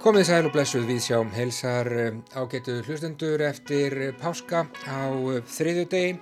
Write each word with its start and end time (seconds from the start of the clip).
Komið 0.00 0.28
sæl 0.28 0.46
og 0.46 0.52
blessuð 0.54 0.84
við 0.86 1.00
sjá 1.02 1.16
heilsar 1.34 1.88
eh, 1.90 2.18
ágætu 2.38 2.76
hlustendur 2.86 3.42
eftir 3.42 3.96
eh, 3.98 4.12
páska 4.14 4.62
á 4.86 5.10
eh, 5.10 5.40
þriðju 5.42 5.86
degi. 5.90 6.12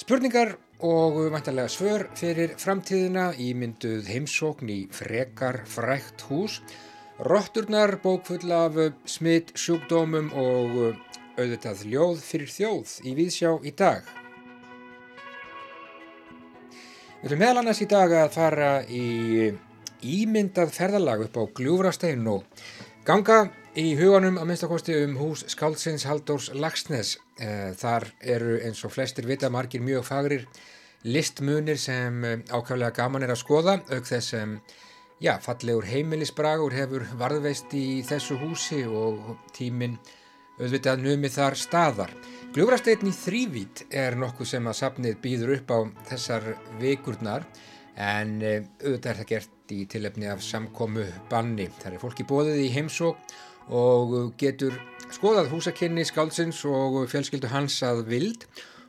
Spurningar 0.00 0.54
og 0.88 1.18
vantarlega 1.34 1.68
svör 1.68 2.06
fyrir 2.16 2.54
framtíðina 2.56 3.26
í 3.36 3.50
mynduð 3.52 4.08
heimsókn 4.08 4.72
í 4.72 4.78
frekar 4.96 5.60
frækt 5.68 6.24
hús. 6.30 6.62
Rotturnar 7.20 7.98
bókfull 8.00 8.48
af 8.56 8.80
smitt 9.04 9.52
sjúkdómum 9.58 10.32
og 10.32 10.74
auðvitað 11.36 11.84
ljóð 11.92 12.24
fyrir 12.24 12.54
þjóð 12.56 12.98
í 13.04 13.16
viðsjá 13.20 13.54
í 13.60 13.76
dag. 13.76 14.08
Við 17.20 17.32
erum 17.32 17.44
meðal 17.44 17.62
annars 17.66 17.84
í 17.84 17.90
dag 17.90 18.20
að 18.24 18.36
fara 18.40 18.76
í 18.88 19.06
ímyndað 20.02 20.74
ferðalag 20.76 21.26
upp 21.28 21.40
á 21.40 21.42
Gljúfrastein 21.58 22.26
og 22.30 22.44
Ganga 23.08 23.46
í 23.72 23.94
huganum 23.96 24.36
að 24.36 24.50
minnstakosti 24.50 24.94
um 25.06 25.14
hús 25.16 25.46
Skáldsins 25.48 26.02
Haldórs 26.04 26.50
Lagsnes. 26.52 27.14
Eh, 27.40 27.70
þar 27.72 28.04
eru 28.20 28.58
eins 28.66 28.82
og 28.84 28.92
flestir 28.92 29.24
vita 29.24 29.48
margir 29.48 29.80
mjög 29.80 30.04
fagrir 30.04 30.44
listmunir 31.08 31.80
sem 31.80 32.24
eh, 32.24 32.42
ákvæmlega 32.52 32.92
gaman 32.98 33.24
er 33.24 33.32
að 33.32 33.40
skoða 33.40 33.78
auk 33.80 34.04
þess 34.10 34.34
sem 34.34 34.54
já, 35.24 35.38
fallegur 35.40 35.88
heimilisbragur 35.88 36.76
hefur 36.76 37.08
varðveist 37.16 37.72
í 37.72 38.02
þessu 38.04 38.36
húsi 38.42 38.84
og 38.84 39.38
tíminn 39.56 39.96
auðvitað 40.58 41.06
numið 41.06 41.38
þar 41.38 41.56
staðar. 41.64 42.16
Gljúfrasteitn 42.52 43.08
í 43.08 43.14
þrývít 43.16 43.86
er 43.88 44.20
nokkuð 44.20 44.52
sem 44.52 44.68
að 44.68 44.82
safnið 44.82 45.20
býður 45.24 45.54
upp 45.56 45.72
á 45.72 45.78
þessar 46.12 46.56
vikurnar 46.82 47.48
en 47.96 48.42
eh, 48.42 48.66
auðvitað 48.82 49.14
er 49.14 49.22
það 49.22 49.32
gert 49.32 49.57
í 49.74 49.84
tilefni 49.90 50.28
af 50.30 50.42
samkomu 50.44 51.04
banni. 51.30 51.68
Það 51.80 51.96
er 51.96 52.02
fólki 52.02 52.26
bóðið 52.28 52.62
í 52.64 52.72
heimsók 52.74 53.20
og 53.68 54.14
getur 54.40 54.76
skoðað 55.12 55.52
húsakynni 55.52 56.04
skálsins 56.08 56.62
og 56.68 57.02
fjölskyldu 57.10 57.50
hans 57.52 57.78
að 57.86 58.04
vild 58.08 58.48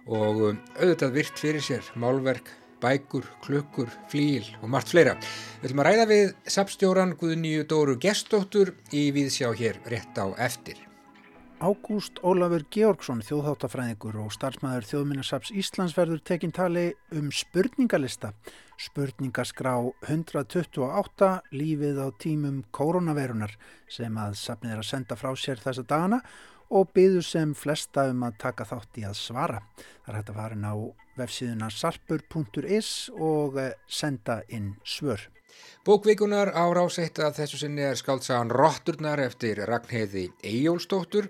og 0.09 0.41
auðvitað 0.79 1.15
virt 1.15 1.39
fyrir 1.39 1.63
sér 1.63 1.87
málverk, 1.99 2.49
bækur, 2.79 3.25
klukkur, 3.43 3.89
flíl 4.11 4.45
og 4.61 4.69
margt 4.71 4.93
fleira. 4.93 5.15
Við 5.59 5.69
ætlum 5.69 5.83
að 5.83 5.89
ræða 5.89 6.05
við 6.09 6.29
sapstjóran 6.55 7.15
Guðnýju 7.19 7.65
Dóru 7.69 7.97
Gestóttur 7.99 8.73
í 8.95 9.09
viðsjá 9.15 9.51
hér 9.59 9.81
rétt 9.91 10.15
á 10.15 10.31
eftir. 10.39 10.79
Ágúst 11.59 12.21
Ólafur 12.23 12.63
Georgsson, 12.71 13.19
þjóðháttafræðingur 13.27 14.15
og 14.23 14.31
starfsmæður 14.31 14.85
þjóðminnasaps 14.93 15.51
Íslands 15.51 15.97
verður 15.97 16.21
tekinn 16.23 16.55
tali 16.55 16.85
um 17.11 17.27
spurningalista. 17.35 18.31
Spurningaskrá 18.79 19.73
128 20.07 21.29
lífið 21.51 21.97
á 21.99 22.07
tímum 22.15 22.61
koronavirunar 22.71 23.57
sem 23.91 24.15
að 24.15 24.37
sapnið 24.39 24.75
er 24.75 24.83
að 24.83 24.87
senda 24.87 25.17
frá 25.19 25.33
sér 25.35 25.59
þessa 25.59 25.83
dagana 25.83 26.21
og 26.69 26.93
byður 26.95 27.25
sem 27.25 27.51
flesta 27.57 28.05
um 28.11 28.23
að 28.27 28.37
taka 28.45 28.67
þátt 28.69 29.01
í 29.01 29.03
að 29.09 29.17
svara. 29.19 29.59
Það 30.05 30.13
er 30.13 30.19
hægt 30.19 30.31
að 30.31 30.39
fara 30.39 30.57
inn 30.57 30.69
á 30.69 30.75
vefsíðuna 31.19 31.69
sarpur.is 31.73 32.93
og 33.17 33.59
eh, 33.59 33.75
senda 33.87 34.39
inn 34.47 34.75
svör. 34.87 35.27
Bókvíkunar 35.85 36.51
á 36.55 36.65
ráseitt 36.75 37.21
að 37.23 37.41
þessu 37.41 37.61
sinni 37.61 37.85
er 37.87 37.99
skáltsagan 37.99 38.51
Rotturnar 38.53 39.21
eftir 39.23 39.61
Ragnheiði 39.69 40.29
Eyjólstóttur. 40.43 41.29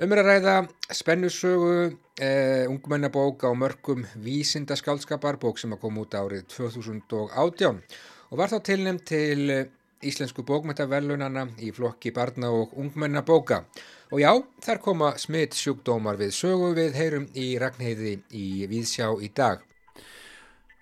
Um 0.00 0.12
er 0.14 0.22
að 0.22 0.30
ræða 0.30 0.54
spennusögu, 0.96 1.98
eh, 2.18 2.64
ungmennabók 2.68 3.44
á 3.44 3.52
mörgum 3.52 4.06
vísinda 4.16 4.76
skálskapar, 4.76 5.36
bók 5.36 5.58
sem 5.58 5.72
að 5.72 5.80
koma 5.80 6.00
út 6.00 6.16
árið 6.16 6.46
2018 6.48 7.82
og 8.30 8.38
var 8.38 8.48
þá 8.48 8.62
tilnæmt 8.62 9.04
til 9.04 9.68
Íslensku 10.00 10.40
bókmættavelunana 10.48 11.42
í 11.60 11.70
flokki 11.76 12.10
barna 12.16 12.48
og 12.56 12.70
ungmennabóka. 12.72 13.66
Og 14.10 14.22
já, 14.22 14.30
þar 14.64 14.78
koma 14.80 15.10
smitt 15.20 15.52
sjúkdómar 15.52 16.16
við 16.16 16.32
sögu 16.32 16.70
við 16.78 16.96
heyrum 16.96 17.26
í 17.36 17.58
Ragnheiði 17.60 18.14
í 18.32 18.46
Víðsjá 18.70 19.10
í 19.20 19.28
dag. 19.36 19.60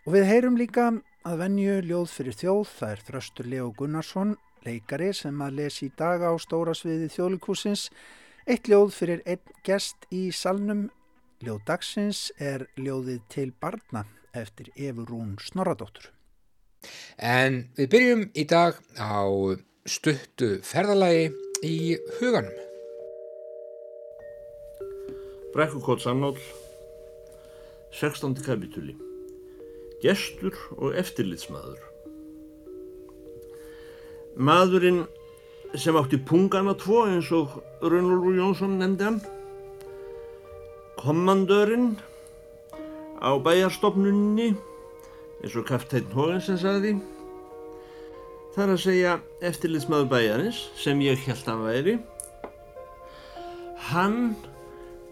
Og 0.07 0.15
við 0.15 0.29
heyrum 0.31 0.61
líka 0.61 0.93
að 1.29 1.41
venju 1.43 1.73
ljóð 1.85 2.13
fyrir 2.13 2.37
þjóð, 2.37 2.69
það 2.79 2.93
er 2.93 3.01
Þröstur 3.05 3.49
Leo 3.53 3.67
Gunnarsson, 3.77 4.31
leikari 4.65 5.11
sem 5.17 5.41
að 5.45 5.57
lesi 5.59 5.89
í 5.89 5.95
dag 5.99 6.23
á 6.25 6.33
stóra 6.41 6.75
sviði 6.77 7.09
þjóðlikúsins. 7.13 7.89
Eitt 8.49 8.69
ljóð 8.71 8.95
fyrir 8.97 9.25
einn 9.29 9.57
gest 9.67 10.07
í 10.15 10.29
salnum, 10.33 10.87
ljóð 11.45 11.59
dagsins, 11.69 12.29
er 12.41 12.65
ljóðið 12.81 13.27
til 13.35 13.51
barna 13.61 14.07
eftir 14.33 14.71
Efurún 14.77 15.37
Snorradóttur. 15.43 16.09
En 17.19 17.67
við 17.77 17.91
byrjum 17.93 18.25
í 18.33 18.45
dag 18.49 18.79
á 18.97 19.27
stuttu 19.89 20.55
ferðalagi 20.65 21.29
í 21.67 21.99
huganum. 22.21 22.57
Brekkukótt 25.53 26.07
Sannál, 26.07 26.39
16. 27.99 28.39
kapitúli 28.47 29.08
gestur 30.03 30.55
og 30.77 30.97
eftirlitsmaður. 30.99 31.81
Maðurinn 34.39 35.03
sem 35.77 35.97
átti 35.99 36.21
pungana 36.23 36.77
tvo 36.79 37.03
eins 37.09 37.31
og 37.35 37.59
Rönnlúr 37.83 38.39
Jónsson 38.39 38.79
nefndi 38.79 39.05
hann, 39.05 39.19
kommandörinn 40.99 41.97
á 43.19 43.35
bæjarstofnunni 43.43 44.53
eins 45.43 45.57
og 45.59 45.67
Kaftæn 45.69 46.09
Hógensen 46.15 46.59
sagði, 46.59 46.97
þar 48.55 48.75
að 48.75 48.83
segja 48.87 49.19
eftirlitsmaður 49.45 50.11
bæjarins 50.15 50.65
sem 50.79 51.03
ég 51.03 51.21
held 51.27 51.51
að 51.51 51.65
væri, 51.67 51.97
hann 53.91 54.35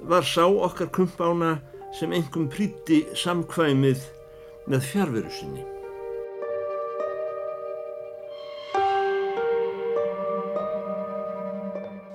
var 0.07 0.27
sá 0.27 0.45
okkar 0.47 0.91
kumpána 0.95 1.57
sem 1.97 2.13
engum 2.15 2.51
príti 2.53 3.05
samkvæmið 3.17 4.03
með 4.71 4.87
fjárveru 4.91 5.32
sinni. 5.32 5.65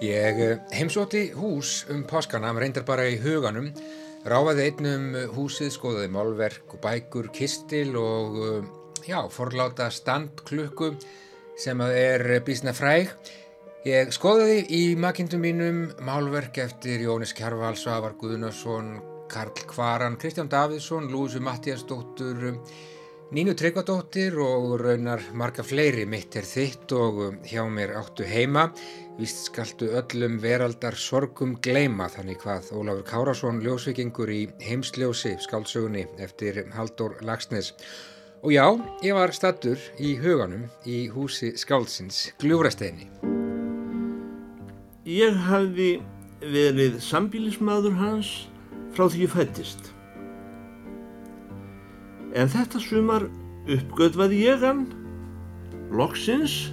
Ég 0.02 0.40
eh, 0.42 0.62
heimsóti 0.74 1.28
hús 1.38 1.84
um 1.94 2.02
páskana, 2.10 2.50
reyndar 2.58 2.86
bara 2.88 3.06
í 3.06 3.20
huganum, 3.22 3.68
ráfaði 4.26 4.72
einnum 4.72 5.12
húsið, 5.36 5.70
skoðaði 5.76 6.10
málverk 6.16 6.74
og 6.74 6.82
bækur, 6.82 7.30
kistil 7.36 7.94
og 8.02 8.40
eh, 8.42 8.72
já, 9.06 9.20
forláta 9.30 9.92
standklukku 9.94 10.96
sem 11.60 11.86
er 11.86 12.42
bísna 12.46 12.74
fræg. 12.74 13.14
Ég 13.86 14.10
skoðaði 14.14 14.66
í 14.74 14.82
makindum 14.98 15.42
mínum 15.46 15.86
málverk 16.06 16.58
eftir 16.62 17.06
Jónis 17.06 17.34
Kjarval, 17.38 17.76
Svavar 17.78 18.18
Guðnarsson, 18.18 18.96
Karl 19.32 19.66
Kvaran, 19.72 20.18
Kristján 20.20 20.50
Davidsson, 20.52 21.08
Lúsu 21.12 21.40
Mattiasdóttur, 21.40 22.60
Nínu 23.32 23.54
Tryggvadóttir 23.56 24.34
og 24.44 24.74
raunar 24.82 25.22
marga 25.40 25.64
fleiri 25.64 26.02
mitt 26.04 26.36
er 26.36 26.44
þitt 26.44 26.92
og 26.92 27.22
hjá 27.48 27.62
mér 27.72 27.94
áttu 27.96 28.26
heima. 28.28 28.66
Vist 29.16 29.46
skaltu 29.46 29.88
öllum 29.96 30.36
veraldar 30.44 30.98
sorgum 31.00 31.54
gleima 31.64 32.10
þannig 32.12 32.42
hvað 32.44 32.74
Ólafur 32.76 33.08
Kárasson 33.08 33.64
ljósvikingur 33.64 34.34
í 34.36 34.42
heimsljósi 34.60 35.38
skálsögunni 35.48 36.04
eftir 36.20 36.60
Haldur 36.76 37.16
Lagsnes. 37.24 37.72
Og 38.44 38.52
já, 38.52 38.68
ég 39.00 39.16
var 39.16 39.32
stattur 39.32 39.80
í 39.96 40.18
huganum 40.20 40.68
í 40.84 41.06
húsi 41.16 41.54
skálsins 41.56 42.34
Gljúrasteini. 42.44 43.08
Ég 45.08 45.40
hafði 45.48 46.02
verið 46.44 47.00
sambílismadur 47.00 47.96
hans 47.96 48.51
frá 48.96 49.08
því 49.08 49.26
ég 49.26 49.34
fættist. 49.34 49.92
En 52.36 52.52
þetta 52.52 52.80
sumar 52.80 53.28
uppgötvaði 53.72 54.44
ég 54.46 54.64
hann, 54.64 54.86
loksins, 55.92 56.72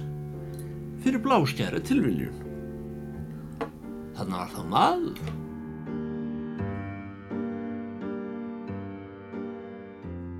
fyrir 1.03 1.21
bláskjæra 1.23 1.81
tilviljun. 1.83 2.45
Þannig 4.17 4.35
var 4.35 4.51
það 4.55 4.73
maður. 4.73 5.37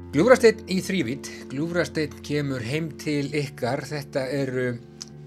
Gljúfrasteinn 0.09 0.63
í 0.73 0.79
þrývít, 0.81 1.27
Gljúfrasteinn 1.51 2.21
kemur 2.25 2.63
heim 2.65 2.89
til 2.99 3.27
ykkar, 3.37 3.83
þetta 3.85 4.23
eru 4.33 4.71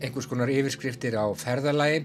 einhvers 0.03 0.27
konar 0.27 0.50
yfirskriftir 0.50 1.15
á 1.15 1.31
ferðalagi 1.38 2.03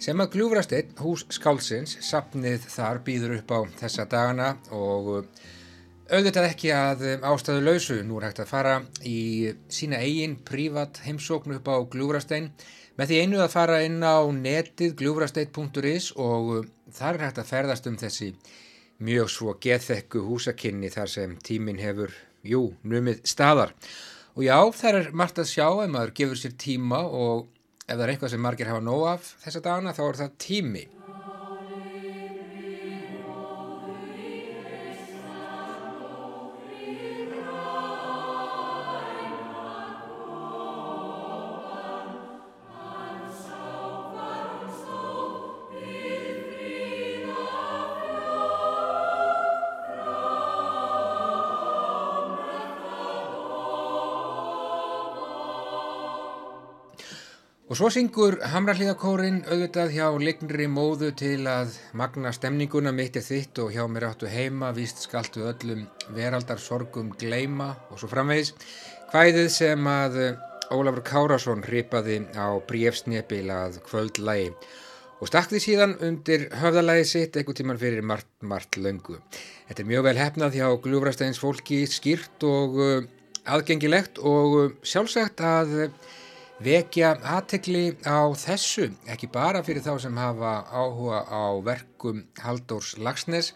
sem 0.00 0.20
að 0.22 0.32
Gljúfrasteinn, 0.34 0.94
hús 1.04 1.26
skálsins, 1.34 1.98
sapnið 2.04 2.64
þar 2.72 3.02
býður 3.04 3.34
upp 3.36 3.52
á 3.52 3.58
þessa 3.82 4.06
dagana 4.08 4.46
og 4.72 5.10
uh, 5.12 5.26
auðvitað 6.08 6.48
ekki 6.48 6.72
að 6.72 7.04
um, 7.10 7.26
ástæðu 7.34 7.64
lausu. 7.66 7.98
Nú 8.06 8.16
er 8.18 8.30
hægt 8.30 8.40
að 8.40 8.52
fara 8.54 8.78
í 9.04 9.52
sína 9.68 10.00
eigin 10.00 10.38
prívat 10.46 11.02
heimsóknu 11.04 11.60
upp 11.60 11.68
á 11.68 11.76
Gljúfrasteinn 11.92 12.48
með 12.96 13.12
því 13.12 13.20
einu 13.20 13.44
að 13.44 13.52
fara 13.52 13.82
inn 13.84 14.00
á 14.00 14.24
netið 14.32 14.96
gljúfrasteinn.is 15.02 16.10
og 16.16 16.50
uh, 16.56 16.66
þar 16.96 17.20
er 17.20 17.26
hægt 17.28 17.44
að 17.44 17.52
ferðast 17.52 17.92
um 17.92 18.00
þessi 18.00 18.32
mjög 19.04 19.30
svo 19.32 19.56
geðþekku 19.60 20.24
húsakynni 20.26 20.88
þar 20.92 21.12
sem 21.12 21.38
tímin 21.44 21.80
hefur, 21.80 22.12
jú, 22.44 22.70
numið 22.88 23.20
staðar. 23.28 23.76
Og 24.36 24.44
já, 24.48 24.56
það 24.76 24.98
er 24.98 25.14
margt 25.16 25.40
að 25.40 25.52
sjá 25.52 25.66
ef 25.68 25.88
maður 25.92 26.16
gefur 26.16 26.40
sér 26.40 26.56
tíma 26.60 27.04
og 27.04 27.48
ef 27.90 27.98
það 27.98 28.04
er 28.06 28.12
eitthvað 28.14 28.30
sem 28.36 28.42
margir 28.44 28.70
hafa 28.70 28.82
nóg 28.86 29.04
af 29.16 29.30
þessa 29.42 29.62
dagana 29.64 29.94
þá 29.96 30.02
er 30.06 30.18
það 30.20 30.34
tími. 30.46 30.86
Svo 57.80 57.88
syngur 57.88 58.34
Hamrallíðakórin 58.44 59.38
auðvitað 59.48 59.94
hjá 59.94 60.08
leiknri 60.20 60.66
móðu 60.68 61.14
til 61.16 61.46
að 61.48 61.78
magna 61.96 62.28
stemninguna 62.36 62.90
mitt 62.92 63.14
er 63.16 63.24
þitt 63.24 63.56
og 63.62 63.70
hjá 63.72 63.86
mér 63.88 64.04
áttu 64.10 64.28
heima, 64.28 64.68
víst 64.76 65.00
skaltu 65.06 65.46
öllum 65.48 65.86
veraldar 66.12 66.60
sorgum 66.60 67.08
gleima 67.16 67.70
og 67.88 68.02
svo 68.02 68.10
framvegis. 68.12 68.52
Hvæðið 69.14 69.48
sem 69.54 69.88
að 69.88 70.20
Ólafur 70.76 71.06
Kárasson 71.08 71.64
hripaði 71.64 72.18
á 72.36 72.52
bréfsnepil 72.68 73.48
að 73.48 73.80
kvöldlægi 73.88 74.52
og 75.16 75.32
stakði 75.32 75.64
síðan 75.64 75.96
undir 76.04 76.50
höfðalægi 76.60 77.08
sitt 77.14 77.40
einhver 77.40 77.56
tíman 77.56 77.80
fyrir 77.80 78.04
margt, 78.04 78.28
margt 78.44 78.76
löngu. 78.76 79.22
Þetta 79.70 79.86
er 79.86 79.92
mjög 79.94 80.08
vel 80.10 80.18
hefnað 80.20 80.60
hjá 80.60 80.68
Gljúfrasteins 80.84 81.40
fólki 81.40 81.86
skýrt 81.88 82.44
og 82.44 82.76
aðgengilegt 83.48 84.20
og 84.20 84.82
sjálfsagt 84.84 85.40
að 85.40 85.78
vekja 86.60 87.14
aðtekli 87.24 87.84
á 88.04 88.28
þessu, 88.36 88.90
ekki 89.08 89.30
bara 89.32 89.62
fyrir 89.64 89.84
þá 89.84 89.94
sem 90.02 90.16
hafa 90.20 90.58
áhuga 90.68 91.22
á 91.24 91.56
verkum 91.64 92.24
Haldórs 92.42 92.98
Lagsnes, 93.00 93.54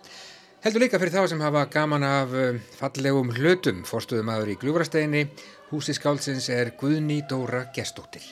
heldur 0.64 0.86
líka 0.86 1.00
fyrir 1.00 1.12
þá 1.12 1.28
sem 1.34 1.42
hafa 1.44 1.66
gaman 1.72 2.06
af 2.08 2.32
fallegum 2.78 3.34
hlutum, 3.36 3.82
forstuðum 3.84 4.32
aður 4.32 4.54
í 4.54 4.56
Gljúfrasteini, 4.62 5.26
húsi 5.68 5.96
skálsins 5.96 6.48
er 6.48 6.72
Guðný 6.80 7.20
Dóra 7.28 7.66
Gestóttir. 7.76 8.24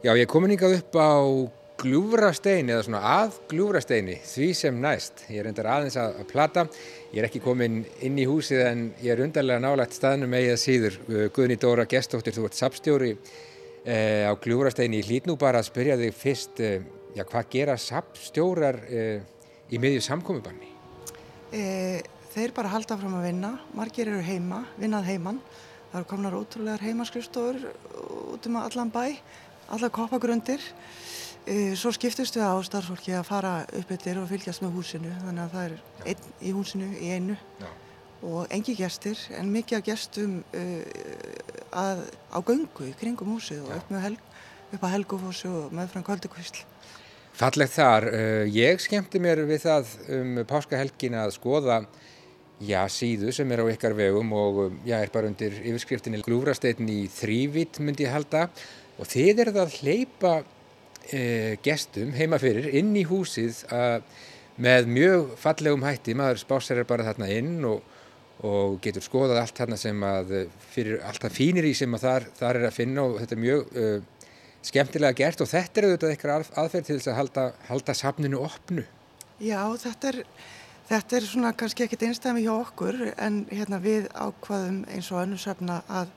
Já, 0.00 0.14
ég 0.16 0.28
komin 0.32 0.52
yngað 0.54 0.78
upp 0.78 0.96
á 0.96 1.12
gljúfrastein 1.80 2.68
eða 2.70 2.84
svona 2.86 3.00
að 3.08 3.36
gljúfrasteini 3.50 4.16
því 4.26 4.48
sem 4.56 4.80
næst. 4.82 5.24
Ég 5.32 5.42
er 5.42 5.48
endar 5.50 5.68
aðeins 5.74 5.96
að, 6.00 6.18
að 6.20 6.28
plata. 6.30 6.64
Ég 7.10 7.22
er 7.22 7.28
ekki 7.28 7.42
komin 7.44 7.80
inn 8.04 8.18
í 8.20 8.26
húsið 8.28 8.62
en 8.66 8.84
ég 9.00 9.14
er 9.14 9.22
undarlega 9.24 9.62
nálægt 9.64 9.96
staðnum 9.96 10.36
eigið 10.36 10.60
síður. 10.62 10.98
Guðni 11.34 11.56
Dóra 11.60 11.86
Gestóttir, 11.90 12.36
þú 12.36 12.46
ert 12.48 12.58
sapstjóri 12.58 13.10
eh, 13.16 14.28
á 14.28 14.32
gljúfrasteini. 14.36 15.00
Ég 15.00 15.10
hlýt 15.10 15.30
nú 15.30 15.38
bara 15.40 15.62
að 15.62 15.70
spyrja 15.70 15.98
þig 16.00 16.16
fyrst, 16.20 16.62
eh, 16.62 16.84
já 17.16 17.24
hvað 17.24 17.50
gera 17.56 17.76
sapstjórar 17.80 18.80
eh, 18.86 19.24
í 19.72 19.80
miðju 19.82 20.04
samkomiðbanni? 20.06 20.72
Þeir 22.30 22.52
bara 22.54 22.70
halda 22.70 22.94
fram 23.00 23.16
að 23.18 23.26
vinna. 23.26 23.56
Margir 23.74 24.12
eru 24.12 24.22
heima, 24.22 24.62
vinnað 24.78 25.08
heimann. 25.10 25.40
Það 25.90 25.98
eru 25.98 26.10
komnar 26.12 26.36
ótrúlegar 26.38 26.84
heimaskrifstofur 26.86 27.64
út 28.36 28.44
um 28.46 28.60
allan 28.60 28.92
bæ, 28.94 29.16
allar 29.74 29.90
koppagrundir. 29.90 30.62
Svo 31.48 31.90
skiptust 31.94 32.36
við 32.36 32.44
á 32.44 32.54
starfsfólki 32.62 33.14
að 33.16 33.26
fara 33.26 33.52
upp 33.78 33.92
yfir 33.94 34.20
og 34.20 34.28
fylgjast 34.30 34.62
með 34.62 34.74
húsinu 34.76 35.12
þannig 35.22 35.44
að 35.46 35.54
það 35.54 35.64
er 35.64 36.10
einn 36.12 36.26
í 36.44 36.52
húsinu 36.54 36.88
í 37.00 37.12
einu 37.16 37.36
Já. 37.36 37.68
og 38.28 38.52
engi 38.54 38.74
gestir 38.78 39.22
en 39.38 39.48
mikið 39.54 39.78
af 39.78 39.86
gestum 39.88 40.36
uh, 40.54 40.82
að, 41.72 42.04
á 42.30 42.38
göngu 42.44 42.90
í 42.90 42.92
kringum 43.00 43.32
húsið 43.34 43.64
og 43.64 43.72
upp, 43.78 43.94
helg, 44.04 44.28
upp 44.70 44.84
að 44.84 44.94
helgufósu 44.98 45.50
og 45.62 45.74
meðfram 45.74 46.04
kvöldukvísl. 46.06 46.62
Fallegt 47.40 47.72
þar. 47.72 48.04
Ég 48.52 48.82
skemmti 48.82 49.20
mér 49.22 49.40
við 49.48 49.64
það 49.64 49.92
um 50.12 50.40
páskahelgin 50.50 51.16
að 51.16 51.34
skoða 51.38 51.80
já, 52.60 52.84
síðu 52.92 53.32
sem 53.32 53.50
er 53.54 53.62
á 53.64 53.72
ykkar 53.72 53.94
vegum 53.96 54.32
og 54.36 54.60
já, 54.84 54.98
er 55.00 55.12
bara 55.12 55.30
undir 55.30 55.56
yfirskriftinni 55.62 56.20
Glúfrasteitin 56.24 56.90
í 56.92 57.02
þrývít 57.10 57.80
myndi 57.80 58.04
ég 58.06 58.14
halda 58.14 58.48
og 59.00 59.08
þið 59.08 59.44
er 59.44 59.52
það 59.54 59.62
að 59.64 59.76
hleypa 59.80 60.34
E, 61.10 61.56
gestum 61.64 62.12
heima 62.14 62.38
fyrir 62.38 62.68
inn 62.78 62.92
í 62.94 63.06
húsið 63.08 63.64
a, 63.72 63.98
með 64.60 64.90
mjög 64.92 65.32
fallegum 65.40 65.82
hætti, 65.86 66.14
maður 66.14 66.42
spásar 66.42 66.82
bara 66.86 67.06
þarna 67.08 67.30
inn 67.34 67.64
og, 67.66 67.80
og 68.46 68.76
getur 68.84 69.02
skoðað 69.02 69.40
allt 69.40 69.58
þarna 69.58 69.78
sem 69.80 70.04
að 70.06 70.34
fyrir 70.70 71.00
alltaf 71.08 71.34
fínir 71.34 71.66
í 71.66 71.72
sem 71.74 71.96
að 71.96 72.06
þar, 72.06 72.28
þar 72.38 72.60
er 72.60 72.68
að 72.68 72.76
finna 72.76 73.06
og 73.08 73.18
þetta 73.22 73.36
er 73.36 73.42
mjög 73.46 73.74
uh, 73.80 74.20
skemmtilega 74.70 75.16
gert 75.16 75.42
og 75.42 75.50
þetta 75.50 75.80
er 75.80 75.88
auðvitað 75.88 76.14
eitthvað 76.14 76.48
aðferð 76.62 76.86
til 76.86 76.96
þess 76.98 77.10
að 77.10 77.20
halda, 77.20 77.44
halda 77.70 77.96
safninu 77.96 78.42
opnu. 78.44 78.84
Já, 79.40 79.62
þetta 79.80 80.12
er, 80.12 80.18
þetta 80.90 81.16
er 81.16 81.28
svona 81.30 81.54
kannski 81.56 81.86
ekkit 81.86 82.04
einstæmi 82.10 82.44
hjá 82.44 82.52
okkur 82.58 83.00
en 83.16 83.46
hérna 83.50 83.80
við 83.82 84.10
ákvaðum 84.12 84.82
eins 84.92 85.08
og 85.14 85.22
önnur 85.24 85.40
safna 85.40 85.80
að 85.88 86.12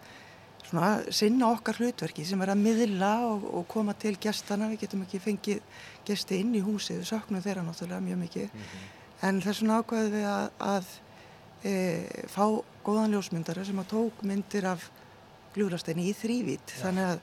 svona 0.74 1.14
sinna 1.14 1.52
okkar 1.54 1.78
hlutverki 1.78 2.26
sem 2.26 2.42
er 2.42 2.54
að 2.54 2.62
miðla 2.64 3.12
og, 3.28 3.46
og 3.60 3.68
koma 3.70 3.94
til 4.00 4.16
gestana, 4.22 4.72
við 4.72 4.88
getum 4.88 5.04
ekki 5.06 5.22
fengið 5.22 5.62
gesti 6.08 6.40
inn 6.42 6.56
í 6.58 6.64
húsið, 6.66 7.04
við 7.04 7.10
saknum 7.12 7.44
þeirra 7.44 7.66
náttúrulega 7.68 8.02
mjög 8.02 8.20
mikið, 8.24 8.48
mm 8.50 8.64
-hmm. 8.64 8.90
en 9.30 9.42
þess 9.42 9.62
vegna 9.62 9.78
ákvaðum 9.80 10.12
við 10.18 10.26
að, 10.32 10.50
að 10.60 10.86
e, 11.64 11.74
fá 12.28 12.46
góðan 12.84 13.14
ljósmyndara 13.14 13.66
sem 13.66 13.80
að 13.80 13.92
tók 13.94 14.24
myndir 14.24 14.66
af 14.66 14.90
gljúrasteini 15.54 16.10
í 16.10 16.14
þrývít, 16.14 16.74
ja. 16.74 16.82
þannig 16.82 17.06
að 17.12 17.20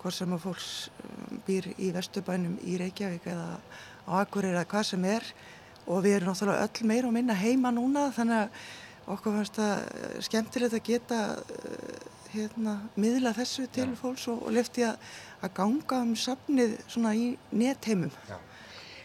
hvort 0.00 0.14
sem 0.14 0.32
að 0.32 0.40
fólks 0.40 0.70
um, 1.04 1.42
býr 1.46 1.68
í 1.78 1.92
Vesturbænum 1.92 2.56
í 2.64 2.78
Reykjavík 2.80 3.26
eða 3.26 3.58
á 4.08 4.12
Akureyri 4.20 4.56
eða 4.56 4.64
hvað 4.68 4.82
sem 4.84 5.04
er 5.04 5.24
og 5.86 6.02
við 6.04 6.16
erum 6.16 6.32
náttúrulega 6.32 6.66
öll 6.66 6.88
meira 6.88 7.08
og 7.08 7.12
minna 7.12 7.34
heima 7.34 7.70
núna 7.70 8.10
þannig 8.12 8.42
að 8.42 8.48
okkur 9.14 9.36
fannst 9.36 9.58
það 9.60 10.22
skemmtilegt 10.24 10.76
að 10.76 10.84
geta 10.84 11.20
hérna, 12.34 12.74
miðla 13.00 13.34
þessu 13.36 13.66
til 13.72 13.88
Já. 13.90 13.96
fólks 14.00 14.26
og, 14.32 14.42
og 14.46 14.54
lefti 14.56 14.84
að, 14.86 14.98
að 15.44 15.54
ganga 15.58 16.00
um 16.04 16.14
safnið 16.18 16.74
svona 16.90 17.14
í 17.18 17.28
netheimum. 17.54 18.12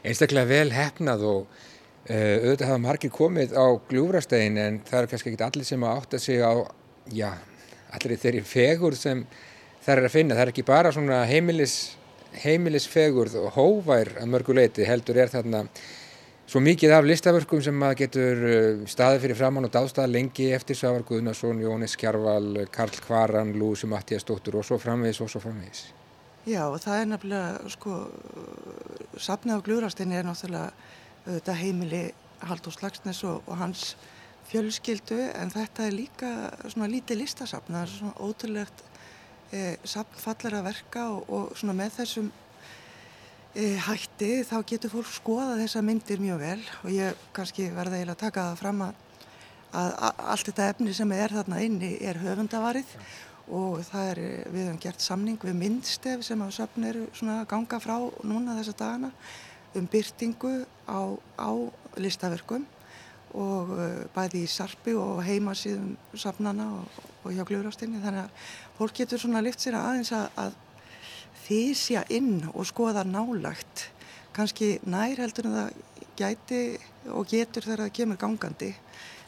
Einstaklega 0.04 0.50
vel 0.50 0.72
hefnað 0.74 1.26
og 1.28 1.40
uh, 1.44 2.10
auðvitað 2.10 2.68
hafa 2.70 2.82
margir 2.86 3.14
komið 3.14 3.56
á 3.56 3.66
gljúfrastegin 3.92 4.60
en 4.64 4.82
það 4.88 5.02
eru 5.02 5.12
kannski 5.14 5.34
ekki 5.34 5.48
allir 5.50 5.70
sem 5.70 5.86
að 5.86 6.02
átta 6.02 6.22
sig 6.24 6.44
á, 6.44 6.54
já, 7.14 7.30
allir 7.96 8.22
þeirri 8.24 8.44
fegur 8.48 8.98
sem 8.98 9.26
það 9.86 9.96
er 9.96 10.04
að 10.10 10.16
finna. 10.16 10.36
Það 10.38 10.46
er 10.46 10.54
ekki 10.54 10.68
bara 10.68 10.94
svona 10.96 11.24
heimilis, 11.30 11.78
heimilisfegur 12.44 13.34
og 13.44 13.56
hóvær 13.58 14.16
að 14.22 14.32
mörguleiti 14.36 14.88
heldur 14.88 15.20
er 15.22 15.32
þarna 15.34 15.66
svo 16.50 16.62
mikið 16.66 16.94
af 16.96 17.06
listaförkum 17.06 17.62
sem 17.62 17.76
maður 17.78 18.00
getur 18.04 18.44
uh, 18.50 18.84
staðið 18.90 19.26
fyrir 19.26 19.38
framann 19.38 19.68
og 19.68 19.74
dástað 19.74 20.12
lengi 20.14 20.50
eftir 20.56 20.78
Svavar 20.78 21.06
Guðnarsson, 21.06 21.62
Jónis 21.62 21.98
Kjarval, 22.00 22.66
Karl 22.74 23.02
Kvaran, 23.06 23.54
Lúsi 23.60 23.90
Mattías 23.90 24.26
Dóttur 24.26 24.60
og 24.60 24.66
svo 24.66 24.80
framvegis 24.82 25.22
og 25.22 25.30
svo 25.30 25.44
framvegis. 25.44 25.90
Já 26.50 26.64
og 26.66 26.80
það 26.82 27.02
er 27.02 27.10
nefnilega, 27.12 27.74
sko, 27.76 28.00
safnið 29.20 29.60
á 29.62 29.66
Glúrastinni 29.68 30.18
er 30.18 30.26
náttúrulega 30.26 30.72
þetta 31.28 31.58
heimili 31.60 32.04
Haldur 32.50 32.74
Slagsnes 32.74 33.22
og, 33.28 33.44
og 33.46 33.60
hans 33.60 33.94
fjölskyldu 34.50 35.20
en 35.36 35.52
þetta 35.54 35.86
er 35.86 35.96
líka 35.96 36.30
svona 36.66 36.90
lítið 36.90 37.22
listasafn, 37.24 37.76
það 37.76 37.84
er 37.84 37.92
svona 37.94 38.16
ótrúlegt 38.26 38.86
eh, 39.54 39.76
safnfallar 39.84 40.60
að 40.60 40.70
verka 40.72 41.06
og, 41.14 41.28
og 41.28 41.58
svona 41.60 41.78
með 41.78 42.00
þessum 42.00 42.32
hætti 43.56 44.44
þá 44.46 44.58
getur 44.68 44.92
fólk 44.94 45.08
skoða 45.10 45.58
þessa 45.58 45.82
myndir 45.82 46.22
mjög 46.22 46.42
vel 46.44 46.60
og 46.84 46.92
ég 46.94 47.24
kannski 47.34 47.70
verða 47.74 47.98
eiginlega 47.98 48.18
að 48.18 48.22
taka 48.22 48.44
það 48.52 48.60
fram 48.60 48.84
að, 48.86 49.00
að 49.74 50.22
allt 50.34 50.52
þetta 50.52 50.70
efni 50.74 50.94
sem 50.94 51.12
er 51.18 51.34
þarna 51.34 51.62
inni 51.66 51.96
er 52.06 52.22
höfundavarið 52.22 52.94
og 53.50 53.82
það 53.88 54.12
er, 54.12 54.22
við 54.54 54.66
hefum 54.68 54.82
gert 54.84 55.02
samning 55.02 55.42
við 55.42 55.58
myndstef 55.58 56.24
sem 56.26 56.42
að 56.46 56.56
söfn 56.60 56.86
eru 56.92 57.08
svona 57.18 57.42
ganga 57.50 57.80
frá 57.82 57.96
núna 58.22 58.58
þessa 58.60 58.78
dagana 58.78 59.12
um 59.78 59.88
byrtingu 59.90 60.54
á, 60.86 61.02
á 61.42 61.50
listaverkum 61.98 62.66
og 63.38 63.74
uh, 63.74 64.06
bæði 64.14 64.46
í 64.46 64.50
sarpi 64.50 64.96
og 64.98 65.22
heimasíðum 65.26 65.98
safnana 66.18 66.70
og, 66.80 67.04
og 67.24 67.34
hjá 67.34 67.44
glurástinni 67.46 68.02
þannig 68.02 68.26
að 68.26 68.56
fólk 68.78 68.98
getur 69.02 69.22
svona 69.22 69.42
lift 69.46 69.62
sér 69.62 69.78
aðeins 69.78 70.14
að, 70.14 70.30
að 70.38 70.58
þýsja 71.50 72.06
inn 72.14 72.44
og 72.54 72.68
skoða 72.70 73.04
nálagt 73.08 73.90
kannski 74.36 74.78
nær 74.88 75.20
heldur 75.20 75.50
en 75.50 75.56
það 75.58 75.80
gæti 76.20 76.60
og 77.16 77.28
getur 77.30 77.66
þegar 77.66 77.86
það 77.86 77.96
kemur 77.98 78.20
gangandi. 78.20 78.70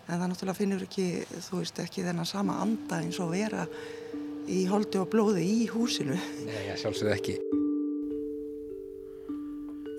En 0.08 0.20
það 0.20 0.28
náttúrulega 0.32 0.58
finnur 0.58 0.86
ekki 0.86 1.08
þú 1.48 1.62
veist 1.62 1.82
ekki 1.84 2.06
þennan 2.06 2.30
sama 2.30 2.60
anda 2.64 3.00
eins 3.02 3.20
og 3.24 3.34
vera 3.34 3.66
í 4.52 4.64
holdi 4.70 5.00
og 5.02 5.10
blóði 5.12 5.44
í 5.46 5.68
húsinu. 5.72 6.18
Nei, 6.46 6.62
ég 6.68 6.80
sjálfsögðu 6.82 7.14
ekki. 7.16 7.38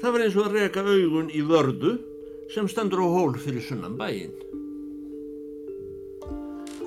Það 0.02 0.16
var 0.16 0.24
eins 0.24 0.36
og 0.36 0.48
að 0.48 0.58
reyka 0.58 0.82
augun 0.82 1.30
í 1.30 1.44
vördu 1.46 1.94
sem 2.52 2.68
stendur 2.68 3.04
á 3.06 3.08
hól 3.08 3.38
fyrir 3.40 3.64
sunnan 3.64 3.96
bæinn. 4.00 4.34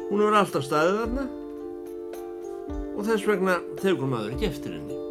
Hún 0.09 0.21
er 0.21 0.37
alltaf 0.37 0.67
staðið 0.67 1.01
þarna. 1.01 1.25
Og 2.95 3.01
þess 3.07 3.25
vegna 3.27 3.57
tegur 3.81 4.11
maður 4.11 4.35
ekki 4.35 4.51
eftir 4.51 4.77
henni. 4.77 5.04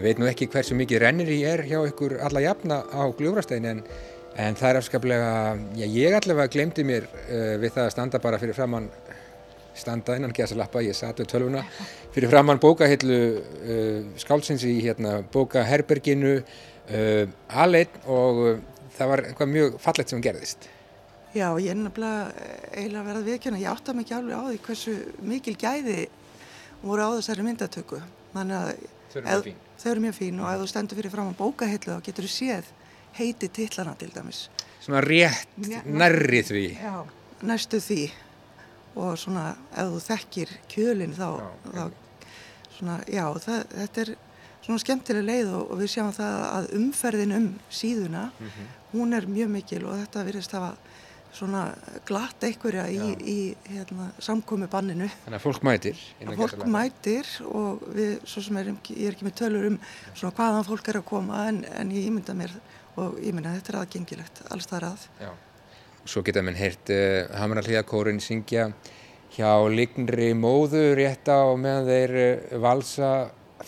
Ég 0.00 0.06
veit 0.06 0.20
nú 0.22 0.24
ekki 0.30 0.46
hversu 0.48 0.72
mikið 0.78 1.02
rennir 1.02 1.28
ég 1.28 1.42
er 1.44 1.60
hjá 1.68 1.82
ykkur 1.84 2.14
alla 2.24 2.40
jafna 2.40 2.78
á 2.88 3.04
gljúrastegin 3.18 3.66
en, 3.68 3.82
en 4.32 4.56
það 4.56 4.70
er 4.70 4.78
afskaplega, 4.78 5.26
já, 5.76 5.84
ég 5.92 6.16
allavega 6.16 6.52
glemdi 6.54 6.86
mér 6.88 7.04
uh, 7.04 7.58
við 7.60 7.74
það 7.74 7.82
að 7.82 7.92
standa 7.92 8.20
bara 8.24 8.38
fyrir 8.40 8.56
framann, 8.56 8.86
standa 9.76 10.16
innan 10.16 10.32
gæsa 10.32 10.56
lappa, 10.56 10.80
ég 10.80 10.96
satt 10.96 11.20
við 11.20 11.28
tölvuna, 11.34 11.66
fyrir 12.16 12.32
framann 12.32 12.62
bókahillu 12.64 13.20
uh, 13.20 14.08
skálsins 14.24 14.64
í 14.64 14.78
hérna, 14.80 15.18
bókaherberginu, 15.36 16.34
uh, 16.40 17.22
aðleitt 17.52 18.00
og 18.08 18.44
það 18.96 19.14
var 19.14 19.26
eitthvað 19.28 19.54
mjög 19.58 19.80
fallett 19.84 20.16
sem 20.16 20.24
gerðist. 20.24 20.70
Já, 21.36 21.50
ég 21.60 21.74
er 21.74 21.82
nefnilega 21.84 22.30
eiginlega 22.72 23.08
verið 23.12 23.20
að 23.20 23.32
viðkjöna, 23.34 23.66
ég 23.68 23.76
átta 23.76 24.00
mikið 24.00 24.22
alveg 24.22 24.40
á 24.40 24.42
því 24.48 24.62
hversu 24.64 25.00
mikil 25.20 25.60
gæði 25.60 26.02
voru 26.80 27.04
á 27.04 27.10
þessari 27.20 27.50
myndatöku, 27.52 28.06
þannig 28.32 28.62
að 28.64 28.78
Þau 29.10 29.18
eru 29.20 29.28
mjög 29.28 29.50
fín. 29.52 29.66
Þau 29.80 29.90
eru 29.94 30.00
mjög 30.04 30.16
fín 30.18 30.40
og 30.44 30.50
ef 30.52 30.60
þú 30.60 30.66
stendur 30.68 30.98
fyrir 31.00 31.12
fram 31.14 31.30
á 31.32 31.34
bókahillu 31.38 31.94
þá 31.96 32.02
getur 32.04 32.26
þú 32.28 32.32
séð 32.34 32.66
heiti 33.16 33.48
titlana 33.48 33.94
til 33.98 34.10
dæmis. 34.14 34.48
Svona 34.84 35.00
rétt 35.04 35.48
Já. 35.68 35.80
nærri 35.84 36.42
því. 36.44 36.64
Já. 36.76 37.04
Næstu 37.42 37.80
því 37.80 38.10
og 39.00 39.16
svona 39.18 39.46
ef 39.72 39.86
þú 39.94 40.00
þekkir 40.08 40.52
kjölinn 40.68 41.14
þá, 41.16 41.28
Já, 41.40 41.48
þá 41.72 41.90
svona, 42.76 42.98
já, 43.08 43.24
það, 43.44 43.64
þetta 43.78 44.00
er 44.04 44.12
svona 44.64 44.82
skemmtileg 44.82 45.24
leið 45.24 45.52
og, 45.56 45.70
og 45.72 45.80
við 45.80 45.90
sjáum 45.94 46.12
það 46.16 46.36
að 46.50 46.68
umferðin 46.80 47.36
um 47.36 47.48
síðuna, 47.70 48.24
Mhm. 48.40 48.68
hún 48.92 49.14
er 49.16 49.26
mjög 49.26 49.48
mikil 49.54 49.84
og 49.86 49.96
þetta 50.02 50.24
virðist 50.26 50.52
hafa 50.52 50.72
svona 51.34 51.64
glatt 52.08 52.42
einhverja 52.44 52.86
í, 52.90 53.12
í 53.18 53.38
hérna, 53.70 54.10
samkomi 54.22 54.68
banninu. 54.70 55.08
Þannig 55.24 55.38
að 55.38 55.44
fólk 55.44 55.66
mætir. 55.66 56.00
innan 56.20 56.38
Fólk 56.40 56.64
mætir 56.70 57.30
og 57.46 57.84
við, 57.94 58.16
svo 58.28 58.42
sem 58.44 58.58
er, 58.60 58.72
ég 58.90 59.06
er 59.06 59.16
ekki 59.16 59.28
með 59.28 59.36
tölur 59.42 59.68
um 59.70 59.78
svona 60.08 60.34
hvaðan 60.36 60.66
fólk 60.66 60.90
er 60.90 61.00
að 61.00 61.08
koma 61.12 61.44
en, 61.50 61.62
en 61.78 61.94
ég 61.94 62.10
ímynda 62.10 62.36
mér 62.36 62.56
og 63.00 63.20
ég 63.22 63.34
mynda 63.34 63.54
þetta 63.56 63.74
er 63.74 63.80
aðgengilegt, 63.82 64.42
alls 64.50 64.68
það 64.70 64.80
er 64.80 64.88
að. 64.90 65.06
Já. 65.20 65.30
Svo 66.10 66.22
geta 66.26 66.42
menn 66.44 66.58
heyrt 66.58 66.90
uh, 66.94 67.28
Hamralíðakórin 67.38 68.22
syngja 68.24 68.70
hjá 69.34 69.52
lignri 69.70 70.32
móðu 70.34 70.90
rétt 70.98 71.28
á 71.30 71.44
meðan 71.54 71.86
þeir 71.90 72.16
uh, 72.24 72.56
valsa 72.64 73.10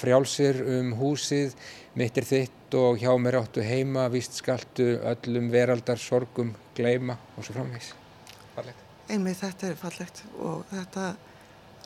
frjálsir 0.00 0.62
um 0.78 0.94
húsið, 0.96 1.52
mitt 1.98 2.16
er 2.16 2.26
þitt 2.26 2.76
og 2.78 3.00
hjá 3.00 3.10
mér 3.20 3.40
áttu 3.42 3.64
heima, 3.64 4.06
víst 4.12 4.38
skaltu 4.40 4.94
öllum 5.04 5.50
veraldar 5.52 6.00
sorgum 6.00 6.54
gleyma 6.76 7.18
og 7.36 7.44
svo 7.44 7.56
framvegs. 7.58 7.92
Fallegt. 8.56 8.86
Einmið 9.12 9.40
þetta 9.42 9.68
er 9.68 9.80
fallegt 9.80 10.22
og 10.40 10.62
þetta 10.70 11.08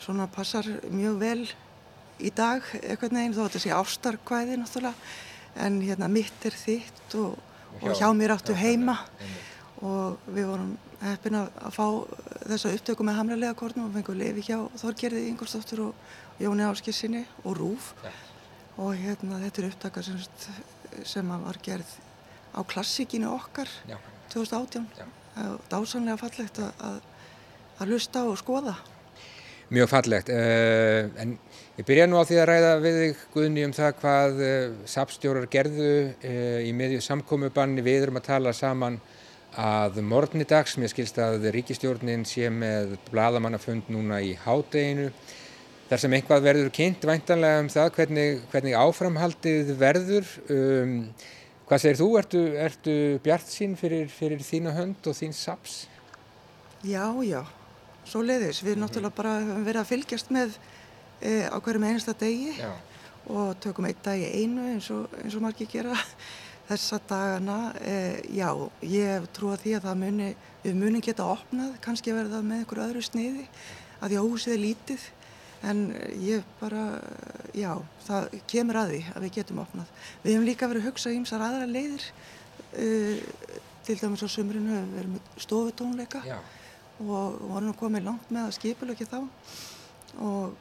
svona 0.03 0.29
passar 0.31 0.69
mjög 0.93 1.19
vel 1.23 1.41
í 2.23 2.31
dag 2.35 2.65
eitthvað 2.83 3.17
neginn 3.17 3.35
þó 3.37 3.43
að 3.43 3.49
þetta 3.49 3.65
sé 3.65 3.75
ástarkvæði 3.75 4.61
náttúrulega 4.61 5.65
en 5.67 5.81
hérna 5.83 6.09
mitt 6.13 6.47
er 6.47 6.55
þitt 6.57 7.17
og, 7.19 7.37
og 7.81 7.97
hjá 7.97 8.07
mér 8.15 8.37
áttu 8.37 8.55
heima 8.57 8.99
og 9.85 10.23
við 10.29 10.47
vorum 10.49 10.77
heppin 11.03 11.37
að, 11.41 11.51
að 11.67 11.75
fá 11.77 11.87
þessa 12.53 12.73
upptöku 12.77 13.05
með 13.05 13.19
hamralega 13.19 13.59
kórnum 13.59 13.89
og 13.89 13.97
fengum 13.97 14.21
lefi 14.21 14.47
hjá 14.47 14.59
Þorgerði 14.81 15.27
Ingolsdóttur 15.33 15.83
og 15.89 16.41
Jóni 16.41 16.65
Áskissinni 16.69 17.25
og 17.45 17.59
Rúf 17.59 17.93
Já. 18.05 18.13
Og 18.77 18.97
hérna 18.97 19.41
þetta 19.45 19.63
er 19.63 19.69
upptaka 19.71 20.03
sem, 20.05 20.19
sem 21.05 21.31
var 21.47 21.61
gerð 21.65 21.95
á 22.57 22.61
klassikinu 22.65 23.33
okkar 23.35 23.71
Já. 23.89 23.99
2018 24.33 24.89
Já. 24.97 25.07
Dásanlega 25.69 26.17
fallegt 26.17 26.59
að, 26.65 26.71
að, 26.81 27.01
að 27.77 27.91
lusta 27.93 28.23
og 28.25 28.39
skoða. 28.41 28.77
Mjög 29.69 29.91
fallegt, 29.91 30.31
uh, 30.31 31.09
en 31.21 31.35
ég 31.77 31.87
byrja 31.89 32.07
nú 32.07 32.21
á 32.23 32.25
því 32.25 32.39
að 32.39 32.49
ræða 32.53 32.71
við 32.85 32.99
þig 33.01 33.25
Guðni 33.35 33.65
um 33.67 33.75
það 33.77 33.97
hvað 33.99 34.41
uh, 34.47 34.77
sapstjórar 34.89 35.49
gerðu 35.51 35.91
uh, 36.07 36.61
í 36.63 36.71
miðju 36.77 37.03
samkomubanni, 37.05 37.85
við 37.85 38.07
erum 38.07 38.21
að 38.21 38.29
tala 38.31 38.55
saman 38.57 39.01
að 39.59 39.99
morgni 40.07 40.47
dags, 40.49 40.77
mér 40.79 40.93
skilst 40.93 41.19
að 41.21 41.49
ríkistjórnin 41.53 42.25
sé 42.29 42.49
með 42.53 42.95
bladamannafund 43.11 43.91
núna 43.93 44.23
í 44.23 44.37
hádeginu, 44.41 45.11
þar 45.87 46.03
sem 46.03 46.15
einhvað 46.19 46.47
verður 46.47 46.71
kynnt 46.75 47.05
væntanlega 47.07 47.63
um 47.63 47.69
það 47.71 47.91
hvernig, 47.99 48.41
hvernig 48.53 48.79
áframhaldið 48.79 49.75
verður. 49.79 50.31
Um, 50.51 50.97
hvað 51.67 51.83
segir 51.83 52.01
þú, 52.01 52.09
ertu, 52.21 52.43
ertu 52.63 52.97
bjart 53.25 53.51
sín 53.51 53.77
fyrir, 53.79 54.09
fyrir 54.11 54.43
þína 54.43 54.75
hönd 54.77 55.07
og 55.07 55.19
þín 55.19 55.35
saps? 55.37 55.85
Já, 56.87 57.07
já, 57.27 57.41
svo 58.07 58.23
leiðis. 58.23 58.63
Við 58.67 58.81
náttúrulega 58.83 59.17
bara 59.17 59.39
höfum 59.41 59.65
verið 59.67 59.83
að 59.83 59.93
fylgjast 59.93 60.35
með 60.35 60.59
e, 61.21 61.47
á 61.51 61.57
hverjum 61.59 61.87
einasta 61.89 62.15
degi 62.19 62.53
Já. 62.59 62.71
og 63.33 63.57
tökum 63.63 63.89
einn 63.89 64.03
dag 64.05 64.21
í 64.21 64.43
einu 64.43 64.67
eins 64.75 64.91
og, 64.95 65.09
eins 65.23 65.35
og 65.35 65.43
margir 65.47 65.71
gera 65.71 65.97
þessa 66.69 67.01
dagana. 67.09 67.59
E, 67.81 67.97
já, 68.37 68.51
ég 68.83 69.17
hef 69.17 69.31
trúið 69.35 69.65
því 69.65 69.77
að 69.81 69.91
muni, 70.03 70.31
við 70.63 70.79
munum 70.79 71.05
geta 71.05 71.27
opnað, 71.31 71.75
kannski 71.83 72.15
verða 72.15 72.43
með 72.43 72.63
einhverju 72.63 72.87
öðru 72.91 73.05
sniði, 73.07 73.49
að 73.99 74.13
því 74.13 74.21
að 74.21 74.31
húsið 74.31 74.57
er 74.57 74.65
lítið. 74.67 75.11
En 75.65 75.87
ég 76.21 76.45
bara, 76.61 77.01
já, 77.57 77.71
það 78.07 78.35
kemur 78.51 78.81
að 78.83 78.91
því 78.93 78.99
að 79.15 79.25
við 79.25 79.33
getum 79.39 79.63
opnað. 79.63 79.95
Við 80.23 80.35
hefum 80.35 80.45
líka 80.47 80.69
verið 80.69 80.85
að 80.85 80.91
hugsa 80.91 81.15
ímsar 81.17 81.45
aðra 81.47 81.71
leiðir, 81.71 82.05
uh, 82.77 83.63
til 83.87 83.97
dæmis 84.01 84.25
á 84.27 84.29
sumrinu 84.29 84.75
hefur 84.75 84.87
við 84.91 84.95
verið 84.99 85.11
með 85.15 85.43
stofutónleika 85.45 86.23
Já. 86.27 86.39
og 86.99 87.41
vorum 87.47 87.71
að 87.71 87.81
koma 87.81 88.03
langt 88.03 88.31
með 88.35 88.49
að 88.49 88.57
skipulöki 88.57 89.07
þá 89.07 89.19
og 90.27 90.57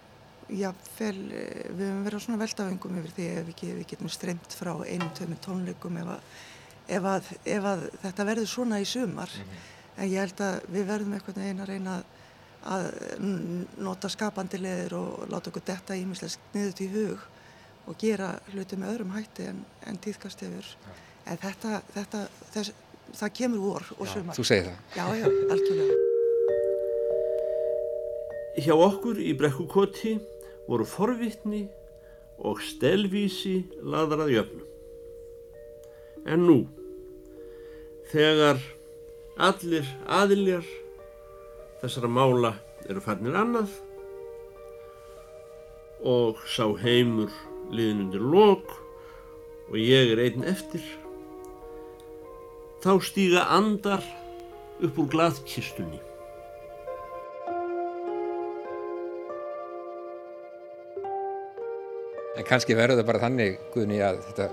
jáfnvel, 0.45 1.21
eh, 1.33 1.69
við 1.73 1.87
höfum 1.87 2.03
verið 2.05 2.19
á 2.21 2.25
svona 2.25 2.41
veldafengum 2.43 2.99
yfir 2.99 3.13
því 3.15 3.29
ef 3.39 3.47
ekki, 3.53 3.69
við 3.79 3.87
getum 3.93 4.11
streymt 4.13 4.57
frá 4.59 4.73
einum, 4.85 5.09
tveimur 5.17 5.41
tónleikum 5.41 5.97
ef 6.03 6.11
að, 6.13 6.27
ef 6.97 7.07
að, 7.13 7.31
ef 7.55 7.69
að 7.71 7.87
þetta 8.03 8.27
verður 8.29 8.51
svona 8.51 8.81
í 8.83 8.85
sumar 8.85 9.33
en 9.95 10.11
ég 10.11 10.21
held 10.21 10.43
að 10.45 10.59
við 10.75 10.85
verðum 10.91 11.17
eitthvað 11.17 11.41
einn 11.47 11.63
að 11.63 11.71
reyna 11.71 11.97
að, 11.97 12.05
að 12.65 12.86
nota 13.86 14.10
skapandi 14.10 14.57
leðir 14.62 14.95
og 14.98 15.27
láta 15.29 15.51
okkur 15.51 15.65
detta 15.67 15.98
ímislegt 15.98 16.39
niður 16.55 16.74
til 16.79 16.89
hug 16.95 17.25
og 17.86 18.00
gera 18.01 18.31
hluti 18.53 18.79
með 18.81 18.95
öðrum 18.95 19.13
hætti 19.13 19.45
en, 19.51 19.62
en 19.86 20.00
tíðkast 20.01 20.41
yfir 20.48 20.72
en 21.29 21.38
þetta, 21.41 21.81
þetta 21.93 22.24
þess, 22.55 22.74
það 23.13 23.36
kemur 23.39 23.63
vor 23.67 23.88
og 24.00 24.10
sumar 24.10 24.38
Þú 24.38 24.48
segir 24.50 24.72
það. 24.72 24.77
já, 24.98 25.05
já, 25.22 25.27
algjörlega 25.53 26.03
Hjá 28.55 28.72
okkur 28.72 29.17
í 29.19 29.34
brekkukoti 29.36 30.13
voru 30.65 30.86
forvitni 30.88 31.65
og 32.39 32.62
stelvísi 32.63 33.65
laðar 33.84 34.25
að 34.25 34.31
jöfnum. 34.31 34.69
En 36.25 36.45
nú, 36.48 36.55
þegar 38.12 38.62
allir 39.36 39.88
aðiljar 40.07 40.65
þessara 41.82 42.10
mála 42.12 42.53
eru 42.89 43.01
farnir 43.03 43.36
annað 43.38 43.74
og 46.05 46.41
sá 46.50 46.67
heimur 46.84 47.32
liðin 47.74 48.05
undir 48.05 48.24
lok 48.24 48.74
og 49.72 49.77
ég 49.82 50.12
er 50.13 50.22
einn 50.27 50.46
eftir, 50.46 50.84
þá 52.84 52.91
stíga 53.01 53.48
andar 53.55 54.03
upp 54.84 55.00
úr 55.01 55.10
glaðkistunni. 55.15 56.01
En 62.36 62.44
kannski 62.46 62.75
verður 62.75 63.00
það 63.00 63.10
bara 63.10 63.24
þannig, 63.24 63.60
Guðni, 63.74 64.01
að 64.03 64.22
þetta 64.27 64.50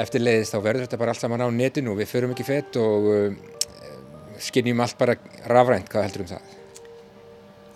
eftirleiðist 0.00 0.54
þá 0.54 0.60
verður 0.64 0.86
þetta 0.86 1.00
bara 1.00 1.12
allt 1.12 1.24
saman 1.24 1.42
á 1.42 1.48
netinu 1.50 1.92
og 1.92 1.98
við 1.98 2.12
förum 2.12 2.32
ekki 2.32 2.46
fett 2.46 2.78
og 2.80 3.08
uh, 3.10 3.56
skinnjum 4.40 4.80
allt 4.84 4.98
bara 4.98 5.16
rafrænt, 5.50 5.88
hvað 5.92 6.06
heldur 6.06 6.24
um 6.24 6.32
það? 6.32 6.56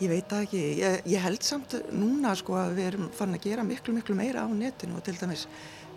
Ég 0.03 0.11
veit 0.11 0.29
það 0.29 0.45
ekki, 0.45 0.63
ég, 0.81 0.97
ég 1.15 1.23
held 1.23 1.47
samt 1.47 1.77
núna 1.95 2.35
sko 2.37 2.57
að 2.59 2.77
við 2.79 2.89
erum 2.91 3.11
fann 3.15 3.37
að 3.37 3.47
gera 3.47 3.65
miklu 3.67 3.95
miklu 3.95 4.17
meira 4.19 4.43
á 4.43 4.49
netinu 4.51 4.99
og 4.99 5.05
til 5.07 5.15
dæmis 5.21 5.47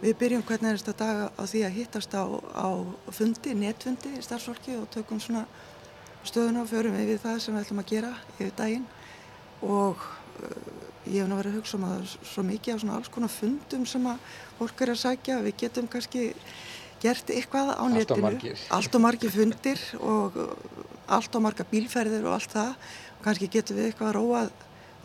við 0.01 0.17
byrjum 0.19 0.43
hvernig 0.45 0.69
er 0.75 0.81
þetta 0.83 0.97
dag 0.99 1.21
á 1.33 1.43
því 1.49 1.63
að 1.65 1.77
hittast 1.79 2.13
á, 2.13 2.23
á 2.53 2.67
fundi, 3.09 3.55
netfundi 3.57 4.13
í 4.19 4.21
starfsfólki 4.21 4.77
og 4.77 4.85
tökum 4.93 5.21
svona 5.23 5.47
stöðuna 6.27 6.61
og 6.61 6.69
förum 6.69 6.97
við 6.97 7.17
það 7.23 7.41
sem 7.41 7.57
við 7.57 7.65
ætlum 7.65 7.81
að 7.81 7.91
gera 7.95 8.13
yfir 8.37 8.53
daginn 8.59 8.85
og 9.65 10.03
uh, 10.03 10.77
ég 11.07 11.23
hef 11.23 11.29
nú 11.29 11.39
verið 11.39 11.55
að 11.55 11.59
hugsa 11.61 11.77
um 11.79 11.87
að 11.87 12.05
svo 12.13 12.45
mikið 12.45 12.75
af 12.75 12.83
svona 12.83 12.97
alls 12.99 13.11
konar 13.13 13.33
fundum 13.33 13.85
sem 13.89 14.09
að 14.11 14.33
fólk 14.59 14.83
er 14.83 14.93
að 14.93 15.01
sækja, 15.03 15.39
við 15.45 15.59
getum 15.63 15.89
kannski 15.91 16.27
gert 17.01 17.33
eitthvað 17.33 17.73
á 17.77 17.83
netinu 17.91 18.53
allt 18.75 18.95
og 18.95 19.03
margir 19.03 19.33
fundir 19.33 19.81
og 19.99 20.37
uh, 20.37 20.53
allt 21.07 21.35
og 21.35 21.43
marga 21.45 21.65
bílferðir 21.67 22.25
og 22.27 22.37
allt 22.37 22.55
það 22.55 22.95
kannski 23.25 23.51
getum 23.51 23.79
við 23.79 23.91
eitthvað 23.91 24.09
að 24.09 24.17
róa 24.19 24.47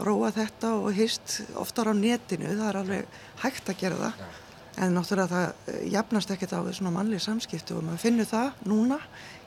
róa 0.00 0.30
þetta 0.34 0.72
og 0.80 0.94
hýst 0.96 1.42
oftar 1.60 1.92
á 1.92 1.94
netinu, 1.96 2.54
það 2.56 2.68
er 2.68 2.78
alveg 2.80 3.20
hægt 3.42 3.68
að 3.68 3.82
gera 3.82 3.98
það. 4.00 4.22
Já. 4.22 4.40
En 4.82 4.94
náttúrulega 4.96 5.28
það 5.28 5.46
eh, 5.68 5.80
jafnast 5.92 6.30
ekkert 6.32 6.54
á 6.56 6.60
svona 6.72 6.94
mannlega 6.94 7.20
samskiptu 7.20 7.76
og 7.76 7.84
maður 7.84 8.04
finnur 8.06 8.28
það 8.30 8.62
núna 8.70 8.98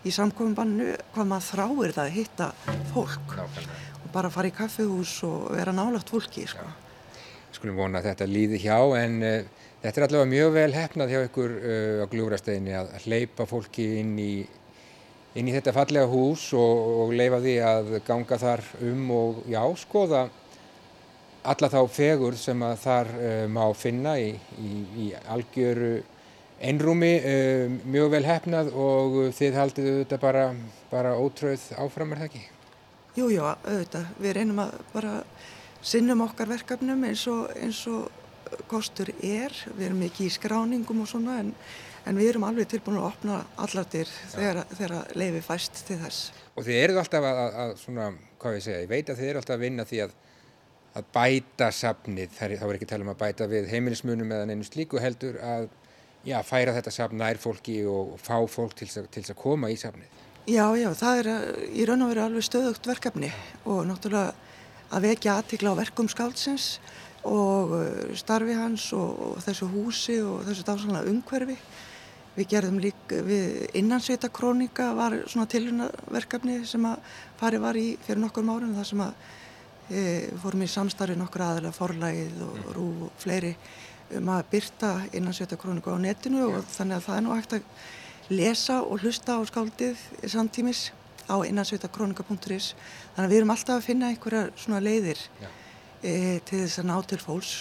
í 0.05 0.13
samkominbannu 0.13 0.91
hvað 1.15 1.29
maður 1.31 1.47
þráir 1.49 1.95
það 1.95 2.03
að 2.03 2.17
hitta 2.19 2.49
fólk 2.93 3.33
Nákvæmlega. 3.33 3.77
og 4.03 4.11
bara 4.13 4.31
fara 4.35 4.51
í 4.51 4.55
kaffihús 4.55 5.15
og 5.25 5.47
vera 5.57 5.73
nálagt 5.73 6.13
fólki. 6.13 6.45
Sko. 6.51 6.67
Skulum 7.55 7.79
vona 7.79 8.03
að 8.03 8.11
þetta 8.11 8.29
líði 8.29 8.61
hjá 8.67 8.77
en 9.01 9.17
uh, 9.25 9.64
þetta 9.85 10.01
er 10.01 10.05
allavega 10.07 10.31
mjög 10.31 10.53
vel 10.55 10.71
hefnað 10.73 11.11
hjá 11.13 11.19
ykkur 11.27 11.51
uh, 11.59 11.99
á 12.01 12.05
glúrasteginni 12.09 12.73
að 12.73 12.95
hleypa 13.05 13.45
fólki 13.49 13.85
inn 13.99 14.15
í, 14.17 14.31
inn 15.37 15.51
í 15.51 15.53
þetta 15.53 15.75
fallega 15.75 16.09
hús 16.09 16.47
og, 16.57 16.81
og 17.03 17.13
leifa 17.13 17.41
því 17.43 17.53
að 17.69 17.93
ganga 18.07 18.39
þar 18.41 18.65
um 18.89 19.05
og 19.13 19.45
já, 19.51 19.61
skoða 19.83 20.25
alla 21.45 21.69
þá 21.69 21.79
fegur 21.93 22.37
sem 22.41 22.65
að 22.65 22.75
þar 22.81 23.13
uh, 23.19 23.45
má 23.51 23.63
finna 23.77 24.17
í, 24.17 24.33
í, 24.57 24.73
í 25.05 25.07
algjöru 25.35 25.93
einrúmi, 26.65 27.13
uh, 27.19 27.77
mjög 27.85 28.11
vel 28.15 28.25
hefnað 28.25 28.73
og 28.73 29.21
þið 29.37 29.61
haldið 29.61 29.93
auðvitað 29.93 30.25
bara, 30.25 30.49
bara 30.89 31.15
ótröð 31.19 31.69
áfram 31.77 32.15
er 32.15 32.23
það 32.23 32.31
ekki? 32.31 32.45
Jú, 33.15 33.29
jú, 33.31 33.45
auðvitað. 33.45 34.11
Við 34.19 34.37
reynum 34.39 34.65
að 34.65 34.77
bara 34.91 35.17
sinnum 35.85 36.25
okkar 36.25 36.49
verkefnum 36.49 37.05
eins 37.07 37.27
og, 37.29 37.51
eins 37.61 37.85
og 37.91 38.09
kostur 38.71 39.11
er. 39.19 39.55
Við 39.75 39.89
erum 39.89 40.05
ekki 40.07 40.27
í 40.27 40.33
skráningum 40.33 41.03
og 41.03 41.09
svona 41.11 41.39
en, 41.43 41.53
en 42.05 42.19
við 42.19 42.33
erum 42.33 42.47
alveg 42.47 42.69
tilbúin 42.71 42.99
að 43.01 43.09
opna 43.11 43.39
allartir 43.65 44.11
þegar, 44.33 44.63
þegar 44.73 45.15
leifi 45.17 45.41
fæst 45.45 45.85
til 45.87 45.99
þess. 46.03 46.29
Og 46.55 46.67
þið 46.67 46.81
eruð 46.83 47.01
alltaf 47.03 47.27
að, 47.31 47.41
að, 47.41 47.57
að 47.63 47.73
svona, 47.81 48.11
hvað 48.41 48.59
ég 48.59 48.67
segja, 48.67 48.83
ég 48.85 48.93
veit 48.93 49.09
að 49.09 49.21
þið 49.21 49.31
eru 49.31 49.41
alltaf 49.41 49.57
að 49.57 49.65
vinna 49.67 49.89
því 49.89 50.05
að 50.05 50.21
að 50.95 51.07
bæta 51.11 51.71
safnið, 51.75 52.35
þá 52.37 52.43
er 52.47 52.77
ekki 52.77 52.87
tala 52.87 53.03
um 53.03 53.11
að 53.11 53.19
bæta 53.19 53.47
við 53.51 53.65
heimilismunum 53.67 54.29
eða 54.31 54.45
neinu 54.47 54.63
slíku 54.63 55.01
heldur 55.03 55.35
að 55.43 55.67
já, 56.25 56.37
færa 56.47 56.75
þetta 56.77 56.93
safn 56.93 57.19
nær 57.19 57.39
fólki 57.41 57.81
og, 57.89 58.15
og 58.15 58.21
fá 58.23 58.37
fólk 58.47 58.77
til 58.79 58.87
þess 58.87 59.33
að 59.33 59.41
koma 59.41 59.71
í 59.73 59.77
safnið. 59.79 60.21
Já, 60.45 60.65
já, 60.77 60.87
það 60.93 61.19
er 61.19 61.29
í 61.73 61.87
raun 61.89 62.05
og 62.05 62.11
veru 62.13 62.23
alveg 62.27 62.45
stöðugt 62.45 62.87
verkefni 62.87 63.31
og 63.65 63.81
náttúrulega 63.89 64.35
að 64.93 65.07
vekja 65.09 65.39
aðtikla 65.39 65.73
á 65.73 65.79
verkum 65.81 66.09
skáldsins 66.11 66.67
og 66.77 67.04
uh, 67.25 68.15
starfi 68.17 68.55
hans 68.57 68.91
og, 68.97 69.21
og 69.29 69.39
þessu 69.45 69.69
húsi 69.71 70.19
og 70.23 70.43
þessu 70.47 70.67
dásanlega 70.67 71.11
umhverfi. 71.11 71.57
Við 72.35 72.49
gerðum 72.51 72.81
líka, 72.83 73.21
við 73.23 73.69
innansveita 73.79 74.27
krónika 74.27 74.89
var 74.97 75.13
svona 75.23 75.47
tilhörnaverkefni 75.47 76.59
sem 76.67 76.83
að 76.89 77.15
fari 77.39 77.61
var 77.63 77.79
í 77.79 77.93
fyrir 78.03 78.19
nokkur 78.25 78.43
márun 78.43 78.75
þar 78.75 78.89
sem 78.89 79.03
að 79.05 79.13
Við 79.85 80.31
fórum 80.41 80.63
í 80.65 80.67
samstarfi 80.69 81.13
nokkur 81.19 81.43
aðalega 81.45 81.75
forlægið 81.75 82.39
og 82.41 82.53
mm. 82.57 82.69
rú 82.73 82.85
og 83.05 83.17
fleiri 83.21 83.51
um 84.17 84.31
að 84.33 84.47
byrta 84.49 84.89
innansveita 85.13 85.59
króniku 85.61 85.93
á 85.93 85.97
netinu 86.01 86.41
Já. 86.41 86.47
og 86.57 86.71
þannig 86.73 86.97
að 86.97 87.05
það 87.05 87.17
er 87.17 87.25
nú 87.25 87.35
hægt 87.35 87.53
að 87.53 88.33
lesa 88.33 88.79
og 88.81 89.03
hlusta 89.05 89.37
á 89.37 89.41
skáldið 89.45 90.01
samtímis 90.33 90.87
á 91.29 91.37
innansveitakrónika.is 91.45 92.71
þannig 93.13 93.27
að 93.27 93.29
við 93.29 93.37
erum 93.37 93.53
alltaf 93.53 93.77
að 93.77 93.85
finna 93.85 94.09
einhverja 94.09 94.43
svona 94.57 94.81
leiðir 94.81 95.21
e, 96.05 96.13
til 96.45 96.61
þess 96.61 96.81
að 96.81 96.89
ná 96.91 96.95
til 97.09 97.19
fólks, 97.21 97.53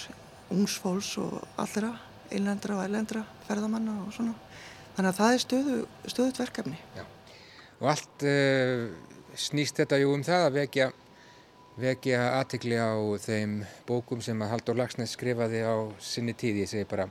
ungs 0.54 0.76
fólks 0.82 1.14
og 1.22 1.38
allra, 1.60 1.94
einlendra 2.30 2.78
og 2.78 2.84
ellendra 2.84 3.24
ferðamanna 3.48 3.96
og 4.04 4.12
svona 4.16 4.36
þannig 4.94 5.10
að 5.10 5.18
það 5.20 5.32
er 5.32 5.42
stöðu, 5.44 5.78
stöðut 6.06 6.42
verkefni 6.44 6.78
Já. 6.96 7.04
Og 7.80 7.88
allt 7.90 8.24
uh, 8.28 8.84
snýst 9.34 9.80
þetta 9.80 9.98
jú 9.98 10.12
um 10.14 10.22
það 10.24 10.46
að 10.46 10.60
vekja 10.60 10.92
vekja 11.80 12.20
aðtikli 12.38 12.76
á 12.78 12.94
þeim 13.18 13.62
bókum 13.86 14.22
sem 14.22 14.38
að 14.42 14.52
Haldur 14.52 14.78
Lagsnes 14.78 15.14
skrifaði 15.16 15.64
á 15.66 15.74
sinni 16.02 16.34
tíð. 16.38 16.62
Ég 16.62 16.70
segi 16.70 16.86
bara 16.86 17.08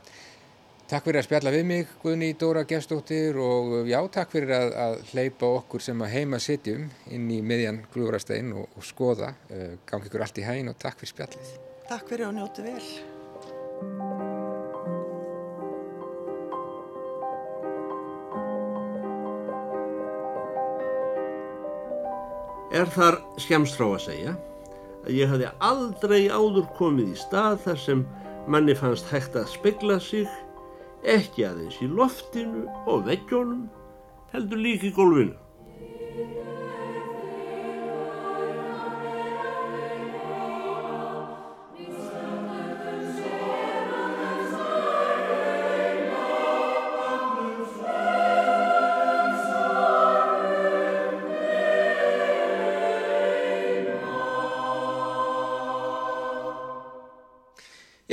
takk 0.93 1.08
fyrir 1.08 1.23
að 1.23 1.25
spjalla 1.25 1.51
við 1.53 1.63
mig 1.65 1.93
Guðni 2.03 2.27
Dóra 2.38 2.62
Gestóttir 2.69 3.38
og 3.41 3.88
já 3.89 3.97
takk 4.13 4.29
fyrir 4.36 4.51
að, 4.53 4.73
að 4.77 4.99
hleypa 5.10 5.47
okkur 5.58 5.82
sem 5.82 6.03
að 6.06 6.12
heima 6.13 6.38
sitjum 6.43 6.84
inn 7.10 7.25
í 7.34 7.39
miðjan 7.41 7.79
glúrastein 7.95 8.51
og, 8.53 8.67
og 8.77 8.86
skoða. 8.86 9.32
Uh, 9.49 9.73
gangi 9.89 10.12
ykkur 10.12 10.25
allt 10.27 10.38
í 10.38 10.45
hægin 10.45 10.69
og 10.69 10.77
takk 10.77 11.01
fyrir 11.01 11.13
spjallið. 11.15 11.56
Takk 11.89 12.13
fyrir 12.13 12.27
og 12.29 12.38
njóti 12.38 12.67
vel. 12.67 12.77
Er 22.73 22.89
þar 22.93 23.17
skemstrá 23.41 23.89
að 23.95 24.03
segja 24.12 24.38
að 25.03 25.15
ég 25.17 25.34
hafði 25.34 25.49
aldrei 25.58 26.21
áður 26.29 26.69
komið 26.77 27.15
í 27.15 27.21
stað 27.25 27.63
þar 27.65 27.82
sem 27.82 28.06
manni 28.45 28.75
fannst 28.77 29.10
hægt 29.10 29.38
að 29.39 29.49
spegla 29.53 29.97
sig, 30.03 30.29
ekki 31.03 31.45
aðeins 31.47 31.79
í 31.83 31.87
loftinu 31.91 32.65
og 32.87 33.05
veggjónum, 33.07 33.67
heldur 34.33 34.61
líki 34.63 34.93
gólfinu. 34.95 35.42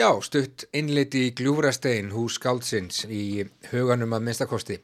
Já, 0.00 0.14
stutt 0.24 0.62
innleiti 0.72 1.26
í 1.26 1.32
Gljúfrastein, 1.36 2.06
hús 2.14 2.38
Skáldsins 2.38 3.02
í 3.12 3.42
huganum 3.68 4.14
að 4.16 4.22
minnstakosti. 4.24 4.78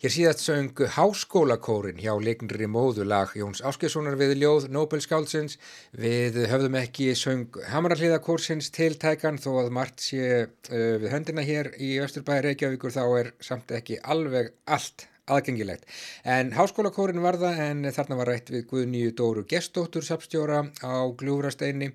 Hér 0.00 0.14
síðast 0.14 0.40
söng 0.40 0.80
Háskólakórin 0.94 2.00
hjá 2.00 2.14
leiknri 2.16 2.64
móðulag 2.72 3.34
Jóns 3.36 3.60
Áskessonar 3.60 4.16
við 4.16 4.38
ljóð 4.40 4.70
Nobel 4.72 5.02
Skáldsins. 5.04 5.58
Við 5.92 6.40
höfðum 6.48 6.80
ekki 6.80 7.10
söng 7.12 7.60
Hamaralliðakórsins 7.74 8.72
tiltækan 8.72 9.36
þó 9.36 9.50
að 9.66 9.72
margt 9.76 10.00
sé 10.06 10.24
uh, 10.46 10.50
við 10.72 11.10
höndina 11.12 11.44
hér 11.44 11.74
í 11.76 11.98
Östurbæri 12.06 12.54
Reykjavíkur 12.54 12.96
þá 12.96 13.04
er 13.20 13.34
samt 13.44 13.76
ekki 13.76 14.00
alveg 14.00 14.54
allt 14.64 15.10
aðgengilegt. 15.28 15.84
En 16.24 16.56
Háskólakórin 16.56 17.20
var 17.20 17.36
það 17.36 17.66
en 17.68 17.90
þarna 17.92 18.22
var 18.22 18.32
rætt 18.32 18.54
við 18.54 18.70
Guðnýju 18.72 19.18
Dóru 19.20 19.44
Gestóttur 19.44 20.08
sapstjóra 20.08 20.70
á 20.80 21.04
Gljúfrasteini 21.20 21.92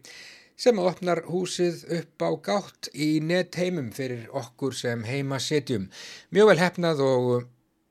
sem 0.60 0.80
opnar 0.84 1.24
húsið 1.30 1.86
upp 2.00 2.26
á 2.26 2.30
gátt 2.44 2.90
í 2.92 3.20
netheimum 3.24 3.94
fyrir 3.96 4.28
okkur 4.36 4.76
sem 4.76 5.06
heima 5.08 5.40
setjum. 5.40 5.88
Mjög 6.36 6.52
vel 6.52 6.60
hefnað 6.60 7.04
og 7.06 7.48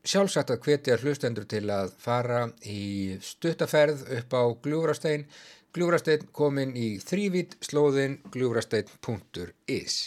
sjálfsagt 0.09 0.53
að 0.53 0.67
hvetja 0.67 0.99
hlustendur 1.01 1.49
til 1.49 1.65
að 1.73 1.95
fara 2.01 2.45
í 2.69 3.17
stuttaferð 3.25 4.05
upp 4.19 4.37
á 4.37 4.43
Gljúfrastein. 4.65 5.25
Gljúfrastein 5.73 6.29
komin 6.33 6.77
í 6.77 6.97
þrývít 7.01 7.59
slóðin 7.65 8.21
gljúfrastein.is. 8.33 9.99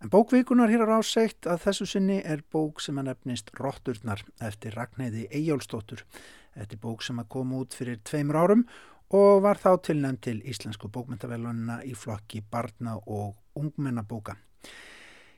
En 0.00 0.08
bókvíkunar 0.10 0.70
hér 0.72 0.86
á 0.86 0.96
ráseitt 0.96 1.44
að 1.44 1.66
þessu 1.66 1.86
sinni 1.90 2.22
er 2.24 2.40
bók 2.54 2.80
sem 2.80 2.98
að 3.02 3.10
nefnist 3.10 3.50
Rotturnar 3.58 4.22
eftir 4.40 4.78
Ragnæði 4.78 5.26
Eyjálsdóttur. 5.28 6.06
Þetta 6.54 6.76
er 6.76 6.82
bók 6.82 7.04
sem 7.04 7.20
að 7.20 7.28
koma 7.34 7.60
út 7.60 7.76
fyrir 7.76 8.00
tveimur 8.08 8.38
árum 8.40 8.64
og 9.10 9.42
var 9.42 9.58
þá 9.58 9.74
tilnæmt 9.82 10.22
til 10.26 10.38
Íslensku 10.46 10.90
bókmyndavelunina 10.92 11.80
í 11.86 11.96
flokki 11.98 12.42
barna 12.46 12.96
og 13.06 13.34
ungmennabóka. 13.58 14.36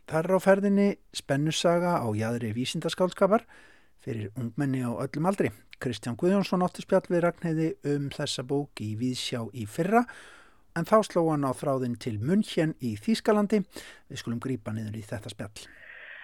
Það 0.08 0.18
er 0.18 0.36
á 0.36 0.40
ferðinni 0.44 0.88
spennussaga 1.16 1.96
á 2.04 2.08
jæðri 2.12 2.52
vísindaskálskapar 2.56 3.46
fyrir 4.02 4.32
ungmenni 4.36 4.82
á 4.84 4.92
öllum 4.92 5.28
aldri. 5.30 5.52
Kristján 5.82 6.18
Guðjónsson 6.20 6.62
átti 6.62 6.84
spjall 6.84 7.08
við 7.08 7.24
Ragnheiði 7.24 7.68
um 7.94 8.10
þessa 8.12 8.44
bók 8.46 8.82
í 8.82 8.92
Víðsjá 8.98 9.40
í 9.56 9.64
fyrra 9.66 10.04
en 10.76 10.88
þá 10.88 10.98
sló 11.08 11.24
hann 11.30 11.46
á 11.48 11.52
þráðin 11.56 11.96
til 12.00 12.18
München 12.20 12.74
í 12.80 12.94
Þýskalandi. 13.00 13.62
Við 14.10 14.20
skulum 14.20 14.42
grípa 14.42 14.74
niður 14.74 15.00
í 15.00 15.06
þetta 15.06 15.32
spjall. 15.32 15.64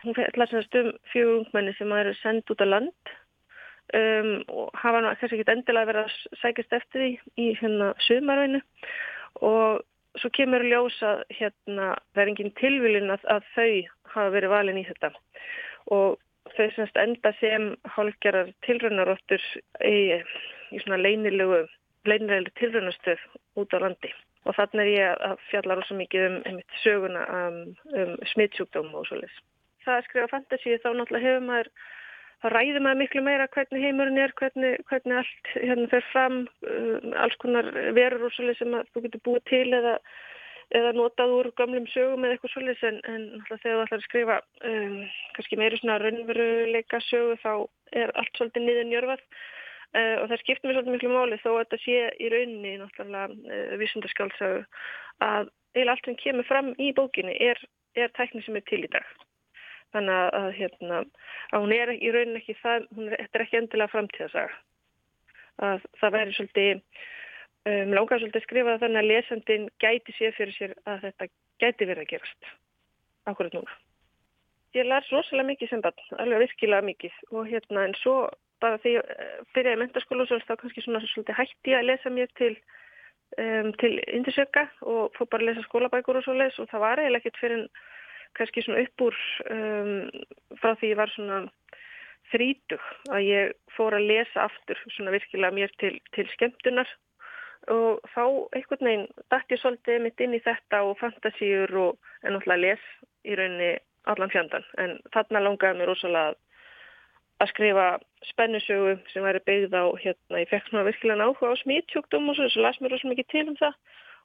Hún 0.04 0.14
fætti 0.14 0.82
um 0.82 0.92
fjögur 1.10 1.40
ungmenni 1.40 1.74
sem 1.78 1.92
eru 1.96 2.14
sendt 2.20 2.52
út 2.52 2.62
á 2.62 2.66
land 2.68 3.14
um, 3.96 4.32
og 4.48 4.70
hafa 4.82 5.02
nú 5.02 5.12
kannski 5.12 5.38
ekki 5.38 5.52
endilega 5.52 5.90
verið 5.92 6.08
að 6.08 6.40
sækast 6.42 6.76
eftir 6.80 7.04
því 7.04 7.10
í 7.44 7.48
hérna 7.60 7.92
sömarveinu 8.06 8.62
og 9.48 9.84
svo 10.18 10.30
kemur 10.34 10.64
ljósa 10.66 11.18
hérna 11.30 11.92
það 12.14 12.22
er 12.22 12.32
engin 12.32 12.54
tilvílin 12.58 13.12
að, 13.14 13.26
að 13.30 13.50
þau 13.54 13.72
hafa 14.14 14.30
verið 14.34 14.54
valin 14.54 14.80
í 14.80 14.86
þetta. 14.88 15.12
Og 15.94 16.18
þau 16.56 16.68
semst 16.76 17.00
enda 17.00 17.32
sem 17.38 17.68
hálfgerðar 17.96 18.54
tilraunaróttur 18.66 19.44
í, 19.84 19.98
í 20.72 20.80
svona 20.82 21.00
leinilegu 21.00 21.66
leinilegu 22.08 22.54
tilraunastöð 22.58 23.20
út 23.60 23.74
á 23.76 23.78
landi. 23.84 24.10
Og 24.46 24.56
þannig 24.56 24.80
er 24.86 24.90
ég 24.94 25.22
að 25.28 25.40
fjalla 25.50 25.76
rosa 25.76 25.96
mikið 25.98 26.26
um, 26.28 26.36
um 26.48 26.60
söguna 26.82 27.24
um, 27.36 27.58
um 27.92 28.14
smittsjúkdóm 28.32 28.94
og 28.96 29.08
svolítið. 29.10 29.40
Það 29.84 29.96
að 29.96 30.06
skrifa 30.06 30.32
fantasíu 30.32 30.78
þá 30.82 30.88
náttúrulega 30.94 31.26
hefur 31.26 31.46
maður 31.48 31.70
þá 32.42 32.48
ræðum 32.54 32.86
maður 32.86 33.00
miklu 33.02 33.22
meira 33.26 33.48
hvernig 33.54 33.84
heimurinn 33.84 34.22
er, 34.22 34.32
hvernig, 34.38 34.78
hvernig 34.90 35.20
allt 35.20 35.52
hérna 35.56 35.90
fer 35.90 36.06
fram, 36.12 36.40
um, 36.70 37.12
alls 37.24 37.36
konar 37.42 37.68
verur 37.96 38.28
og 38.28 38.34
svolítið 38.36 38.60
sem 38.60 38.76
þú 38.92 39.04
getur 39.06 39.24
búið 39.26 39.44
til 39.50 39.66
eða, 39.80 39.94
eða 40.78 40.94
notað 40.96 41.34
úr 41.34 41.50
gamlum 41.58 41.88
sögum 41.94 42.24
eða 42.24 42.36
eitthvað 42.36 42.54
svolítið 42.54 42.88
en, 42.90 43.00
en 43.10 43.28
þegar 43.48 43.62
þú 43.64 43.84
ætlar 43.84 43.98
að 43.98 44.06
skrifa 44.06 44.40
um, 44.70 44.96
kannski 45.36 45.60
meiri 45.60 45.82
svona 45.82 46.00
raunveruleika 46.04 47.02
sögu 47.08 47.38
þá 47.42 47.52
er 48.04 48.14
allt 48.14 48.34
svolítið 48.38 48.68
niður 48.68 48.90
njörfað 48.92 49.24
uh, 49.26 50.16
og 50.22 50.26
það 50.30 50.42
skiptir 50.44 50.70
mér 50.70 50.78
svolítið 50.78 50.96
miklu 50.96 51.14
máli 51.14 51.42
þó 51.42 51.50
að 51.56 51.62
þetta 51.64 51.82
sé 51.84 52.02
í 52.22 52.32
rauninni 52.34 52.76
náttúrulega 52.84 53.30
uh, 53.34 53.78
vísundarskálsagu 53.82 54.66
að 55.26 55.54
eða 55.76 55.94
allt 55.94 56.06
sem 56.06 56.18
kemur 56.22 56.46
fram 56.48 56.70
í 56.78 56.92
bókinni 56.96 57.34
er, 57.50 57.58
er 57.98 58.12
tækni 58.16 58.44
sem 58.44 58.56
er 58.58 58.64
til 58.68 58.84
í 58.86 58.92
dag. 58.92 59.06
Þannig 59.96 60.14
að, 60.14 60.30
að, 60.36 60.48
hérna, 60.58 61.02
að 61.56 61.62
hún 61.64 61.74
er 61.76 61.92
í 61.96 62.10
rauninni 62.12 62.40
ekki 62.42 62.56
það, 62.60 62.88
hún 62.96 63.08
er, 63.08 63.22
er 63.24 63.44
ekki 63.44 63.60
endilega 63.62 63.92
framtíðasaga. 63.94 64.58
Að 65.68 65.86
það 66.00 66.14
væri 66.16 66.34
svolítið, 66.36 66.82
um, 67.72 67.94
langar 67.96 68.20
svolítið 68.20 68.40
að 68.42 68.46
skrifa 68.46 68.78
þannig 68.82 69.00
að 69.00 69.10
lesandin 69.12 69.68
gæti 69.80 70.16
sér 70.18 70.34
fyrir 70.36 70.56
sér 70.58 70.74
að 70.84 71.06
þetta 71.06 71.30
gæti 71.64 71.88
verið 71.88 72.04
að 72.04 72.10
gerast. 72.12 72.50
Akkurat 73.32 73.56
núna. 73.56 73.78
Ég 74.76 74.84
lær 74.84 75.06
rosalega 75.08 75.48
mikið 75.48 75.72
sem 75.72 75.82
bann, 75.84 76.04
alveg 76.20 76.44
virkilega 76.44 76.84
mikið 76.84 77.16
og 77.32 77.48
hérna 77.48 77.86
en 77.88 77.96
svo 77.96 78.18
bara 78.62 78.80
því 78.82 78.98
byrjaði 79.56 79.80
mentarskólu 79.80 80.26
og 80.26 80.44
þá 80.44 80.54
kannski 80.60 80.84
svona 80.84 81.00
svolítið 81.06 81.38
hætti 81.38 81.76
að 81.78 81.88
lesa 81.88 82.12
mér 82.12 82.28
til 82.36 82.52
um, 83.36 83.72
til 83.80 83.98
Indisjöka 84.06 84.66
og 84.82 85.14
fór 85.16 85.30
bara 85.30 85.44
að 85.44 85.50
lesa 85.50 85.64
skólabækur 85.66 86.20
og 86.20 86.26
svo 86.26 86.34
les 86.36 86.58
og 86.58 86.68
það 86.70 86.84
var 86.84 87.02
eiginlega 87.02 87.24
ekkert 87.24 87.40
fyrir 87.42 87.64
kannski 88.38 88.64
svona 88.64 88.84
upp 88.84 89.04
úr 89.08 89.18
um, 89.50 89.92
frá 90.60 90.74
því 90.78 90.92
ég 90.92 91.00
var 91.00 91.12
svona 91.14 91.40
þrítug 92.32 92.88
að 93.14 93.26
ég 93.26 93.52
fór 93.76 93.96
að 93.96 94.08
lesa 94.12 94.46
aftur 94.46 94.80
svona 94.94 95.14
virkilega 95.14 95.54
mér 95.54 95.72
til, 95.80 95.94
til 96.16 96.26
skemmtunar. 96.34 96.88
Og 97.72 98.00
þá 98.14 98.24
einhvern 98.56 98.86
veginn 98.86 99.06
dætt 99.32 99.52
ég 99.52 99.60
svolítið 99.60 100.02
mitt 100.04 100.20
inn 100.24 100.36
í 100.36 100.42
þetta 100.44 100.84
og 100.88 100.98
fantasíur 101.00 101.72
og 101.76 102.12
en 102.22 102.36
náttúrulega 102.36 102.64
les 102.64 102.84
í 103.28 103.36
rauninni 103.36 103.72
allan 104.08 104.32
fjandan 104.32 104.64
en 104.80 104.94
þarna 105.12 105.42
langaði 105.44 105.80
mér 105.80 105.92
ósala 105.92 106.28
að 106.30 106.38
að 107.38 107.50
skrifa 107.52 107.86
spennusögu 108.32 108.96
sem 109.12 109.22
væri 109.22 109.40
byggð 109.46 109.74
á 109.78 109.84
hérna, 110.02 110.40
ég 110.42 110.50
fekk 110.50 110.70
svona 110.70 110.86
virkilega 110.88 111.28
áhuga 111.28 111.52
á 111.54 111.60
smítsjúkdóm 111.60 112.30
og 112.30 112.38
svo, 112.38 112.48
svo 112.50 112.64
las 112.64 112.80
mér 112.82 112.94
rosalega 112.94 113.14
mikið 113.14 113.28
til 113.30 113.44
um 113.52 113.58
það 113.60 113.76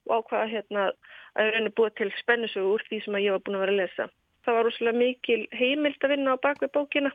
og 0.07 0.23
ákvaða 0.23 0.51
hérna 0.51 0.87
að 1.35 1.47
ég 1.47 1.53
reyni 1.55 1.73
búið 1.77 1.93
til 1.99 2.09
spennusögu 2.19 2.73
úr 2.75 2.85
því 2.87 2.99
sem 3.03 3.19
ég 3.21 3.35
var 3.35 3.43
búin 3.45 3.59
að 3.59 3.63
vera 3.65 3.75
að 3.75 3.81
lesa. 3.81 4.07
Það 4.43 4.57
var 4.57 4.67
rosalega 4.67 4.99
mikil 4.99 5.43
heimild 5.55 6.03
að 6.03 6.13
vinna 6.13 6.35
á 6.35 6.43
bakvið 6.43 6.73
bókina. 6.75 7.13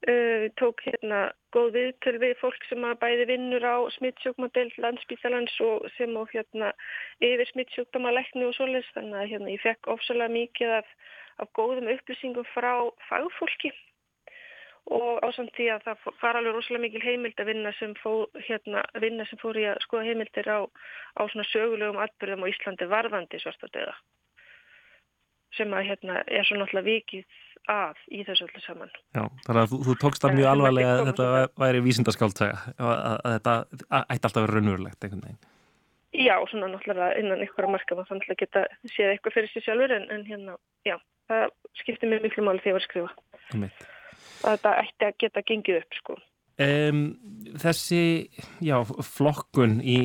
Uh, 0.00 0.46
tók 0.56 0.80
hérna 0.80 1.18
góð 1.52 1.74
viðtöl 1.74 2.14
við 2.22 2.38
fólk 2.40 2.62
sem 2.70 2.84
að 2.88 3.00
bæði 3.02 3.26
vinnur 3.28 3.66
á 3.68 3.76
smítsjúkmadel 3.98 4.70
landsbítalans 4.80 5.58
og 5.60 5.84
sem 5.98 6.16
á 6.16 6.24
hérna 6.32 6.70
yfir 7.20 7.50
smítsjúkdómalekni 7.50 8.46
og 8.48 8.56
svoleiðs 8.56 8.88
þannig 8.94 9.18
að 9.20 9.30
hérna 9.34 9.52
ég 9.52 9.60
fekk 9.60 9.90
ofsalega 9.92 10.32
mikið 10.32 10.72
af, 10.78 10.88
af 11.44 11.52
góðum 11.52 11.92
upplýsingum 11.92 12.48
frá 12.54 12.72
fagfólki 13.10 13.74
og 14.90 15.20
ásamt 15.22 15.52
því 15.54 15.66
að 15.74 15.84
það 15.86 16.06
var 16.20 16.38
alveg 16.38 16.56
rosalega 16.56 16.84
mikil 16.84 17.02
heimild 17.04 17.40
að 17.40 17.50
vinna 17.52 17.72
sem 17.78 17.92
fór, 18.00 18.24
hérna, 18.46 18.82
vinna 19.02 19.26
sem 19.28 19.38
fór 19.40 19.58
í 19.60 19.66
að 19.70 19.82
skoða 19.84 20.08
heimildir 20.08 20.50
á, 20.50 20.66
á 20.66 21.22
svona 21.30 21.46
sögulegum 21.50 22.00
atbyrðum 22.02 22.42
á 22.46 22.50
Íslandi 22.50 22.88
varðandi 22.90 23.42
svartadöða 23.42 23.94
sem 25.58 25.72
að 25.74 25.88
hérna 25.88 26.20
er 26.30 26.46
svo 26.46 26.58
náttúrulega 26.60 26.86
vikið 26.86 27.38
að 27.70 28.02
í 28.14 28.20
þessu 28.26 28.46
öllu 28.46 28.60
saman. 28.62 28.92
Já, 29.16 29.24
þannig 29.46 29.62
að 29.62 29.72
þú, 29.72 29.78
þú 29.86 29.94
tókst 30.02 30.24
það 30.24 30.36
mjög 30.38 30.50
alvarlega 30.52 30.92
að 30.92 31.08
þetta 31.10 31.28
væri 31.62 31.82
vísindaskáltæga, 31.86 32.60
að, 32.78 33.16
þetta 33.26 33.54
ætti 33.98 34.28
alltaf 34.28 34.38
að 34.38 34.46
vera 34.46 34.54
raunverulegt 34.56 35.06
einhvern 35.06 35.24
veginn. 35.26 35.40
Já, 36.14 36.34
svona 36.50 36.70
náttúrulega 36.70 37.10
innan 37.18 37.44
ykkur 37.44 37.66
að 37.66 37.74
marka 37.76 37.98
maður 37.98 38.12
þannig 38.14 38.32
að 38.32 38.42
geta 38.44 38.64
séð 38.94 39.12
eitthvað 39.12 39.36
fyrir 39.36 39.52
sig 39.52 39.66
sjálfur 39.66 39.94
en, 39.98 40.06
en 40.14 40.26
hérna, 40.26 40.56
já, 40.86 40.96
það 41.30 41.46
skiptir 41.82 42.14
mjög 42.14 42.26
miklu 42.26 42.46
máli 42.46 42.62
þegar 42.62 42.70
ég 42.70 42.78
var 42.78 42.86
að 42.86 42.88
skrifa. 42.88 43.58
Mitt 43.58 43.88
að 44.44 44.56
þetta 44.56 44.74
ætti 44.84 45.08
að 45.08 45.18
geta 45.24 45.44
gengið 45.50 45.80
upp 45.82 45.98
sko. 46.00 46.18
Um, 46.60 47.04
þessi 47.60 48.02
já, 48.60 48.76
flokkun 48.84 49.78
í 49.80 49.98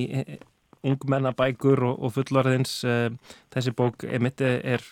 ungmennabækur 0.85 1.81
og, 1.83 1.97
og 2.05 2.13
fullorðins 2.15 2.77
uh, 2.87 3.09
þessi 3.53 3.73
bók 3.75 4.05
emitt 4.07 4.43
er 4.45 4.83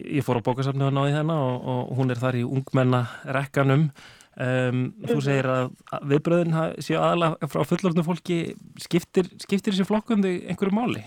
ég 0.00 0.24
fór 0.24 0.40
á 0.40 0.46
bókasafni 0.46 0.86
og 0.86 0.94
náði 0.96 1.18
þennan 1.18 1.44
og, 1.44 1.68
og 1.72 1.92
hún 1.98 2.12
er 2.12 2.20
þar 2.20 2.40
í 2.40 2.46
ungmennarekkanum 2.46 3.86
um, 3.90 4.82
þú 5.04 5.16
mhm. 5.16 5.24
segir 5.26 5.48
að 5.50 5.70
viðbröðin 6.12 6.58
séu 6.82 6.98
aðalega 7.00 7.50
frá 7.52 7.64
fullorðinu 7.68 8.06
fólki 8.06 8.38
skiptir, 8.80 9.30
skiptir 9.42 9.74
þessi 9.74 9.88
flokkun 9.88 10.24
einhverju 10.26 10.76
máli? 10.76 11.04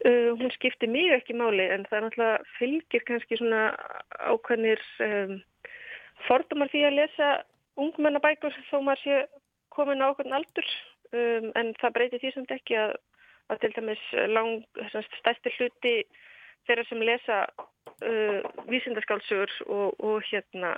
Uh, 0.00 0.32
hún 0.40 0.48
skiptir 0.54 0.88
mjög 0.88 1.18
ekki 1.18 1.36
máli 1.36 1.66
en 1.68 1.84
það 1.90 1.98
er 1.98 2.04
náttúrulega 2.06 2.52
fylgir 2.56 3.06
kannski 3.08 3.36
svona 3.36 3.64
ákveðnir 4.32 4.84
um, 5.04 5.34
fordumar 6.26 6.70
því 6.72 6.86
að 6.86 6.98
lesa 6.98 7.28
ungmennabækur 7.80 8.56
þó 8.70 8.80
maður 8.84 9.02
sé 9.04 9.20
komin 9.72 10.02
á 10.02 10.10
okkur 10.10 10.30
aldur. 10.34 10.72
Um, 11.10 11.50
en 11.58 11.72
það 11.80 11.94
breytir 11.96 12.22
því 12.22 12.32
samt 12.34 12.52
ekki 12.54 12.76
að, 12.78 12.92
að 13.50 13.62
til 13.64 13.72
dæmis 13.76 14.02
lang, 14.30 14.60
stærsti 15.18 15.54
hluti 15.56 15.94
þeirra 16.68 16.84
sem 16.86 17.02
lesa 17.02 17.38
uh, 17.50 18.40
vísindaskálsugur 18.70 19.56
og, 19.66 19.96
og 19.98 20.28
hérna 20.30 20.76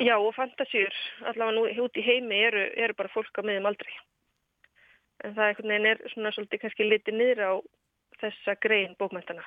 já 0.00 0.16
og 0.18 0.34
fantasjur 0.36 0.92
allavega 1.24 1.56
nú 1.56 1.84
út 1.86 1.96
í 1.96 2.04
heimi 2.04 2.42
eru, 2.48 2.66
eru 2.76 2.96
bara 2.98 3.12
fólk 3.14 3.40
á 3.40 3.46
miðjum 3.46 3.68
aldrei 3.70 3.94
en 5.24 5.36
það 5.36 5.62
er 5.88 6.02
svona 6.12 6.32
svolítið 6.34 6.62
kannski 6.64 6.88
litið 6.88 7.16
niður 7.16 7.40
á 7.40 7.52
þessa 8.20 8.56
grein 8.60 8.96
bókmæntana 9.00 9.44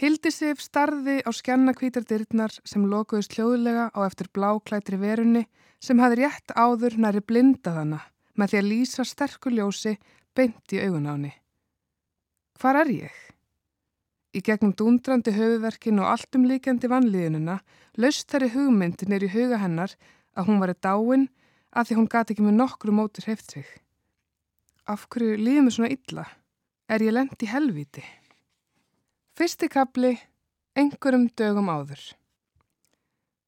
Hildisif 0.00 0.62
starði 0.64 1.18
á 1.20 1.28
skjannakvítardirnar 1.28 2.54
sem 2.64 2.86
lokuðist 2.88 3.34
hljóðlega 3.36 3.90
á 3.92 3.98
eftir 4.06 4.30
bláklætri 4.32 4.96
verunni 4.96 5.42
sem 5.76 5.98
hafi 6.00 6.22
rétt 6.22 6.54
áður 6.56 6.94
næri 7.04 7.20
blindað 7.20 7.76
hana 7.82 7.98
með 8.32 8.52
því 8.52 8.60
að 8.60 8.70
lýsa 8.70 9.04
sterkur 9.04 9.52
ljósi 9.52 9.98
beint 10.32 10.72
í 10.72 10.80
augun 10.80 11.04
á 11.04 11.12
henni. 11.12 11.32
Hvar 12.56 12.78
er 12.80 12.92
ég? 12.94 13.18
Í 14.32 14.40
gegnum 14.46 14.72
dúndrandi 14.72 15.34
höfuverkin 15.36 16.00
og 16.00 16.08
alltum 16.14 16.46
líkjandi 16.48 16.88
vanlíðununa 16.88 17.58
laust 18.00 18.32
þærri 18.32 18.48
hugmyndin 18.54 19.12
er 19.12 19.26
í 19.28 19.32
huga 19.34 19.60
hennar 19.60 19.92
að 20.32 20.48
hún 20.48 20.62
var 20.64 20.72
í 20.72 20.78
dáin 20.80 21.28
að 21.76 21.90
því 21.90 21.98
hún 21.98 22.08
gati 22.16 22.32
ekki 22.32 22.46
með 22.48 22.56
nokkru 22.62 22.96
mótur 22.96 23.28
heift 23.28 23.52
sig. 23.52 23.68
Af 24.88 25.10
hverju 25.12 25.36
líðum 25.36 25.68
við 25.68 25.76
svona 25.76 25.92
illa? 25.92 26.26
Er 26.88 27.04
ég 27.04 27.12
lend 27.18 27.44
í 27.44 27.52
helviti? 27.52 28.06
Fyrsti 29.40 29.70
kapli, 29.72 30.10
einhverjum 30.76 31.22
dögum 31.32 31.70
áður. 31.72 32.00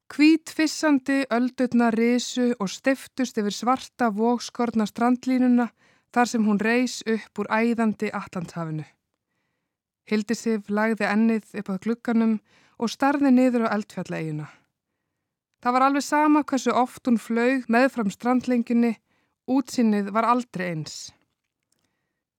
Hvít 0.08 0.48
fissandi 0.56 1.18
öldurna 1.36 1.90
risu 1.92 2.46
og 2.54 2.70
stiftust 2.72 3.36
yfir 3.36 3.52
svarta 3.52 4.08
vókskorna 4.08 4.86
strandlínuna 4.88 5.66
þar 6.16 6.30
sem 6.32 6.48
hún 6.48 6.62
reys 6.64 7.02
upp 7.04 7.44
úr 7.44 7.52
æðandi 7.58 8.08
Allandshafinu. 8.08 8.88
Hildisif 10.08 10.72
lagði 10.72 11.10
ennið 11.12 11.60
upp 11.60 11.72
að 11.76 11.84
glukkanum 11.84 12.36
og 12.80 12.96
starði 12.96 13.36
niður 13.36 13.68
á 13.68 13.76
eldfjalleginu. 13.76 14.48
Það 15.60 15.76
var 15.76 15.90
alveg 15.90 16.08
sama 16.08 16.40
hversu 16.40 16.72
oft 16.72 17.04
hún 17.04 17.20
flög 17.20 17.68
með 17.68 17.90
fram 17.98 18.16
strandlenginni, 18.16 18.96
útsinnið 19.44 20.08
var 20.16 20.32
aldrei 20.32 20.70
eins. 20.72 21.02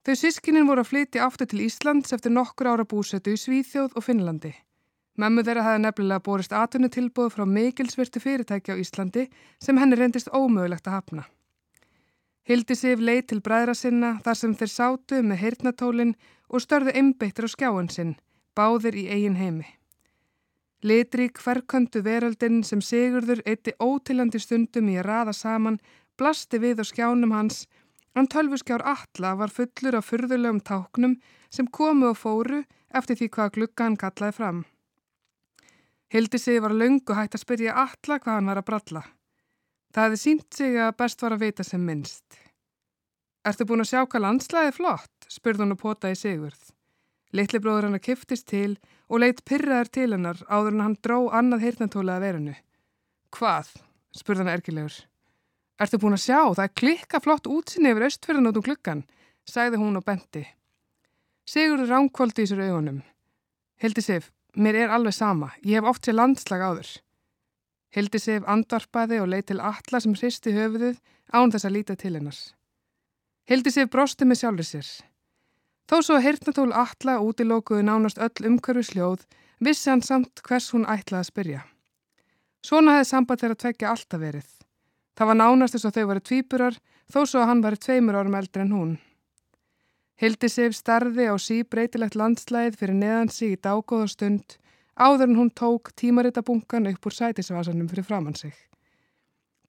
Þau 0.04 0.16
sískinin 0.20 0.66
voru 0.68 0.82
að 0.84 0.90
flytja 0.90 1.24
aftur 1.24 1.48
til 1.48 1.62
Íslands 1.64 2.12
eftir 2.12 2.32
nokkur 2.32 2.68
ára 2.68 2.84
búsetu 2.84 3.32
í 3.32 3.40
Svíþjóð 3.40 3.94
og 3.96 4.04
Finnlandi. 4.04 4.50
Memmu 5.16 5.44
þeirra 5.46 5.62
hefði 5.64 5.80
nefnilega 5.84 6.24
borist 6.26 6.52
atvinnutilbúð 6.52 7.30
frá 7.32 7.44
mikilsvirtu 7.48 8.20
fyrirtæki 8.20 8.74
á 8.74 8.80
Íslandi 8.82 9.28
sem 9.62 9.78
henni 9.80 9.96
reyndist 9.96 10.28
ómögulegt 10.28 10.90
að 10.90 10.96
hafna. 10.98 11.24
Hildi 12.44 12.76
Sif 12.76 13.00
leið 13.00 13.22
til 13.30 13.40
bræðra 13.40 13.72
sinna 13.78 14.10
þar 14.24 14.36
sem 14.36 14.52
þeir 14.60 14.72
sátu 14.74 15.22
með 15.24 15.40
heyrnatólinn 15.40 16.12
og 16.52 16.60
störðu 16.60 16.92
einbeittir 16.92 17.48
á 17.48 17.54
skjáin 17.54 17.88
sinn, 17.88 18.12
báðir 18.52 18.98
í 19.00 19.06
eigin 19.08 19.38
heimi. 19.40 19.64
Litrík 20.84 21.40
hverköndu 21.40 22.02
veröldin 22.04 22.60
sem 22.60 22.82
Sigurður 22.84 23.40
eitti 23.48 23.72
ótilandi 23.80 24.42
stundum 24.42 24.90
í 24.92 24.98
að 25.00 25.08
raða 25.08 25.32
saman 25.32 25.80
blasti 26.20 26.60
við 26.60 26.82
á 26.82 26.84
skjánum 26.84 27.32
hans 27.32 27.64
En 28.14 28.28
tölvuskjár 28.30 28.84
Alla 28.86 29.34
var 29.34 29.50
fullur 29.50 29.98
af 29.98 30.06
fyrðulegum 30.06 30.60
táknum 30.62 31.16
sem 31.50 31.66
komu 31.66 32.12
og 32.12 32.18
fóru 32.18 32.62
eftir 32.94 33.18
því 33.18 33.28
hvað 33.34 33.52
glugga 33.56 33.88
hann 33.88 33.98
kallaði 33.98 34.36
fram. 34.36 34.62
Hildi 36.14 36.38
sig 36.38 36.62
var 36.62 36.70
laungu 36.70 37.16
hægt 37.18 37.34
að 37.34 37.42
spyrja 37.42 37.74
Alla 37.74 38.18
hvað 38.22 38.38
hann 38.38 38.50
var 38.52 38.60
að 38.60 38.68
bralla. 38.68 39.02
Það 39.94 40.04
hefði 40.06 40.20
sínt 40.22 40.54
sig 40.54 40.78
að 40.78 40.96
best 40.98 41.22
var 41.22 41.34
að 41.34 41.42
vita 41.42 41.66
sem 41.66 41.82
minnst. 41.82 42.38
Ertu 43.44 43.66
búin 43.68 43.82
að 43.82 43.90
sjá 43.90 44.00
hvað 44.06 44.22
landslæði 44.24 44.74
flott? 44.78 45.26
spurði 45.28 45.64
hann 45.64 45.74
og 45.74 45.80
potaði 45.82 46.18
Sigurð. 46.20 46.70
Littli 47.34 47.58
bróður 47.58 47.88
hann 47.88 47.98
að 47.98 48.06
kiftist 48.06 48.46
til 48.46 48.76
og 49.10 49.20
leitt 49.20 49.42
pyrraðar 49.48 49.90
til 49.90 50.12
hennar 50.14 50.38
áður 50.46 50.76
en 50.76 50.84
hann 50.84 50.96
dró 51.02 51.18
annað 51.34 51.66
heyrnatóla 51.66 52.18
að 52.18 52.28
verinu. 52.28 52.54
Hvað? 53.34 53.74
spurði 54.14 54.44
hann 54.44 54.54
ergilegur. 54.54 55.00
Ertu 55.80 55.98
búin 55.98 56.14
að 56.14 56.22
sjá? 56.22 56.40
Það 56.54 56.64
er 56.64 56.74
klikka 56.80 57.20
flott 57.22 57.48
útsinni 57.50 57.90
yfir 57.90 58.06
östfjörðan 58.08 58.50
út 58.50 58.60
um 58.60 58.66
klukkan, 58.66 59.00
sagði 59.48 59.80
hún 59.82 59.98
og 59.98 60.04
benti. 60.06 60.44
Sigurður 61.50 61.90
ránkvóldi 61.90 62.44
í 62.44 62.50
sér 62.50 62.62
augunum. 62.68 63.00
Hildi 63.82 64.04
Sif, 64.04 64.30
mér 64.54 64.84
er 64.84 64.94
alveg 64.94 65.16
sama. 65.16 65.50
Ég 65.66 65.80
hef 65.80 65.90
oft 65.90 66.06
sér 66.06 66.16
landslag 66.16 66.62
áður. 66.62 66.92
Hildi 67.94 68.20
Sif 68.22 68.46
andvarpaði 68.50 69.20
og 69.22 69.28
leið 69.32 69.50
til 69.50 69.58
alla 69.60 70.00
sem 70.00 70.14
hristi 70.14 70.54
höfuðið 70.54 71.02
án 71.34 71.52
þess 71.52 71.66
að 71.66 71.76
líta 71.76 71.98
til 71.98 72.14
hennars. 72.14 72.42
Hildi 73.50 73.74
Sif 73.74 73.90
brosti 73.90 74.24
með 74.24 74.40
sjálfur 74.40 74.70
sér. 74.70 74.88
Þó 75.90 75.96
svo 76.00 76.16
að 76.16 76.26
hirtnatól 76.28 76.70
alla 76.72 77.18
útilókuðu 77.20 77.84
nánast 77.84 78.22
öll 78.22 78.48
umhverfi 78.48 78.86
sljóð, 78.88 79.26
vissi 79.60 79.90
hann 79.90 80.02
samt 80.02 80.40
hvers 80.46 80.70
hún 80.72 80.86
ætlaði 80.88 81.20
að 81.20 81.28
spyrja. 81.28 81.64
Svona 82.64 82.96
hefði 82.96 83.10
samband 83.10 83.42
þeirra 83.42 83.60
tvekja 83.60 83.90
alltaf 83.90 84.22
verið. 84.22 84.48
Það 85.14 85.30
var 85.30 85.38
nánast 85.38 85.76
þess 85.76 85.88
að 85.88 85.96
þau 85.96 86.06
varu 86.10 86.22
tvíburar, 86.28 86.78
þó 87.12 87.20
svo 87.22 87.42
að 87.42 87.48
hann 87.50 87.62
var 87.62 87.76
tveimur 87.78 88.18
árum 88.18 88.38
eldri 88.38 88.64
en 88.64 88.74
hún. 88.74 88.94
Hildi 90.18 90.48
Sif 90.50 90.76
starði 90.78 91.26
á 91.30 91.34
síbreytilegt 91.38 92.14
landslæð 92.18 92.78
fyrir 92.78 92.98
neðan 92.98 93.30
sig 93.34 93.54
í 93.54 93.60
dágóða 93.60 94.08
stund, 94.10 94.56
áður 94.94 95.28
en 95.30 95.38
hún 95.38 95.50
tók 95.50 95.90
tímaritabunkan 95.98 96.86
upp 96.90 97.06
úr 97.06 97.14
sætisvasanum 97.14 97.88
fyrir 97.90 98.06
framann 98.06 98.38
sig. 98.38 98.54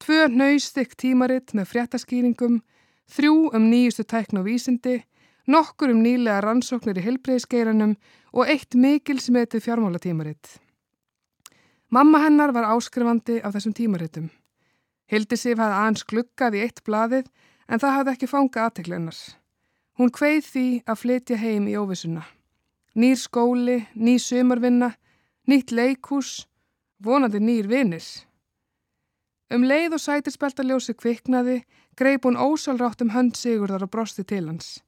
Tvö 0.01 0.27
nöystikk 0.29 0.93
tímaritt 1.01 1.53
með 1.57 1.69
fréttaskýringum, 1.71 2.59
þrjú 3.09 3.35
um 3.57 3.67
nýjustu 3.71 4.05
tækn 4.05 4.41
og 4.41 4.45
vísindi, 4.49 4.99
nokkur 5.49 5.93
um 5.93 6.01
nýlega 6.05 6.41
rannsóknir 6.45 6.99
í 7.01 7.05
helbreyðsgeiranum 7.05 7.95
og 8.33 8.49
eitt 8.49 8.77
mikil 8.77 9.17
smetið 9.21 9.65
fjármálatímaritt. 9.65 10.59
Mamma 11.89 12.21
hennar 12.25 12.53
var 12.53 12.69
áskrifandi 12.73 13.39
af 13.41 13.53
þessum 13.55 13.73
tímaritum. 13.77 14.29
Hildi 15.11 15.37
Sif 15.37 15.59
hafði 15.61 15.79
aðeins 15.79 16.05
glukkað 16.09 16.57
í 16.57 16.61
eitt 16.65 16.81
blaðið 16.85 17.27
en 17.69 17.81
það 17.81 17.95
hafði 17.97 18.13
ekki 18.15 18.29
fangað 18.31 18.69
aðteklennar. 18.69 19.19
Hún 19.95 20.11
kveið 20.11 20.47
því 20.49 20.67
að 20.89 21.01
flytja 21.01 21.37
heim 21.39 21.67
í 21.71 21.75
óvissuna. 21.79 22.25
Nýr 22.95 23.19
skóli, 23.19 23.77
ný 23.95 24.15
sömarvinna, 24.19 24.93
nýtt 25.47 25.71
leikús, 25.75 26.45
vonandi 26.99 27.39
nýr 27.43 27.69
vinnir. 27.69 28.05
Um 29.51 29.63
leið 29.67 29.97
og 29.97 30.01
sætirspeltaljósi 30.01 30.95
kviknaði, 30.97 31.61
greip 31.95 32.25
hún 32.25 32.39
ósálrátt 32.39 33.03
um 33.05 33.13
hönd 33.13 33.37
Sigurðar 33.37 33.85
og 33.85 33.91
brosti 33.93 34.25
til 34.25 34.47
hans. 34.47 34.79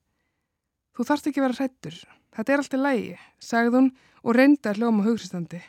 Þú 0.97 1.05
þarft 1.07 1.29
ekki 1.29 1.43
vera 1.43 1.59
hrettur, 1.59 1.97
þetta 2.33 2.53
er 2.53 2.63
allt 2.63 2.73
í 2.73 2.81
lægi, 2.81 3.17
sagði 3.37 3.75
hún 3.75 3.91
og 4.23 4.35
reynda 4.35 4.73
hljóma 4.73 5.05
hugsistandi. 5.05 5.61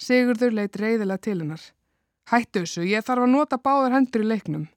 Sigurður 0.00 0.56
leitt 0.56 0.78
reyðilega 0.80 1.20
til 1.20 1.38
hennar. 1.42 1.62
Hættu 2.30 2.62
þessu, 2.62 2.84
ég 2.86 3.04
þarf 3.04 3.26
að 3.26 3.34
nota 3.34 3.58
báðar 3.58 3.96
hendur 3.96 4.22
í 4.24 4.30
leiknum. 4.30 4.68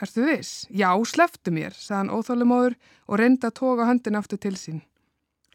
Erstu 0.00 0.24
viss? 0.24 0.66
Já, 0.72 0.92
sleftu 1.04 1.52
mér, 1.52 1.74
sagðan 1.76 2.12
óþólumóður 2.16 2.76
og 3.06 3.20
reyndi 3.20 3.48
að 3.48 3.56
toga 3.60 3.88
höndin 3.88 4.16
aftur 4.16 4.40
til 4.40 4.56
sín. 4.56 4.80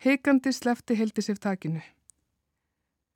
Hikandi 0.01 0.53
slefti 0.53 0.97
Hildisif 0.97 1.39
takinu. 1.41 1.81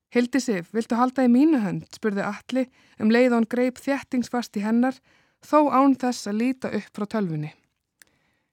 Hildisif, 0.09 0.71
viltu 0.73 0.97
halda 0.97 1.27
í 1.27 1.29
mínu 1.29 1.61
hönd? 1.61 1.85
spurði 1.93 2.25
Alli 2.25 2.65
um 2.97 3.11
leið 3.13 3.29
og 3.29 3.37
hann 3.37 3.49
greip 3.51 3.77
þjættingsfast 3.77 4.57
í 4.57 4.65
hennar, 4.65 4.97
þó 5.45 5.69
án 5.69 5.93
þess 6.01 6.29
að 6.31 6.39
líta 6.41 6.71
upp 6.73 6.89
frá 6.97 7.05
tölfunni. 7.13 7.51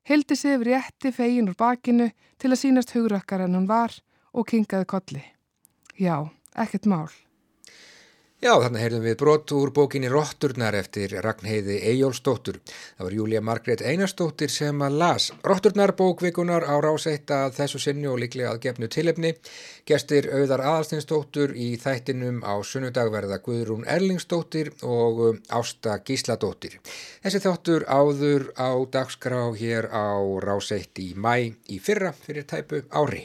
Hildisif 0.06 0.66
rétti 0.68 1.14
fegin 1.16 1.48
úr 1.48 1.56
bakinu 1.58 2.10
til 2.38 2.52
að 2.52 2.60
sínast 2.60 2.92
hugrakkar 2.92 3.46
en 3.46 3.56
hún 3.56 3.70
var 3.70 3.96
og 4.36 4.46
kingaði 4.52 4.90
kolli. 4.92 5.24
Já, 5.96 6.28
ekkert 6.52 6.84
mál. 6.92 7.25
Já, 8.36 8.50
þannig 8.60 8.82
heyrðum 8.84 9.04
við 9.06 9.14
brot 9.16 9.52
úr 9.56 9.70
bókinni 9.72 10.08
Rotturnar 10.12 10.76
eftir 10.76 11.14
Ragnheiði 11.24 11.78
Eyjólfsdóttur. 11.88 12.58
Það 12.68 13.06
var 13.06 13.14
Júlia 13.16 13.40
Margrét 13.40 13.80
Einarsdóttir 13.80 14.50
sem 14.52 14.82
að 14.84 14.98
las 15.00 15.30
Rotturnar 15.40 15.94
bókvikunar 15.96 16.66
á 16.68 16.76
ráseitt 16.84 17.32
að 17.32 17.54
þessu 17.56 17.80
sinni 17.80 18.04
og 18.10 18.18
líklega 18.20 18.50
að 18.52 18.60
gefnu 18.66 18.90
tilefni. 18.92 19.30
Gestir 19.88 20.28
auðar 20.28 20.66
aðalstinsdóttur 20.68 21.54
í 21.56 21.70
þættinum 21.80 22.42
á 22.44 22.60
sunnudagverða 22.60 23.38
Guðrún 23.46 23.86
Erlingsdóttir 23.88 24.74
og 24.84 25.22
um, 25.30 25.38
Ásta 25.48 25.96
Gísladóttir. 26.04 26.76
Þessi 27.24 27.40
þáttur 27.40 27.88
áður 27.88 28.50
á 28.60 28.76
dagskrá 28.84 29.46
hér 29.56 29.88
á 29.88 30.12
ráseitt 30.44 31.00
í 31.00 31.14
mæ 31.16 31.56
í 31.72 31.80
fyrra 31.80 32.12
fyrir 32.12 32.44
tæpu 32.44 32.84
ári. 32.92 33.24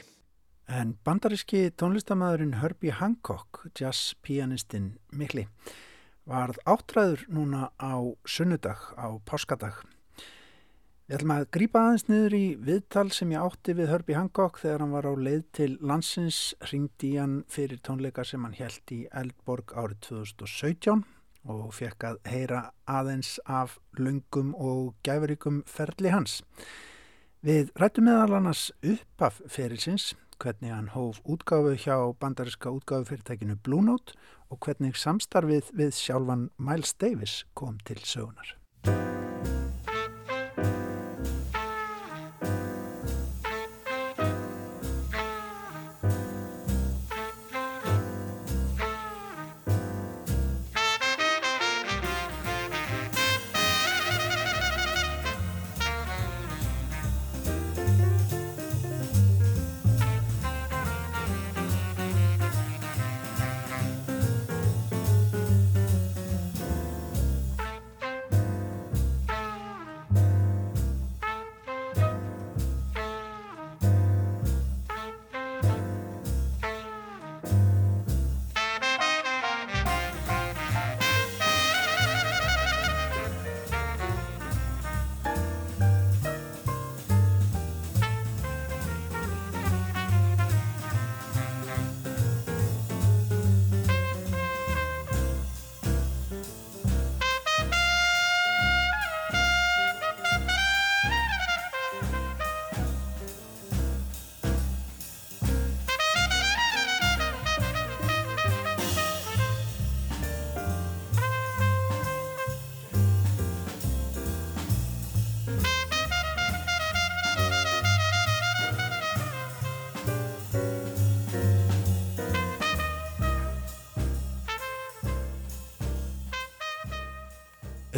En 0.72 0.94
bandaríski 1.04 1.66
tónlistamæðurinn 1.76 2.54
Herbie 2.62 2.94
Hancock, 2.96 3.66
jazzpianistinn 3.76 4.94
mikli, 5.12 5.44
varð 6.24 6.62
áttræður 6.64 7.26
núna 7.28 7.66
á 7.76 8.00
sunnudag, 8.24 8.86
á 8.96 9.20
páskadag. 9.28 9.82
Við 11.10 11.18
ætlum 11.18 11.34
að 11.36 11.50
grípa 11.58 11.82
aðeins 11.82 12.08
niður 12.08 12.38
í 12.38 12.46
viðtal 12.70 13.12
sem 13.12 13.34
ég 13.36 13.44
átti 13.44 13.76
við 13.76 13.92
Herbie 13.92 14.16
Hancock 14.16 14.62
þegar 14.62 14.86
hann 14.86 14.96
var 14.96 15.10
á 15.12 15.14
leið 15.20 15.44
til 15.60 15.70
landsins, 15.84 16.40
ringdi 16.72 17.12
hann 17.18 17.42
fyrir 17.52 17.84
tónleika 17.84 18.24
sem 18.24 18.48
hann 18.48 18.56
held 18.56 18.96
í 18.96 19.02
Eldborg 19.12 19.76
árið 19.76 20.00
2017 20.08 21.04
og 21.52 21.68
fekk 21.76 22.08
að 22.14 22.24
heyra 22.32 22.64
aðeins 22.88 23.36
af 23.44 23.76
lungum 24.00 24.56
og 24.56 24.96
gæfuríkum 25.04 25.66
ferli 25.68 26.16
hans. 26.16 26.40
Við 27.44 27.76
rættum 27.76 28.08
meðal 28.08 28.40
annars 28.40 28.70
upp 28.80 29.28
af 29.28 29.44
ferilsins 29.52 30.14
hvernig 30.42 30.74
hann 30.74 30.90
hóf 30.96 31.22
útgáfu 31.24 31.76
hjá 31.78 31.98
bandariska 32.20 32.74
útgáfufyrirtækinu 32.74 33.60
Blue 33.64 33.84
Note 33.86 34.18
og 34.50 34.60
hvernig 34.66 34.98
samstarfið 34.98 35.70
við 35.78 35.94
sjálfan 35.96 36.50
Miles 36.58 36.96
Davis 36.98 37.44
kom 37.54 37.78
til 37.86 38.02
sögunar. 38.02 38.58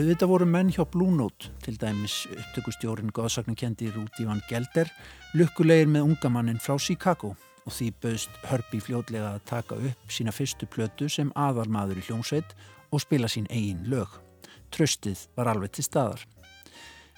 Auðvitað 0.04 0.32
voru 0.34 0.46
menn 0.52 0.68
hjá 0.68 0.84
Blue 0.92 1.13
Note, 1.16 1.48
til 1.63 1.78
dæmis 1.80 2.26
upptökustjórin 2.28 3.13
góðsaknakendi 3.16 3.88
Rúti 3.94 4.26
Van 4.28 4.42
Gelder, 4.50 4.89
lukkulegir 5.32 5.88
með 5.88 6.10
ungamannin 6.10 6.60
frá 6.60 6.74
Chicago 6.76 7.30
og 7.63 7.72
því 7.72 7.88
bauðst 8.04 8.36
Herbie 8.50 8.84
fljótlega 8.84 9.30
að 9.38 9.48
taka 9.48 9.80
upp 9.80 10.12
sína 10.12 10.36
fyrstu 10.36 10.68
plötu 10.68 11.08
sem 11.08 11.32
aðalmaður 11.39 12.04
í 12.04 12.06
hljómsveit 12.10 12.52
og 12.92 13.06
spila 13.06 13.32
sín 13.32 13.48
eigin 13.48 13.88
lög. 13.88 14.20
Tröstið 14.76 15.24
var 15.39 15.54
alveg 15.54 15.78
til 15.78 15.88
staðar. 15.88 16.28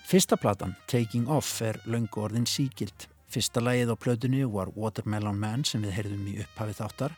Fyrsta 0.05 0.37
platan, 0.37 0.77
Taking 0.85 1.25
Off, 1.25 1.57
er 1.65 1.81
löngu 1.89 2.21
orðin 2.21 2.45
síkild. 2.45 3.09
Fyrsta 3.25 3.65
lagið 3.65 3.97
á 3.97 3.97
plötunni 3.97 4.45
var 4.45 4.69
Watermelon 4.77 5.41
Man 5.41 5.65
sem 5.65 5.81
við 5.81 6.03
heyrðum 6.03 6.33
í 6.35 6.41
upphafið 6.45 6.85
áttar 6.85 7.17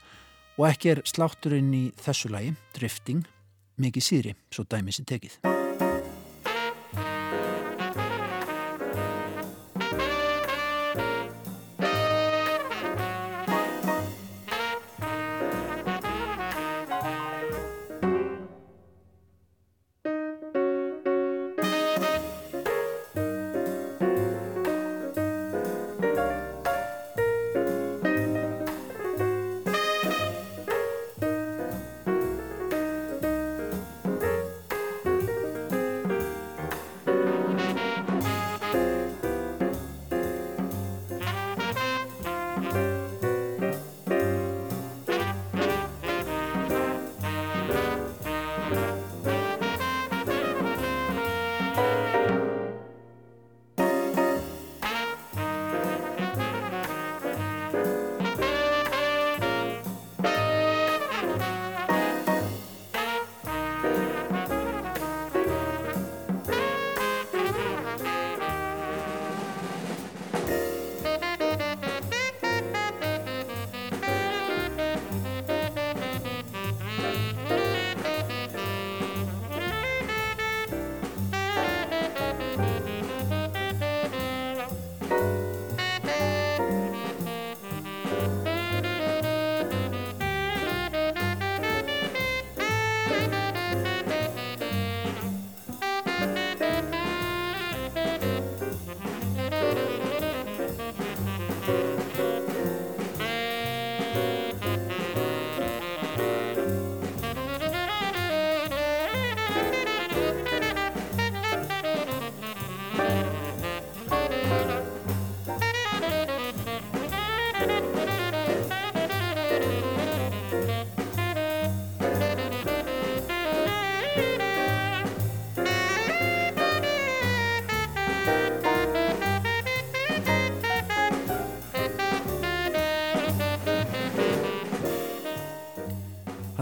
og 0.56 0.70
ekki 0.72 0.96
er 0.96 1.04
slátturinn 1.04 1.76
í 1.76 1.90
þessu 2.00 2.32
lagi, 2.32 2.56
Drifting, 2.78 3.28
mikið 3.82 4.10
síðri, 4.10 4.36
svo 4.54 4.66
dæmis 4.70 5.02
í 5.02 5.08
tekið. 5.08 5.40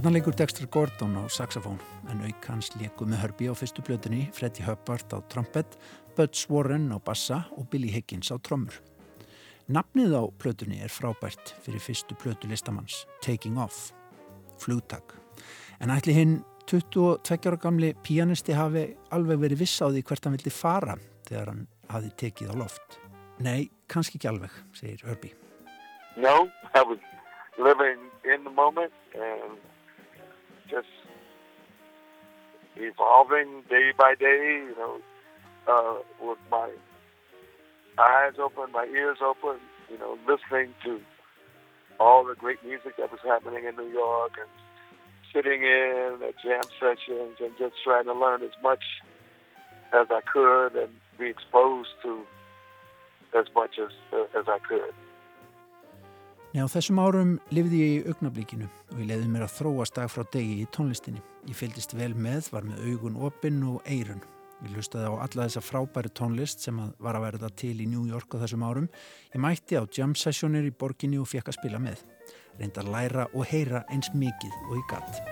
Þarna 0.06 0.20
leikur 0.20 0.36
Dexter 0.38 0.68
Gordon 0.70 1.15
á 1.18 1.26
saxofón 1.34 1.80
en 2.13 2.20
auk 2.28 2.44
hans 2.46 2.68
leiku 2.78 3.08
með 3.10 3.24
Herbie 3.24 3.50
á 3.50 3.58
fyrstu 3.58 3.82
blöðunni, 3.82 4.28
Freddie 4.38 4.62
Hubbard 4.62 5.10
á 5.10 5.18
trompet, 5.34 5.80
Butch 6.13 6.46
Warren 6.54 6.94
á 6.94 7.02
bassa 7.02 7.39
og 7.58 7.65
Billy 7.72 7.89
Higgins 7.89 8.30
á 8.30 8.38
trommur. 8.38 8.78
Nafnið 9.65 10.13
á 10.13 10.30
blöðunni 10.30 10.78
er 10.86 10.94
frábært 10.94 11.56
fyrir 11.65 11.82
fyrstu 11.82 12.13
blödu 12.22 12.46
listamanns, 12.54 13.08
Taking 13.26 13.58
Off, 13.58 13.89
flugtak. 14.62 15.18
En 15.82 15.89
ætli 15.89 16.13
hinn 16.13 16.38
22 16.70 17.50
ára 17.50 17.58
gamli 17.58 17.96
pianisti 18.06 18.54
hafi 18.54 18.91
alveg 19.10 19.41
verið 19.41 19.65
viss 19.65 19.82
á 19.82 19.89
því 19.89 20.06
hvert 20.06 20.30
hann 20.30 20.38
vildi 20.38 20.54
fara 20.54 21.02
þegar 21.26 21.56
hann 21.56 21.68
hafi 21.89 22.13
tekið 22.13 22.54
á 22.54 22.56
loft. 22.62 23.02
Nei, 23.41 23.72
kannski 23.89 24.22
ekki 24.22 24.36
alveg, 24.36 24.54
segir 24.70 25.02
Herbie. 25.10 25.34
No, 26.13 26.46
I 26.78 26.86
was 26.86 27.02
living 27.58 28.06
in 28.22 28.46
the 28.46 28.54
moment 28.54 28.94
and 29.18 29.58
just 30.69 30.88
evolving 32.75 33.63
day 33.69 33.91
by 33.97 34.15
day, 34.15 34.63
you 34.67 34.75
know, 34.78 34.99
uh, 35.67 35.97
with 36.21 36.38
my 36.51 36.69
eyes 37.97 38.34
open, 38.39 38.71
my 38.71 38.86
ears 38.86 39.17
open, 39.23 39.60
you 39.89 39.97
know, 39.97 40.17
listening 40.28 40.73
to 40.84 40.99
all 41.99 42.25
the 42.25 42.36
great 42.36 42.63
music 42.65 42.97
that 42.97 43.12
was 43.12 43.21
happening 43.23 43.63
in 43.65 43.75
New 43.75 43.91
York 43.91 44.34
and 44.39 44.49
sitting 45.34 45.63
in 45.63 46.19
at 46.28 46.36
jam 46.43 46.63
sessions 46.80 47.38
and 47.39 47.51
just 47.58 47.75
trying 47.84 48.06
to 48.06 48.13
learn 48.13 48.41
as 48.43 48.56
much 48.62 48.84
as 49.93 50.08
I 50.10 50.21
could 50.21 50.75
and 50.75 50.91
be 51.17 51.28
exposed 51.28 51.89
to 52.04 52.21
as 53.38 53.45
much 53.56 53.80
as, 53.80 53.91
as 54.38 54.45
I 54.47 54.60
could. 54.60 54.93
Nei, 56.56 56.63
á 56.63 56.72
þessum 56.72 57.02
árum 57.04 57.32
lifði 57.52 57.80
ég 57.82 57.89
í 57.91 58.12
augnablíkinu 58.13 58.70
og 58.94 59.00
ég 59.02 59.10
leiði 59.10 59.26
mér 59.28 59.44
að 59.44 59.58
þróast 59.58 59.98
dag 59.98 60.08
frá 60.08 60.24
degi 60.32 60.62
í 60.63 60.68
tónlistinni. 60.72 61.20
Ég 61.50 61.58
fylgist 61.60 61.91
vel 62.00 62.13
með, 62.15 62.48
var 62.54 62.63
með 62.63 62.86
augun 62.94 63.18
opinn 63.28 63.58
og 63.68 63.82
eirun. 63.91 64.22
Ég 64.63 64.72
lustaði 64.72 65.10
á 65.12 65.20
alla 65.20 65.50
þessa 65.50 65.65
frábæri 65.68 66.13
tónlist 66.15 66.63
sem 66.63 66.80
var 66.80 67.20
að 67.20 67.26
verða 67.26 67.50
til 67.60 67.74
í 67.84 67.89
New 67.91 68.08
York 68.08 68.39
á 68.39 68.48
þessum 68.48 68.63
árum. 68.63 68.88
Ég 69.36 69.44
mætti 69.44 69.76
á 69.76 69.84
jam 69.84 70.15
sessionir 70.15 70.63
í 70.63 70.72
borginni 70.72 71.20
og 71.20 71.28
fekk 71.28 71.52
að 71.52 71.58
spila 71.60 71.82
með. 71.84 72.06
Reynda 72.56 72.86
að 72.86 72.94
læra 72.96 73.28
og 73.36 73.52
heyra 73.52 73.84
eins 73.91 74.13
mikið 74.15 74.56
og 74.70 74.80
ég 74.80 74.88
gatt. 74.96 75.26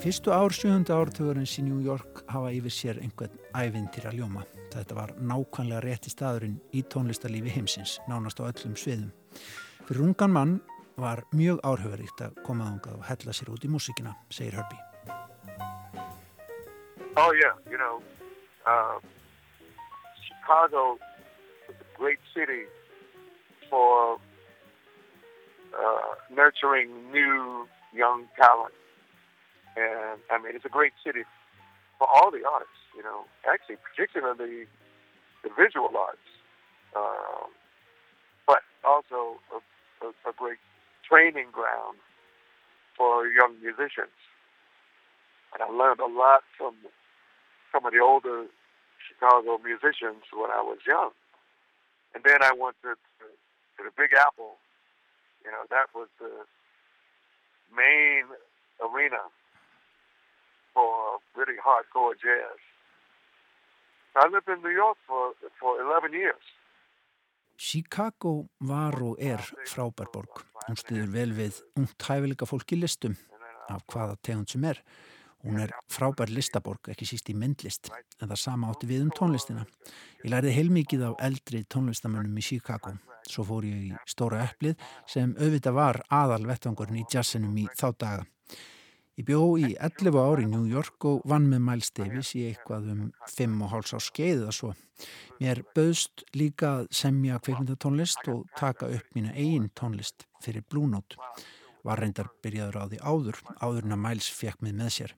Fyrstu 0.00 0.32
ár 0.32 0.48
7. 0.56 0.88
ártöðurins 0.88 1.58
í 1.60 1.68
New 1.68 1.84
York 1.84 2.19
hafa 2.30 2.50
yfir 2.54 2.74
sér 2.74 3.00
einhvern 3.02 3.38
ævindir 3.56 4.06
að 4.08 4.20
ljóma. 4.20 4.44
Þetta 4.70 4.96
var 4.96 5.12
nákvæmlega 5.18 5.80
rétti 5.84 6.12
staðurinn 6.12 6.60
í 6.76 6.82
tónlistarlífi 6.92 7.54
heimsins, 7.56 7.98
nánast 8.10 8.40
á 8.40 8.46
öllum 8.46 8.76
sviðum. 8.78 9.10
Fyrir 9.88 10.04
ungan 10.06 10.34
mann 10.34 10.54
var 11.00 11.24
mjög 11.34 11.58
áhauðaríkt 11.66 12.22
að 12.22 12.38
koma 12.46 12.68
ángað 12.70 13.00
og 13.00 13.06
hella 13.08 13.34
sér 13.34 13.50
út 13.54 13.64
í 13.66 13.70
músikina, 13.72 14.14
segir 14.30 14.58
Herbie. 14.58 14.82
Oh 17.16 17.32
yeah, 17.34 17.56
you 17.70 17.76
know, 17.76 18.00
uh, 18.66 18.98
Chicago 20.22 20.98
is 21.68 21.76
a 21.80 21.98
great 21.98 22.20
city 22.34 22.64
for 23.68 24.18
uh, 25.74 26.14
nurturing 26.30 27.10
new 27.10 27.66
young 27.92 28.26
talent. 28.40 28.74
And 29.76 30.20
I 30.30 30.38
mean, 30.38 30.54
it's 30.54 30.64
a 30.64 30.68
great 30.68 30.92
city 31.04 31.24
for 32.00 32.08
all 32.08 32.32
the 32.32 32.40
arts, 32.48 32.72
you 32.96 33.04
know, 33.04 33.28
actually, 33.44 33.76
particularly 33.76 34.64
the 35.44 35.52
visual 35.52 35.92
arts, 35.92 36.24
um, 36.96 37.52
but 38.48 38.64
also 38.82 39.36
a, 39.52 39.60
a, 40.00 40.08
a 40.24 40.32
great 40.32 40.56
training 41.04 41.52
ground 41.52 42.00
for 42.96 43.28
young 43.28 43.52
musicians. 43.60 44.16
And 45.52 45.60
I 45.60 45.68
learned 45.68 46.00
a 46.00 46.08
lot 46.08 46.40
from 46.56 46.72
some 47.68 47.84
of 47.84 47.92
the 47.92 48.00
older 48.00 48.48
Chicago 49.04 49.60
musicians 49.60 50.24
when 50.32 50.48
I 50.48 50.64
was 50.64 50.80
young. 50.88 51.12
And 52.16 52.24
then 52.24 52.40
I 52.40 52.56
went 52.56 52.80
to, 52.80 52.96
to, 52.96 53.26
to 53.28 53.80
the 53.84 53.92
Big 53.92 54.16
Apple. 54.16 54.56
You 55.44 55.52
know, 55.52 55.68
that 55.68 55.92
was 55.92 56.08
the 56.16 56.48
main 57.76 58.24
arena 58.80 59.20
for 60.74 61.20
really 61.36 61.58
hardcore 61.66 62.14
jazz. 62.24 62.58
I 64.16 64.26
lived 64.28 64.48
in 64.48 64.62
New 64.62 64.74
York 64.74 64.98
for, 65.06 65.34
for 65.60 65.80
11 65.80 66.12
years. 66.12 66.44
Chicago 67.56 68.48
var 68.60 68.96
og 69.02 69.16
er 69.20 69.42
frábær 69.68 70.08
borg. 70.12 70.42
Hún 70.66 70.78
stuður 70.80 71.10
vel 71.12 71.32
við 71.36 71.60
ungt 71.76 72.08
hæfileika 72.08 72.48
fólk 72.48 72.72
í 72.72 72.80
listum 72.80 73.16
af 73.68 73.84
hvaða 73.92 74.16
tegund 74.24 74.48
sem 74.48 74.64
er 74.64 74.80
Hún 75.40 75.56
er 75.56 75.70
frábær 75.88 76.28
listaborg, 76.28 76.90
ekki 76.92 77.06
síst 77.08 77.30
í 77.32 77.34
myndlist, 77.38 77.88
en 78.20 78.28
það 78.28 78.40
sama 78.42 78.72
átti 78.72 78.88
við 78.90 79.06
um 79.06 79.12
tónlistina. 79.16 79.62
Ég 80.20 80.28
lærði 80.34 80.52
heilmikið 80.52 81.04
af 81.06 81.22
eldri 81.24 81.62
tónlistamönnum 81.64 82.36
í 82.36 82.44
Chicago. 82.44 82.92
Svo 83.24 83.46
fór 83.48 83.64
ég 83.68 83.86
í 83.88 83.94
stóra 84.08 84.42
epplið 84.44 84.76
sem 85.08 85.32
auðvitað 85.38 85.78
var 85.78 86.00
aðal 86.12 86.44
vettvangurinn 86.50 87.00
í 87.00 87.06
jazzinum 87.08 87.56
í 87.56 87.64
þá 87.72 87.86
daga. 88.04 88.26
Ég 89.18 89.26
bjó 89.26 89.40
í 89.58 89.72
11 89.74 90.16
ári 90.22 90.44
í 90.46 90.50
New 90.50 90.66
York 90.70 91.04
og 91.08 91.24
vann 91.28 91.48
með 91.50 91.64
Miles 91.66 91.90
Davis 91.96 92.30
í 92.38 92.44
eitthvað 92.48 92.90
um 92.92 93.00
5,5 93.28 93.96
á 93.96 93.98
skeið 94.06 94.42
eða 94.44 94.54
svo. 94.54 94.70
Mér 95.40 95.62
bauðst 95.74 96.22
líka 96.36 96.70
að 96.80 96.90
semja 96.94 97.40
kveikmyndatónlist 97.42 98.30
og 98.32 98.44
taka 98.56 98.88
upp 98.94 99.16
mína 99.16 99.34
eigin 99.34 99.70
tónlist 99.76 100.26
fyrir 100.44 100.64
Blue 100.70 100.88
Note. 100.88 101.18
Var 101.84 102.00
reyndar 102.00 102.30
byrjaður 102.44 102.78
á 102.80 102.84
því 102.86 103.00
áður, 103.00 103.40
áður 103.58 103.88
en 103.88 103.96
að 103.96 104.02
Miles 104.06 104.30
fekk 104.36 104.62
mig 104.64 104.76
með 104.78 104.92
sér. 104.96 105.16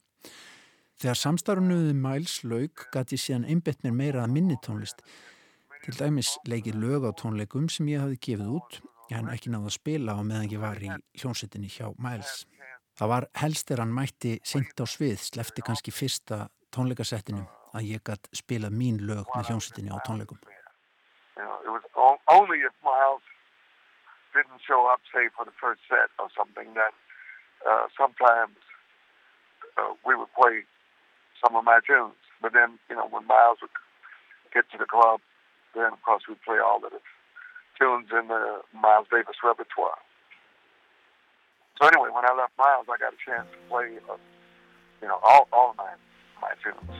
Þegar 1.02 1.18
samstarfnuðið 1.18 1.96
Miles 1.98 2.38
laug 2.46 2.86
gæti 2.94 3.18
síðan 3.18 3.48
einbett 3.50 3.82
mér 3.82 3.96
meira 3.98 4.24
að 4.24 4.34
minni 4.36 4.56
tónlist. 4.62 5.02
Til 5.82 5.94
dæmis 5.98 6.36
leikir 6.46 6.78
lög 6.78 7.06
á 7.06 7.10
tónleikum 7.18 7.66
sem 7.70 7.90
ég 7.90 8.02
hafi 8.02 8.18
gefið 8.22 8.52
út 8.54 8.78
en 9.12 9.28
ekki 9.32 9.50
náðu 9.50 9.68
að 9.68 9.76
spila 9.76 10.14
á 10.14 10.20
meðan 10.22 10.52
ég 10.52 10.62
var 10.62 10.78
í 10.78 10.90
hljónsettinni 11.18 11.70
hjá 11.70 11.90
Miles. 11.98 12.44
Það 12.98 13.12
var 13.14 13.26
helst 13.40 13.68
þegar 13.68 13.82
hann 13.84 13.96
mætti 13.96 14.32
syngt 14.44 14.80
á 14.80 14.86
svið, 14.86 15.18
slefti 15.20 15.64
kannski 15.64 15.94
fyrsta 15.94 16.46
tónleikasettinu 16.74 17.44
að 17.72 17.88
ég 17.88 18.02
gæti 18.04 18.36
spilað 18.36 18.76
mín 18.76 19.00
lög 19.08 19.24
með 19.34 19.52
hljónsettinni 19.52 19.92
á 19.92 19.98
tónleikum. 20.06 20.40
didn't 24.32 24.64
show 24.64 24.88
up, 24.88 25.00
say, 25.12 25.28
for 25.36 25.44
the 25.44 25.54
first 25.60 25.80
set 25.88 26.08
or 26.18 26.32
something, 26.32 26.72
that 26.74 26.94
uh, 27.68 27.86
sometimes 27.92 28.56
uh, 29.76 29.92
we 30.04 30.16
would 30.16 30.32
play 30.32 30.64
some 31.38 31.54
of 31.54 31.64
my 31.64 31.80
tunes. 31.84 32.16
But 32.40 32.52
then, 32.56 32.80
you 32.88 32.96
know, 32.96 33.06
when 33.06 33.28
Miles 33.28 33.60
would 33.60 33.76
get 34.52 34.66
to 34.72 34.78
the 34.80 34.88
club, 34.88 35.20
then 35.76 35.92
of 35.92 36.00
course 36.02 36.24
we'd 36.28 36.42
play 36.42 36.58
all 36.58 36.82
of 36.82 36.90
the 36.90 37.00
tunes 37.78 38.08
in 38.12 38.28
the 38.28 38.60
Miles 38.74 39.06
Davis 39.12 39.38
repertoire. 39.44 40.00
So 41.80 41.88
anyway, 41.88 42.10
when 42.14 42.24
I 42.24 42.34
left 42.34 42.52
Miles, 42.58 42.86
I 42.88 42.96
got 42.98 43.12
a 43.14 43.16
chance 43.24 43.48
to 43.50 43.58
play, 43.68 43.98
uh, 44.10 44.16
you 45.00 45.08
know, 45.08 45.18
all 45.22 45.48
all 45.52 45.70
of 45.70 45.76
my 45.76 45.92
my 46.40 46.54
tunes. 46.62 46.96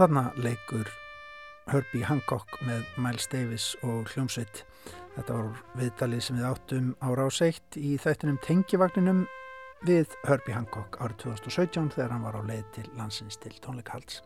Og 0.00 0.06
þarna 0.06 0.30
leikur 0.40 0.88
Herbie 1.68 2.06
Hancock 2.08 2.54
með 2.64 2.86
Miles 3.04 3.26
Davis 3.28 3.64
og 3.84 4.08
hljómsveit. 4.08 4.62
Þetta 5.12 5.34
var 5.36 5.58
viðtalið 5.76 6.22
sem 6.24 6.38
við 6.38 6.46
áttum 6.48 6.86
á 7.04 7.08
ráseitt 7.20 7.76
í 7.76 7.90
þættinum 8.00 8.38
Tengivagninum 8.40 9.18
við 9.84 10.14
Herbie 10.24 10.56
Hancock 10.56 10.96
árið 11.04 11.18
2017 11.26 11.90
þegar 11.98 12.14
hann 12.14 12.24
var 12.24 12.38
á 12.40 12.48
leið 12.48 12.62
til 12.78 12.86
landsins 12.96 13.36
til 13.44 13.52
tónleikahalds. 13.60 14.22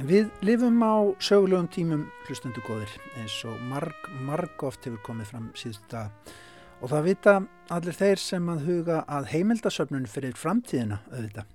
En 0.00 0.08
við 0.08 0.32
lifum 0.40 0.80
á 0.80 0.96
sögulegum 1.20 1.68
tímum 1.68 2.08
hlustundu 2.24 2.64
góðir 2.64 2.96
eins 3.20 3.36
og 3.44 3.60
marg, 3.68 4.08
marg 4.24 4.64
oft 4.64 4.88
hefur 4.88 5.04
komið 5.10 5.34
fram 5.34 5.52
síðustu 5.60 5.92
dag 5.92 6.32
og 6.80 6.94
það 6.94 7.10
vita 7.10 7.36
allir 7.68 8.00
þeir 8.00 8.24
sem 8.24 8.48
að 8.48 8.64
huga 8.72 9.04
að 9.04 9.28
heimildasöfnun 9.34 10.08
fyrir 10.08 10.40
framtíðina 10.40 11.02
auðvitað. 11.12 11.52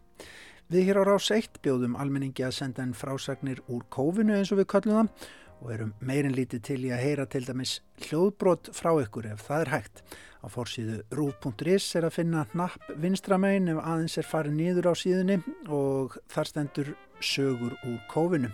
Við 0.74 0.88
hér 0.88 0.98
á 0.98 1.04
Rás 1.06 1.28
1 1.30 1.60
bjóðum 1.62 1.94
almenningi 2.02 2.42
að 2.42 2.56
senda 2.58 2.82
en 2.82 2.96
frásagnir 2.98 3.60
úr 3.70 3.84
kófinu 3.94 4.34
eins 4.34 4.50
og 4.50 4.58
við 4.58 4.72
kallum 4.72 4.96
það 4.96 5.28
og 5.60 5.74
erum 5.76 5.92
meirinn 6.02 6.34
lítið 6.34 6.64
til 6.66 6.78
í 6.88 6.90
að 6.96 7.04
heyra 7.04 7.26
til 7.30 7.42
dæmis 7.46 7.74
hljóðbrot 8.08 8.72
frá 8.74 8.90
ykkur 9.04 9.28
ef 9.36 9.44
það 9.46 9.66
er 9.68 9.72
hægt. 9.76 10.02
Á 10.42 10.46
fórsíðu 10.50 10.96
rúf.is 11.14 11.92
er 12.00 12.08
að 12.08 12.16
finna 12.16 12.48
napp 12.58 12.90
vinstramægin 13.04 13.70
ef 13.76 13.84
aðeins 13.84 14.18
er 14.18 14.30
farið 14.32 14.58
nýður 14.64 14.90
á 14.90 14.94
síðunni 14.98 15.38
og 15.70 16.18
þar 16.34 16.50
stendur 16.50 16.92
sögur 17.22 17.78
úr 17.78 18.02
kófinu. 18.10 18.50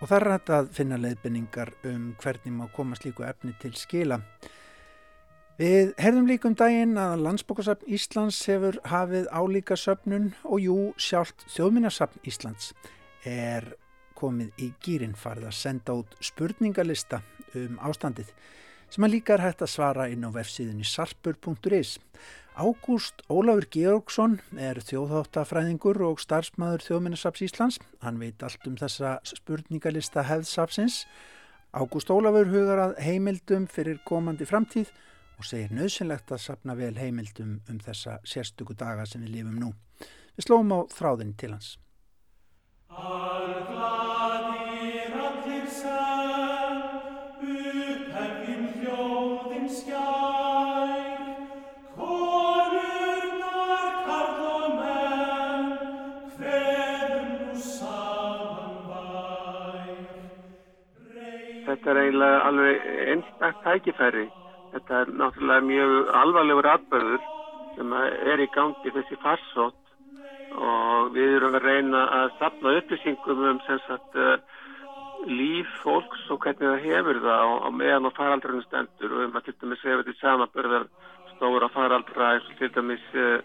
Og 0.00 0.08
þar 0.08 0.24
er 0.24 0.34
þetta 0.38 0.62
að 0.62 0.74
finna 0.78 1.02
leiðbynningar 1.04 1.76
um 1.92 2.08
hvernig 2.22 2.56
má 2.56 2.64
koma 2.72 2.96
slíku 2.96 3.28
efni 3.28 3.52
til 3.60 3.76
skila. 3.76 4.22
Við 5.62 5.92
herðum 6.00 6.24
líka 6.26 6.48
um 6.48 6.54
daginn 6.58 6.96
að 6.98 7.20
Landsbókarsafn 7.22 7.86
Íslands 7.94 8.40
hefur 8.50 8.80
hafið 8.88 9.28
álíka 9.30 9.76
söfnun 9.78 10.32
og 10.42 10.58
jú 10.58 10.78
sjálft 10.98 11.44
þjóðminnarsafn 11.54 12.24
Íslands 12.26 12.72
er 13.28 13.68
komið 14.18 14.58
í 14.58 14.72
gýrin 14.82 15.14
farið 15.14 15.46
að 15.52 15.54
senda 15.60 15.94
út 16.00 16.16
spurningalista 16.18 17.20
um 17.60 17.76
ástandið 17.78 18.32
sem 18.90 19.06
að 19.06 19.14
líka 19.14 19.36
er 19.36 19.44
hægt 19.44 19.62
að 19.62 19.70
svara 19.76 20.08
inn 20.10 20.26
á 20.26 20.34
vefsíðunni 20.34 20.88
sarpur.is. 20.88 21.94
Ágúst 22.58 23.22
Ólafur 23.30 23.68
Georgsson 23.70 24.40
er 24.58 24.82
þjóðháttafræðingur 24.82 26.02
og 26.08 26.18
starfsmæður 26.24 26.88
þjóðminnarsafns 26.88 27.46
Íslands. 27.46 27.80
Hann 28.02 28.18
veit 28.18 28.42
allt 28.42 28.66
um 28.66 28.74
þessa 28.82 29.14
spurningalista 29.30 30.26
hefðsafsins. 30.26 31.04
Ágúst 31.70 32.10
Ólafur 32.10 32.50
hugar 32.50 32.86
að 32.88 32.98
heimildum 33.06 33.70
fyrir 33.70 34.02
komandi 34.10 34.50
framtíð 34.50 34.90
og 34.90 35.08
segir 35.40 35.72
nöðsynlegt 35.72 36.32
að 36.34 36.42
sapna 36.44 36.76
vel 36.78 36.94
heimildum 36.98 37.56
um 37.70 37.80
þessa 37.80 38.18
sérstöku 38.24 38.76
daga 38.78 39.06
sem 39.08 39.24
við 39.24 39.38
lifum 39.38 39.58
nú. 39.62 39.72
Við 40.36 40.48
slóum 40.48 40.76
á 40.76 40.80
þráðin 40.92 41.36
til 41.40 41.54
hans. 41.56 41.78
Og 42.92 43.32
Þetta 61.72 61.88
er 61.88 61.98
eiginlega 61.98 62.40
alveg 62.46 62.82
einstaktt 63.12 63.62
tækifæri 63.64 64.24
Þetta 64.72 64.98
er 65.02 65.12
náttúrulega 65.20 65.66
mjög 65.68 66.10
alvarlegur 66.22 66.68
atbörður 66.72 67.24
sem 67.76 67.94
er 68.00 68.40
í 68.40 68.48
gangi 68.54 68.92
þessi 68.94 69.18
farsótt. 69.22 69.78
Og 70.52 71.12
við 71.14 71.38
erum 71.38 71.56
að 71.56 71.66
reyna 71.68 72.02
að 72.18 72.34
sapna 72.40 72.74
upplýsingum 72.80 73.46
um 73.50 73.60
sagt, 73.66 74.16
uh, 74.16 74.36
líf 75.28 75.70
fólks 75.82 76.26
og 76.32 76.42
hvernig 76.44 76.68
það 76.68 76.86
hefur 76.88 77.20
það 77.24 77.52
á, 77.52 77.68
meðan 77.72 78.08
og 78.08 78.16
faraldrunum 78.16 78.66
stendur. 78.66 79.16
Og 79.16 79.24
um 79.26 79.38
að 79.38 79.48
til 79.48 79.56
dæmis 79.60 79.84
hefur 79.86 80.04
þetta 80.04 80.20
samanbörðar 80.20 80.88
stóra 81.36 81.68
faraldra 81.72 82.34
eins 82.34 82.48
og 82.50 82.58
til 82.60 82.72
dæmis 82.76 83.06
uh, 83.16 83.38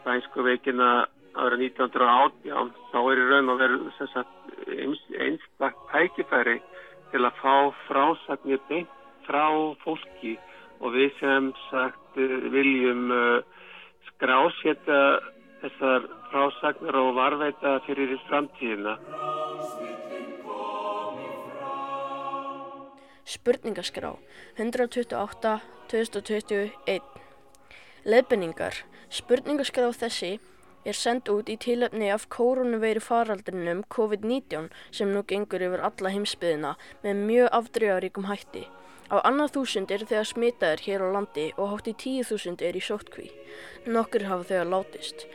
spænsku 0.00 0.44
veikina 0.44 0.90
ára 1.34 1.58
1918 1.58 2.72
þá 2.92 2.98
er 3.00 3.20
í 3.20 3.28
raun 3.30 3.50
og 3.50 3.58
veru 3.58 3.78
einstaktt 5.24 5.86
tækifæri 5.90 6.60
til 7.12 7.22
að 7.24 7.40
fá 7.40 7.54
frásagnir 7.88 8.60
beint 8.68 8.92
frá 9.26 9.46
fólki 9.82 10.36
og 10.84 10.92
við 10.92 11.14
sem 11.18 11.50
sagt 11.70 12.18
viljum 12.52 13.08
uh, 13.10 13.40
skrásetta 14.10 15.00
þessar 15.64 16.08
frásagnar 16.28 16.98
og 17.00 17.14
varveita 17.16 17.78
fyrir 17.86 18.14
framtíðina. 18.28 18.98
Spurningaskrá 23.24 24.10
128 24.60 25.54
2021 25.88 27.00
Leðbenningar 28.04 28.82
Spurningaskrá 29.08 29.88
þessi 29.96 30.34
er 30.84 30.96
sendt 30.98 31.30
út 31.32 31.48
í 31.48 31.56
tilöfni 31.60 32.10
af 32.12 32.28
koronaviru 32.32 33.00
faraldrinum 33.00 33.82
COVID-19 33.94 34.68
sem 34.92 35.12
nú 35.14 35.24
gengur 35.28 35.64
yfir 35.64 35.84
alla 35.88 36.12
heimsbyðina 36.12 36.74
með 37.04 37.22
mjög 37.28 37.52
afdreyjaríkum 37.58 38.28
hætti. 38.28 38.66
Á 39.14 39.30
annað 39.30 39.52
þúsund 39.54 39.92
eru 39.94 40.06
þegar 40.10 40.26
smitaðir 40.26 40.80
hér 40.82 41.02
á 41.06 41.08
landi 41.14 41.42
og 41.54 41.68
hátt 41.70 41.86
í 41.86 41.92
tíu 42.02 42.22
þúsund 42.26 42.62
er 42.66 42.74
í 42.74 42.80
sóttkví. 42.82 43.28
Nokkur 43.86 44.24
hafa 44.26 44.48
þegar 44.48 44.70
látist. 44.72 45.28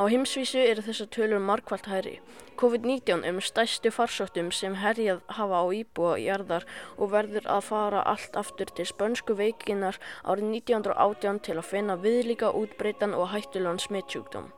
Á 0.00 0.08
heimsvísu 0.08 0.62
eru 0.62 0.84
þessar 0.86 1.10
tölur 1.12 1.42
markvælt 1.44 1.90
hæri. 1.92 2.14
COVID-19 2.56 3.26
er 3.28 3.34
með 3.36 3.44
stæstu 3.50 3.92
farsóttum 3.92 4.48
sem 4.54 4.78
herjað 4.80 5.20
hafa 5.36 5.60
á 5.60 5.66
íbúa 5.76 6.14
í 6.16 6.24
jarðar 6.24 6.64
og 6.96 7.12
verður 7.12 7.50
að 7.52 7.66
fara 7.68 8.06
allt 8.14 8.38
aftur 8.40 8.72
til 8.72 8.88
spönsku 8.88 9.36
veikinar 9.36 10.00
árið 10.24 10.48
1918 10.62 11.42
til 11.44 11.58
að 11.58 11.68
finna 11.74 11.98
viðlíka 12.00 12.54
útbreytan 12.62 13.12
og 13.18 13.28
hættulegan 13.34 13.82
smittsjúkdóm. 13.84 14.48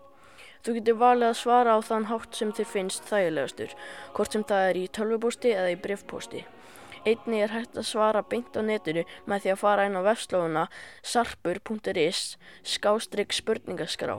Þú 0.63 0.79
getur 0.79 1.03
valið 1.03 1.33
að 1.33 1.39
svara 1.43 1.75
á 1.75 1.79
þann 1.91 2.09
hátt 2.13 2.39
sem 2.39 2.55
þér 2.55 2.73
finnst 2.77 3.11
þægilegastur, 3.11 3.77
hvort 4.15 4.39
sem 4.39 4.47
það 4.47 4.71
er 4.71 4.81
í 4.85 4.89
tölvupósti 4.95 5.55
eða 5.57 5.75
í 5.75 5.83
brefpósti. 5.89 6.47
Einni 7.09 7.41
er 7.41 7.53
hægt 7.55 7.79
að 7.81 7.89
svara 7.89 8.21
beint 8.23 8.57
á 8.57 8.61
netinu 8.61 9.07
með 9.31 9.45
því 9.45 9.53
að 9.55 9.63
fara 9.63 9.87
inn 9.89 9.97
á 9.97 10.03
vefslóðuna 10.05 10.67
sarpur.is 11.13 12.37
skástrygg 12.75 13.33
spurningaskrá. 13.33 14.19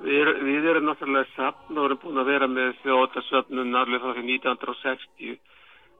Við, 0.00 0.30
við 0.46 0.68
erum 0.70 0.86
náttúrulega 0.88 1.28
sapn 1.34 1.76
og 1.76 1.88
erum 1.90 2.00
búin 2.04 2.20
að 2.22 2.30
vera 2.30 2.48
með 2.48 2.76
þjóðarsöfnun 2.84 3.76
alveg 3.76 4.00
frá 4.04 4.14
því 4.16 4.26
1960 4.38 5.34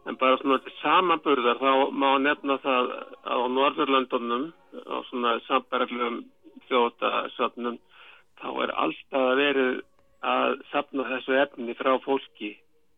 en 0.09 0.17
bara 0.21 0.39
svona 0.41 0.61
til 0.65 0.73
samanburðar 0.79 1.61
þá 1.61 1.73
má 1.93 2.11
nefna 2.23 2.57
það 2.63 2.93
á 3.29 3.37
Norðurlandunum 3.57 4.47
á 4.89 4.97
svona 5.11 5.35
sambarlegum 5.49 6.23
þjóðarsöfnun 6.71 7.77
þá 8.41 8.49
er 8.65 8.73
alltaf 8.87 9.29
verið 9.43 9.83
að 10.31 10.57
sapna 10.71 11.09
þessu 11.11 11.37
efni 11.43 11.77
frá 11.77 11.93
fólki 12.05 12.55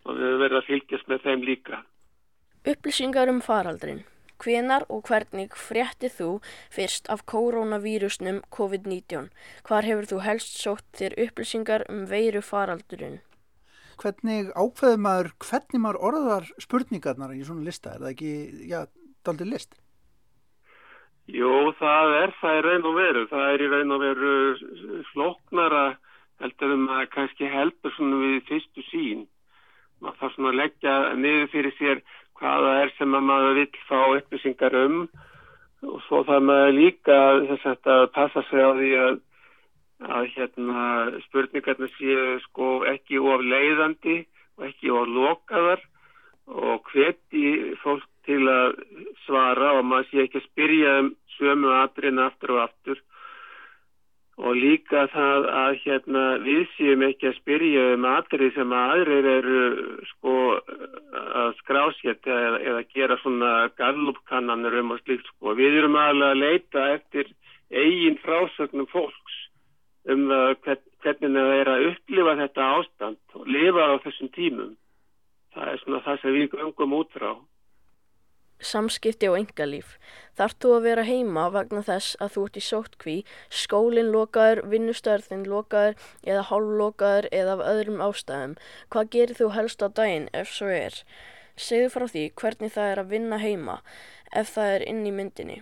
og 0.06 0.18
við 0.18 0.38
verðum 0.42 0.60
að 0.60 0.68
fylgjast 0.68 1.10
með 1.10 1.26
þeim 1.26 1.44
líka. 1.46 1.82
Upplýsingar 2.62 3.26
um 3.26 3.40
faraldrin. 3.42 4.04
Hvenar 4.38 4.84
og 4.86 5.08
hvernig 5.08 5.50
fréttið 5.58 6.12
þú 6.14 6.28
fyrst 6.70 7.08
af 7.10 7.24
koronavírusnum 7.26 8.38
COVID-19? 8.54 9.32
Hvar 9.66 9.82
hefur 9.82 10.06
þú 10.06 10.18
helst 10.22 10.60
sótt 10.60 10.86
þér 10.94 11.16
upplýsingar 11.24 11.84
um 11.90 12.04
veiru 12.06 12.38
faraldurinn? 12.38 13.18
Hvernig 13.98 14.54
ákveður 14.54 15.02
maður, 15.02 15.32
hvernig 15.42 15.82
maður 15.82 16.00
orðar 16.10 16.48
spurningarnar 16.62 17.34
í 17.34 17.42
svona 17.42 17.66
lista? 17.66 17.96
Er 17.96 18.04
það 18.04 18.14
ekki, 18.14 18.32
já, 18.70 18.80
daldi 19.26 19.50
list? 19.50 19.74
Jú, 21.26 21.74
það 21.82 22.16
er 22.20 22.38
það 22.38 22.60
í 22.60 22.64
raun 22.68 22.90
og 22.92 22.96
veru. 23.02 23.26
Það 23.34 23.50
er 23.50 23.66
í 23.66 23.70
raun 23.74 23.98
og 23.98 24.06
veru 24.06 24.32
floknara 25.10 25.84
heldur 26.38 26.78
um 26.78 26.88
að 26.94 27.06
kannski 27.10 27.50
heldur 27.50 27.98
svona 27.98 28.22
við 28.22 28.42
fyrstu 28.54 28.90
sín. 28.94 29.30
Maður 30.02 30.18
þarf 30.18 30.34
svona 30.34 30.50
að 30.50 30.60
leggja 30.62 30.98
niður 31.14 31.50
fyrir 31.52 31.74
sér 31.78 32.02
hvaða 32.40 32.72
er 32.84 32.94
sem 32.96 33.14
að 33.14 33.28
maður 33.28 33.60
vill 33.60 33.82
fá 33.88 33.98
upplýsingar 34.16 34.78
um. 34.84 35.04
Og 35.82 35.98
svo 36.06 36.22
þarf 36.28 36.46
maður 36.46 36.76
líka 36.78 37.18
þess 37.48 37.86
að 37.90 38.04
passa 38.14 38.42
sig 38.48 38.62
á 38.62 38.70
því 38.78 38.90
að, 39.04 39.16
að 40.18 40.28
hérna, 40.36 40.84
spurningarna 41.26 41.88
séu 41.96 42.26
sko 42.46 42.68
ekki 42.92 43.18
of 43.18 43.42
leiðandi 43.42 44.18
og 44.58 44.68
ekki 44.68 44.92
of 44.94 45.10
lokaðar. 45.10 45.82
Og 46.52 46.90
hveti 46.92 47.74
fólk 47.82 48.06
til 48.26 48.42
að 48.50 48.76
svara 49.26 49.72
og 49.78 49.86
maður 49.88 50.10
sé 50.10 50.26
ekki 50.26 50.42
að 50.42 50.48
spyrja 50.50 50.98
um 51.02 51.10
sömu 51.36 51.72
atriðin 51.80 52.22
aftur 52.22 52.56
og 52.56 52.64
aftur 52.68 53.02
og 54.40 54.56
líka 54.56 55.04
það 55.12 55.46
að 55.52 55.74
hérna, 55.82 56.22
við 56.40 56.62
séum 56.76 57.04
ekki 57.04 57.28
að 57.28 57.36
spyrja 57.36 57.82
um 57.96 58.06
atrið 58.08 58.54
sem 58.56 58.72
aðrir 58.72 59.28
eru 59.28 59.60
sko 60.08 60.36
að 61.42 61.52
skrásétta 61.60 62.32
eða, 62.32 62.58
eða 62.70 62.82
gera 62.94 63.18
svona 63.20 63.52
gallupkannanir 63.76 64.78
um 64.80 64.94
og 64.96 65.02
slíkt 65.02 65.28
sko. 65.28 65.52
Við 65.58 65.78
erum 65.82 65.98
alveg 66.00 66.32
að 66.32 66.42
leita 66.42 66.88
eftir 66.96 67.32
eigin 67.72 68.18
frásögnum 68.24 68.88
fólks 68.92 69.38
um 70.12 70.26
hvernig 70.26 71.36
það 71.36 71.54
er 71.60 71.70
að 71.70 71.86
upplifa 71.92 72.38
þetta 72.40 72.70
ástand 72.78 73.36
og 73.38 73.46
lifa 73.46 73.84
á 73.84 73.94
þessum 74.06 74.32
tímum. 74.34 74.74
Það 75.52 75.68
er 75.68 75.82
svona 75.82 76.04
það 76.06 76.20
sem 76.22 76.38
við 76.38 76.60
umgum 76.64 76.96
út 76.96 77.12
frá 77.12 77.34
samskipti 78.64 79.28
og 79.30 79.38
engalíf. 79.40 79.96
Þarf 80.38 80.54
þú 80.62 80.72
að 80.76 80.86
vera 80.86 81.04
heima 81.08 81.48
vegna 81.52 81.82
þess 81.86 82.16
að 82.22 82.32
þú 82.34 82.44
ert 82.46 82.56
í 82.56 82.64
sótkví, 82.68 83.16
skólinn 83.62 84.12
lokaður, 84.14 84.62
vinnustörðin 84.72 85.44
lokaður 85.50 85.98
eða 86.22 86.46
hálflokaður 86.50 87.28
eða 87.32 87.58
af 87.58 87.66
öðrum 87.72 88.00
ástæðum. 88.06 88.56
Hvað 88.94 89.12
gerir 89.16 89.40
þú 89.40 89.50
helst 89.58 89.84
á 89.84 89.88
daginn 89.90 90.30
ef 90.32 90.54
svo 90.54 90.70
er? 90.72 91.02
Segðu 91.56 91.92
frá 91.92 92.06
því 92.08 92.24
hvernig 92.40 92.72
það 92.78 92.94
er 92.94 93.02
að 93.02 93.12
vinna 93.12 93.42
heima 93.42 93.82
ef 94.32 94.54
það 94.56 94.78
er 94.78 94.88
inn 94.88 95.04
í 95.04 95.12
myndinni. 95.12 95.60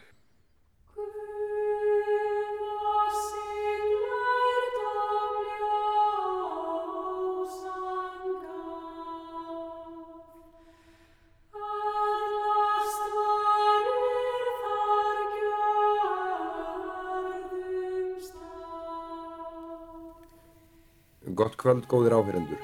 Kvöld, 21.61 21.87
góðir 21.91 22.17
áheyrendur. 22.17 22.61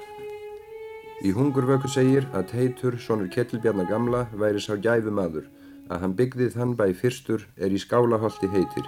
Í 1.25 1.33
hungurvöku 1.37 1.89
segir 1.89 2.27
að 2.37 2.51
Teitur, 2.53 2.99
sonur 3.01 3.31
Kettilbjarnar 3.33 3.89
gamla, 3.89 4.27
væri 4.37 4.61
sá 4.61 4.75
gæfu 4.77 5.13
maður, 5.15 5.49
að 5.89 6.03
hann 6.03 6.15
byggðið 6.19 6.55
þann 6.59 6.77
bæ 6.77 6.87
fyrstur 6.99 7.47
er 7.57 7.73
í 7.73 7.81
skálaholti 7.81 8.51
heitir, 8.53 8.87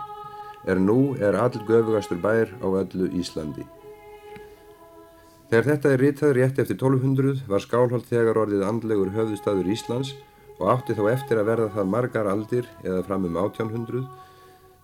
er 0.68 0.80
nú 0.82 1.14
er 1.16 1.38
all 1.38 1.56
göfugastur 1.68 2.20
bær 2.20 2.52
á 2.61 2.68
öllu 2.68 3.09
Íslandi. 3.16 3.64
Þegar 5.48 5.68
þetta 5.70 5.92
er 5.92 6.02
ritað 6.04 6.34
rétt 6.36 6.59
eftir 6.61 6.76
1200 6.76 7.46
var 7.48 7.62
skálholt 7.64 8.09
þegar 8.11 8.42
orðið 8.42 8.66
andlegur 8.68 9.14
höfðustadur 9.14 9.70
Íslands 9.72 10.11
og 10.59 10.66
átti 10.74 10.96
þá 10.98 11.04
eftir 11.14 11.40
að 11.40 11.48
verða 11.48 11.68
það 11.78 11.92
margar 11.94 12.28
aldir 12.28 12.68
eða 12.82 13.04
fram 13.06 13.24
um 13.24 13.38
1800 13.40 14.02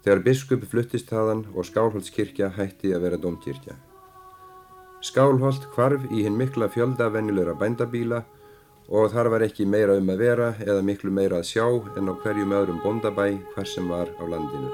þegar 0.06 0.24
biskup 0.24 0.64
fluttist 0.70 1.12
þaðan 1.12 1.44
og 1.52 1.68
skálholtskirkja 1.68 2.54
hætti 2.56 2.94
að 2.96 3.04
vera 3.04 3.20
domkirkja. 3.20 3.76
Skálholt 5.04 5.66
hvarf 5.74 6.04
í 6.08 6.22
hinn 6.24 6.38
mikla 6.40 6.70
fjölda 6.72 7.10
vennilegra 7.12 7.52
bændabíla 7.60 8.22
og 8.88 9.10
þar 9.12 9.28
var 9.34 9.42
ekki 9.44 9.66
meira 9.68 9.98
um 10.00 10.08
að 10.08 10.22
vera 10.22 10.46
eða 10.64 10.84
miklu 10.86 11.12
meira 11.12 11.42
að 11.42 11.50
sjá 11.50 11.66
en 11.98 12.08
á 12.08 12.14
hverjum 12.22 12.54
öðrum 12.56 12.80
bondabæ 12.80 13.26
hver 13.52 13.68
sem 13.68 13.90
var 13.92 14.08
á 14.16 14.24
landinu. 14.24 14.70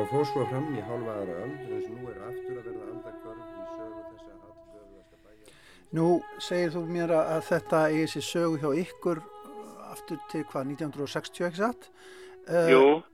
Og 0.00 0.08
fór 0.08 0.24
svo 0.30 0.46
fram 0.48 0.72
í 0.72 0.80
hálfa 0.80 1.18
aðra 1.18 1.36
öld 1.44 1.60
eins 1.68 1.84
og 1.90 1.92
nú 1.98 2.08
er 2.08 2.24
aftur 2.30 2.56
að 2.56 2.70
verða 2.70 2.88
aldakvörf 2.94 3.44
í 3.44 3.68
sögu 3.76 4.00
þessa 4.08 4.32
allgöðuðasta 4.32 5.22
bæja. 5.28 5.54
Nú 6.00 6.08
segir 6.48 6.72
þú 6.72 6.84
mér 6.88 7.16
að 7.20 7.46
þetta 7.50 7.84
er 7.90 7.98
þessi 8.00 8.26
sögu 8.30 8.62
hjá 8.64 8.70
ykkur 8.86 9.24
aftur 9.92 10.24
til 10.32 10.46
hvað 10.48 10.72
1960 10.78 11.50
ekki 11.50 11.66
satt? 11.66 11.90
Jú. 12.72 12.80
Uh, 12.80 13.11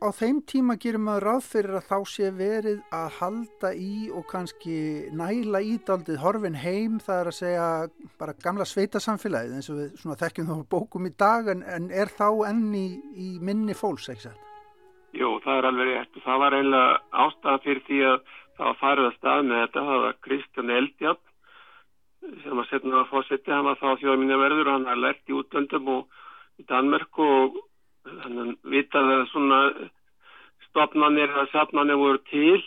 á 0.00 0.08
þeim 0.16 0.40
tíma 0.48 0.76
gerir 0.80 1.02
maður 1.02 1.26
ráð 1.28 1.46
fyrir 1.52 1.76
að 1.76 1.88
þá 1.90 1.98
sé 2.08 2.30
verið 2.36 2.78
að 2.96 3.08
halda 3.18 3.70
í 3.76 4.08
og 4.16 4.24
kannski 4.30 4.76
næla 5.12 5.60
ídaldið 5.74 6.20
horfin 6.22 6.56
heim 6.56 6.98
það 7.04 7.20
er 7.20 7.30
að 7.30 7.36
segja 7.36 7.66
bara 8.20 8.36
gamla 8.44 8.66
sveitasamfélagið 8.68 9.56
eins 9.58 9.70
og 9.72 9.80
við 9.80 10.20
þekkjum 10.22 10.50
þá 10.50 10.56
bókum 10.72 11.08
í 11.08 11.12
dag 11.20 11.50
en, 11.52 11.64
en 11.64 11.90
er 11.92 12.12
þá 12.16 12.28
enni 12.48 12.84
í, 13.12 13.30
minni 13.44 13.76
fólks, 13.76 14.08
sætt? 14.08 14.46
Jú, 15.16 15.36
það 15.44 15.58
er 15.58 15.68
alveg 15.70 15.90
rétt. 15.90 16.16
Og 16.16 16.24
það 16.24 16.42
var 16.44 16.56
eiginlega 16.56 17.00
ástæðan 17.24 17.64
fyrir 17.64 17.82
því 17.88 18.02
að 18.10 18.18
það 18.56 18.66
var 18.68 18.80
farið 18.80 19.08
að 19.08 19.16
stað 19.18 19.48
með 19.48 19.62
þetta, 19.64 19.88
það 19.90 20.04
var 20.04 20.20
Kristján 20.26 20.76
Eldjátt 20.76 21.26
sem 22.44 22.56
var 22.56 22.68
setnað 22.68 23.00
að 23.00 23.10
fósetti, 23.10 23.52
hann 23.52 23.66
var 23.66 23.78
þá 23.80 23.88
þjóðminni 24.00 24.36
verður 24.36 24.68
og 24.68 24.74
hann 24.76 24.88
var 24.90 25.00
lært 25.00 25.30
í 25.30 25.36
útlöndum 25.36 25.88
og 25.94 26.20
í 26.60 26.66
Danmörku 26.68 27.26
og 27.26 27.60
þannig 28.22 28.52
vitaði 28.74 29.16
að 29.16 29.26
svona 29.32 29.60
stopnarnir 30.68 31.32
eða 31.32 31.48
sapnarnir 31.54 32.00
voru 32.00 32.22
til 32.30 32.60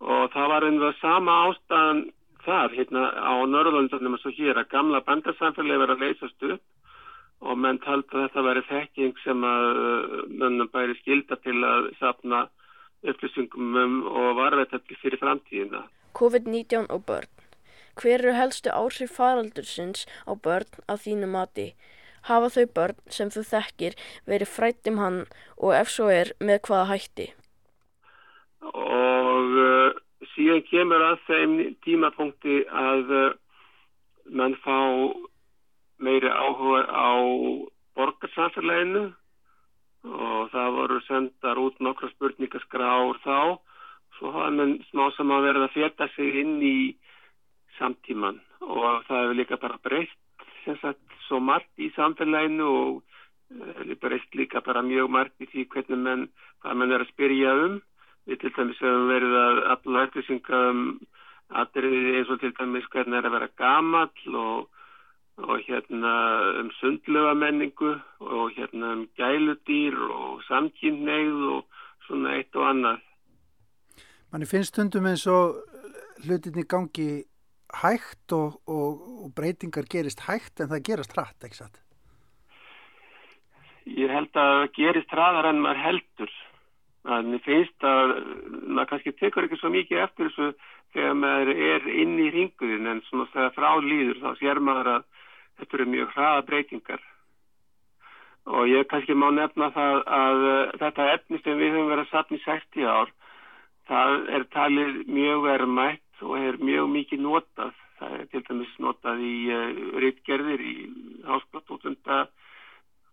og 0.00 0.32
það 0.32 0.50
var 0.54 0.66
einhverja 0.66 1.00
sama 1.00 1.36
ástæðan 1.48 2.04
þar 2.44 2.76
hérna 2.76 3.02
á 3.20 3.34
Norrlundunum 3.46 4.16
og 4.16 4.22
svo 4.22 4.32
hér 4.36 4.60
að 4.60 4.70
gamla 4.72 5.02
bandarsamfélagi 5.04 5.82
verið 5.82 5.96
að 5.96 6.06
leysast 6.06 6.46
upp 6.54 7.48
og 7.50 7.58
menn 7.60 7.80
taldi 7.84 8.16
að 8.16 8.24
þetta 8.26 8.46
veri 8.46 8.62
þekking 8.68 9.20
sem 9.24 9.44
að 9.48 9.68
uh, 9.82 10.16
mönnum 10.40 10.70
bæri 10.72 10.96
skilda 11.00 11.38
til 11.44 11.56
að 11.64 11.90
sapna 12.00 12.46
upplýsingum 13.00 13.76
um 13.80 13.94
og 14.06 14.34
varveit 14.36 14.74
fyrir 15.00 15.20
framtíðina. 15.20 15.86
COVID-19 16.16 16.90
og 16.92 17.06
börn. 17.08 17.30
Hver 17.96 18.20
eru 18.20 18.34
helstu 18.36 18.72
áhrif 18.72 19.16
faraldursins 19.16 20.04
á 20.28 20.32
börn 20.36 20.68
að 20.86 21.06
þínu 21.06 21.30
mati? 21.32 21.70
Hafa 22.28 22.50
þau 22.54 22.66
börn 22.76 22.98
sem 23.08 23.30
þú 23.32 23.44
þekkir 23.50 23.96
verið 24.28 24.52
frætt 24.54 24.90
um 24.90 25.00
hann 25.02 25.20
og 25.56 25.74
ef 25.76 25.92
svo 25.92 26.10
er 26.12 26.32
með 26.40 26.62
hvaða 26.68 26.90
hætti? 26.92 27.28
Og 28.70 29.56
uh, 29.64 29.90
síðan 30.34 30.64
kemur 30.68 31.04
að 31.06 31.22
þeim 31.28 31.54
tímapunkti 31.84 32.60
að 32.68 33.14
uh, 33.22 33.30
mann 34.30 34.56
fá 34.64 34.76
meiri 36.00 36.28
áhuga 36.28 36.84
á 36.88 37.12
borgarsamfélaginu. 37.96 39.10
Og 40.00 40.48
það 40.52 40.76
voru 40.76 40.98
sendar 41.04 41.58
út 41.60 41.80
nokkra 41.84 42.08
spurningaskrár 42.14 43.18
þá. 43.24 43.60
Svo 44.16 44.32
hafa 44.32 44.52
mann 44.56 44.78
smá 44.88 45.10
saman 45.16 45.44
verið 45.44 45.66
að 45.66 45.76
feta 45.76 46.08
sig 46.16 46.40
inn 46.42 46.56
í 46.64 46.76
samtíman 47.78 48.40
og 48.60 49.04
það 49.08 49.22
hefur 49.22 49.38
líka 49.38 49.56
bara 49.60 49.80
breyst 49.84 50.18
sem 50.70 50.80
sagt 50.80 51.20
svo 51.26 51.42
margt 51.42 51.82
í 51.82 51.90
samfélaginu 51.96 52.70
og 52.70 53.02
uh, 53.02 53.94
breyst 54.02 54.34
líka 54.38 54.62
bara 54.64 54.82
mjög 54.86 55.12
margt 55.12 55.42
í 55.42 55.50
því 55.50 55.68
hvernig 55.74 56.02
menn, 56.06 56.26
hvað 56.62 56.80
menn 56.80 56.96
er 56.96 57.04
að 57.04 57.12
spyrja 57.14 57.54
um. 57.66 57.78
Við 58.28 58.42
til 58.42 58.52
dæmis 58.56 58.82
hefum 58.82 59.08
verið 59.10 59.38
að 59.44 59.62
alla 59.74 60.04
upplýsinga 60.06 60.66
um 60.70 60.82
aðriði 61.60 62.18
eins 62.18 62.30
og 62.30 62.42
til 62.42 62.52
dæmis 62.58 62.90
hvernig 62.92 63.18
er 63.18 63.26
að 63.26 63.36
vera 63.38 63.54
gamall 63.58 64.38
og 64.44 64.68
og 65.40 65.60
hérna 65.64 66.12
um 66.60 66.70
sundlega 66.70 67.34
menningu 67.34 67.94
og 68.20 68.50
hérna 68.56 68.92
um 68.92 69.08
gæludýr 69.16 69.96
og 69.96 70.42
samkynneið 70.48 71.38
og 71.54 71.64
svona 72.06 72.34
eitt 72.36 72.56
og 72.56 72.66
annað. 72.68 72.98
Manni 74.32 74.46
finnst 74.46 74.74
stundum 74.74 75.06
eins 75.06 75.26
og 75.26 75.56
hlutinni 76.24 76.64
gangi 76.68 77.24
hægt 77.82 78.34
og, 78.36 78.58
og, 78.66 79.00
og 79.24 79.32
breytingar 79.36 79.88
gerist 79.90 80.24
hægt 80.26 80.60
en 80.60 80.70
það 80.72 80.84
gerast 80.88 81.16
hratt, 81.16 81.38
ekki 81.44 81.62
satt? 81.62 81.80
Ég 83.86 84.12
held 84.12 84.30
að 84.36 84.54
það 84.54 84.72
gerist 84.76 85.14
hraðar 85.14 85.50
en 85.50 85.62
maður 85.64 85.84
heldur. 85.86 86.34
Þannig 87.08 87.46
finnst 87.46 87.86
að 87.86 88.10
maður 88.68 88.90
kannski 88.90 89.14
tekur 89.16 89.46
ekki 89.46 89.58
svo 89.60 89.70
mikið 89.72 90.02
eftir 90.04 90.28
þessu 90.28 90.50
þegar 90.94 91.16
maður 91.16 91.52
er 91.54 91.86
inn 92.02 92.18
í 92.20 92.28
ringuðin 92.34 92.90
en 92.90 93.00
svona 93.06 93.30
þegar 93.32 93.54
frá 93.56 93.70
líður 93.84 94.20
þá 94.24 94.30
sér 94.40 94.60
maður 94.66 94.92
að 94.96 95.08
þetta 95.60 95.78
eru 95.78 95.86
mjög 95.94 96.12
hraða 96.16 96.44
breytingar 96.48 97.06
og 98.50 98.68
ég 98.70 98.88
kannski 98.90 99.14
má 99.14 99.28
nefna 99.34 99.70
það 99.74 100.02
að 100.18 100.44
þetta 100.82 101.08
efni 101.14 101.40
sem 101.44 101.58
við 101.60 101.74
höfum 101.76 101.90
verið 101.92 102.06
að 102.06 102.12
sapna 102.14 102.38
í 102.38 102.44
60 102.44 102.88
ár 102.88 103.12
það 103.90 104.16
er 104.36 104.46
talið 104.54 105.02
mjög 105.10 105.44
verðmætt 105.46 106.09
og 106.26 106.36
er 106.38 106.60
mjög 106.60 106.90
mikið 106.94 107.24
notað 107.24 107.72
það 108.00 108.14
er 108.16 108.28
til 108.32 108.42
dæmis 108.48 108.76
notað 108.80 109.24
í 109.24 109.34
uh, 109.54 109.80
rittgerðir 110.04 110.62
í 110.64 110.76
háskaptótunda 111.26 112.20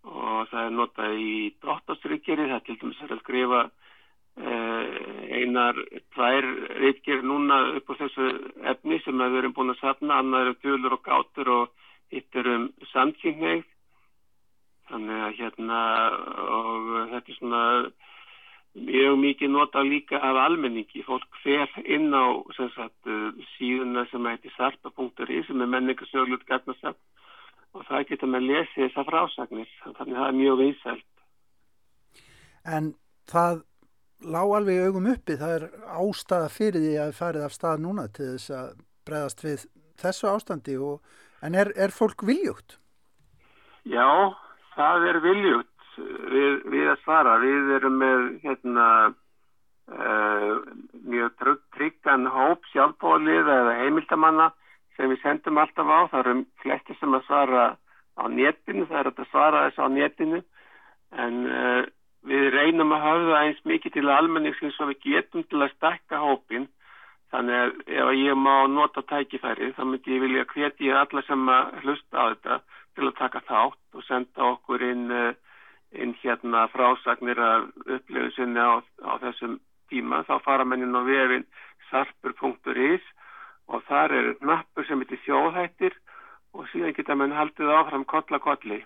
og 0.08 0.48
það 0.52 0.62
er 0.64 0.76
notað 0.78 1.20
í 1.20 1.34
dróttasrittgerðir 1.64 2.54
það 2.54 2.60
er 2.60 2.66
til 2.68 2.78
dæmis 2.84 3.04
að 3.08 3.22
skrifa 3.24 3.64
uh, 3.68 4.86
einar 5.40 5.82
tvær 6.16 6.50
rittgerðir 6.84 7.28
núna 7.28 7.62
upp 7.80 7.92
á 7.92 8.00
þessu 8.04 8.30
efni 8.74 9.02
sem 9.04 9.24
við 9.24 9.42
erum 9.42 9.58
búin 9.58 9.76
að 9.76 9.82
sapna 9.84 10.22
annar 10.22 10.48
eru 10.48 10.60
tölur 10.64 11.00
og 11.00 11.04
gátur 11.08 11.54
og 11.58 11.88
hitt 12.14 12.40
er 12.40 12.54
um 12.56 12.70
samkynneið 12.94 13.66
þannig 14.88 15.24
að 15.28 15.40
hérna 15.42 15.80
og 16.48 16.92
þetta 17.12 17.34
er 17.34 17.40
svona 17.42 17.64
mjög 18.78 19.18
mikið 19.22 19.52
nota 19.54 19.84
líka 19.86 20.20
af 20.22 20.40
almenningi. 20.46 21.04
Fólk 21.08 21.40
fer 21.44 21.70
inn 21.86 22.14
á 22.14 22.26
sagt, 22.76 23.12
síðuna 23.56 24.06
sem 24.12 24.26
heitir 24.30 24.54
sarpa.ri 24.58 25.44
sem 25.48 25.62
er 25.62 25.72
menningarsöglut 25.74 26.46
gagnarsafn 26.50 27.00
og 27.76 27.86
það 27.90 28.08
getur 28.10 28.32
með 28.32 28.42
að 28.42 28.50
lesi 28.52 28.84
þessa 28.84 29.06
frásagnir. 29.10 29.72
Þannig 29.84 30.16
að 30.16 30.22
það 30.22 30.28
er 30.28 30.40
mjög 30.42 30.60
vinsælt. 30.64 31.08
En 32.66 32.92
það 33.30 33.64
lág 34.34 34.58
alveg 34.58 34.84
augum 34.88 35.12
uppi 35.14 35.38
það 35.38 35.56
er 35.60 35.70
ástæða 36.02 36.50
fyrir 36.50 36.84
því 36.84 36.98
að 37.04 37.16
farið 37.20 37.48
af 37.48 37.56
stað 37.56 37.84
núna 37.86 38.08
til 38.10 38.34
þess 38.34 38.54
að 38.58 38.70
bregðast 39.08 39.44
við 39.46 39.66
þessu 39.98 40.30
ástandi 40.32 40.78
og 40.82 41.02
En 41.42 41.56
er, 41.56 41.72
er 41.76 41.94
fólk 41.94 42.24
viljugt? 42.26 42.80
Já, 43.86 44.34
það 44.76 45.10
er 45.12 45.20
viljugt 45.22 45.77
við, 45.98 46.54
við 46.74 46.92
að 46.92 47.02
svara. 47.04 47.38
Við 47.44 47.72
erum 47.78 47.98
með 48.02 48.24
hérna, 48.44 48.86
uh, 49.94 50.54
mjög 51.08 51.44
tryggan 51.76 52.30
hóp 52.34 52.66
sjálfbólið 52.74 53.52
eða 53.58 53.76
heimildamanna 53.82 54.52
sem 54.98 55.12
við 55.14 55.22
sendum 55.24 55.60
alltaf 55.62 55.92
á. 55.92 56.00
Það 56.14 56.24
eru 56.24 56.38
flesti 56.64 56.98
sem 57.00 57.18
að 57.18 57.28
svara 57.28 57.68
á 58.18 58.24
netinu, 58.34 58.88
það 58.90 59.00
er 59.04 59.12
að 59.12 59.30
svara 59.32 59.68
þessu 59.68 59.86
á 59.86 59.90
netinu 59.94 60.42
en 61.18 61.36
uh, 61.46 61.84
við 62.28 62.50
reynum 62.52 62.96
að 62.96 63.06
hafa 63.06 63.44
eins 63.44 63.60
mikið 63.70 63.94
til 64.00 64.10
almenningsins 64.12 64.80
og 64.82 64.90
við 64.92 65.04
getum 65.06 65.46
til 65.48 65.62
að 65.62 65.76
stakka 65.78 66.20
hópin 66.20 66.66
Þannig 67.34 67.58
að 67.60 67.72
ef 67.92 68.10
ég 68.16 68.38
má 68.40 68.54
nota 68.72 69.04
tækifæri 69.04 69.74
þá 69.76 69.82
myndi 69.84 70.14
ég 70.16 70.24
vilja 70.24 70.46
hveti 70.54 70.92
alla 70.96 71.24
sem 71.28 71.50
að 71.52 71.74
hlusta 71.84 72.24
á 72.24 72.26
þetta 72.32 72.60
til 72.96 73.08
að 73.10 73.18
taka 73.18 73.42
þátt 73.50 73.98
og 74.00 74.06
senda 74.08 74.46
okkur 74.54 74.86
inn, 74.88 75.12
eh, 75.12 75.36
inn 75.92 76.16
hérna 76.22 76.68
frásagnir 76.74 77.40
af 77.40 77.70
upplifin 77.86 78.34
sinni 78.36 78.60
á, 78.60 78.82
á 78.82 79.14
þessum 79.24 79.60
tíma. 79.90 80.24
Þá 80.28 80.36
fara 80.44 80.66
mennin 80.66 80.96
á 80.96 81.02
vefin 81.08 81.48
sarpur.is 81.90 83.06
og 83.68 83.84
þar 83.88 84.12
er 84.20 84.28
nappur 84.42 84.88
sem 84.88 85.00
heitir 85.04 85.24
þjóðhættir 85.26 85.96
og 86.54 86.68
síðan 86.72 86.96
geta 86.96 87.16
menn 87.16 87.36
haldið 87.36 87.74
áfram 87.80 88.06
kolla 88.06 88.40
kolli. 88.40 88.84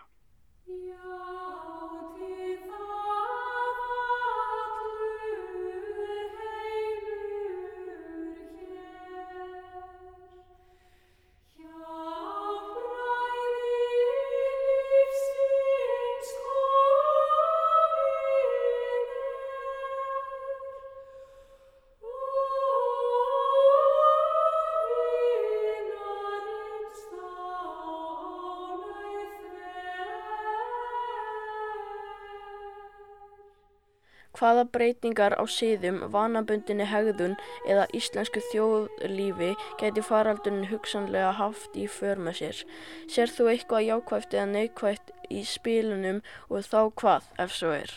Hvaða 34.52 34.68
breytingar 34.68 35.34
á 35.40 35.44
siðum, 35.48 36.02
vanabundinni 36.12 36.84
hegðun 36.84 37.38
eða 37.70 37.86
íslensku 37.96 38.42
þjóðlífi 38.52 39.54
geti 39.80 40.04
faraldurinn 40.04 40.68
hugsanlega 40.68 41.32
haft 41.38 41.78
í 41.80 41.88
för 41.88 42.20
með 42.20 42.40
sér. 42.42 42.62
Ser 43.08 43.32
þú 43.32 43.48
eitthvað 43.54 43.88
jákvæft 43.88 44.36
eða 44.36 44.50
neikvæft 44.52 45.14
í 45.32 45.44
spilunum 45.48 46.20
og 46.50 46.68
þá 46.68 46.80
hvað 47.00 47.30
ef 47.40 47.56
svo 47.56 47.72
er? 47.78 47.94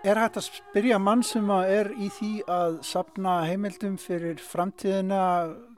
Er 0.00 0.16
hægt 0.16 0.40
að 0.40 0.46
spyrja 0.48 0.96
mann 0.96 1.20
sem 1.20 1.50
er 1.60 1.92
í 1.92 2.08
því 2.16 2.34
að 2.48 2.80
sapna 2.88 3.42
heimildum 3.44 4.00
fyrir 4.00 4.40
framtíðina 4.40 5.24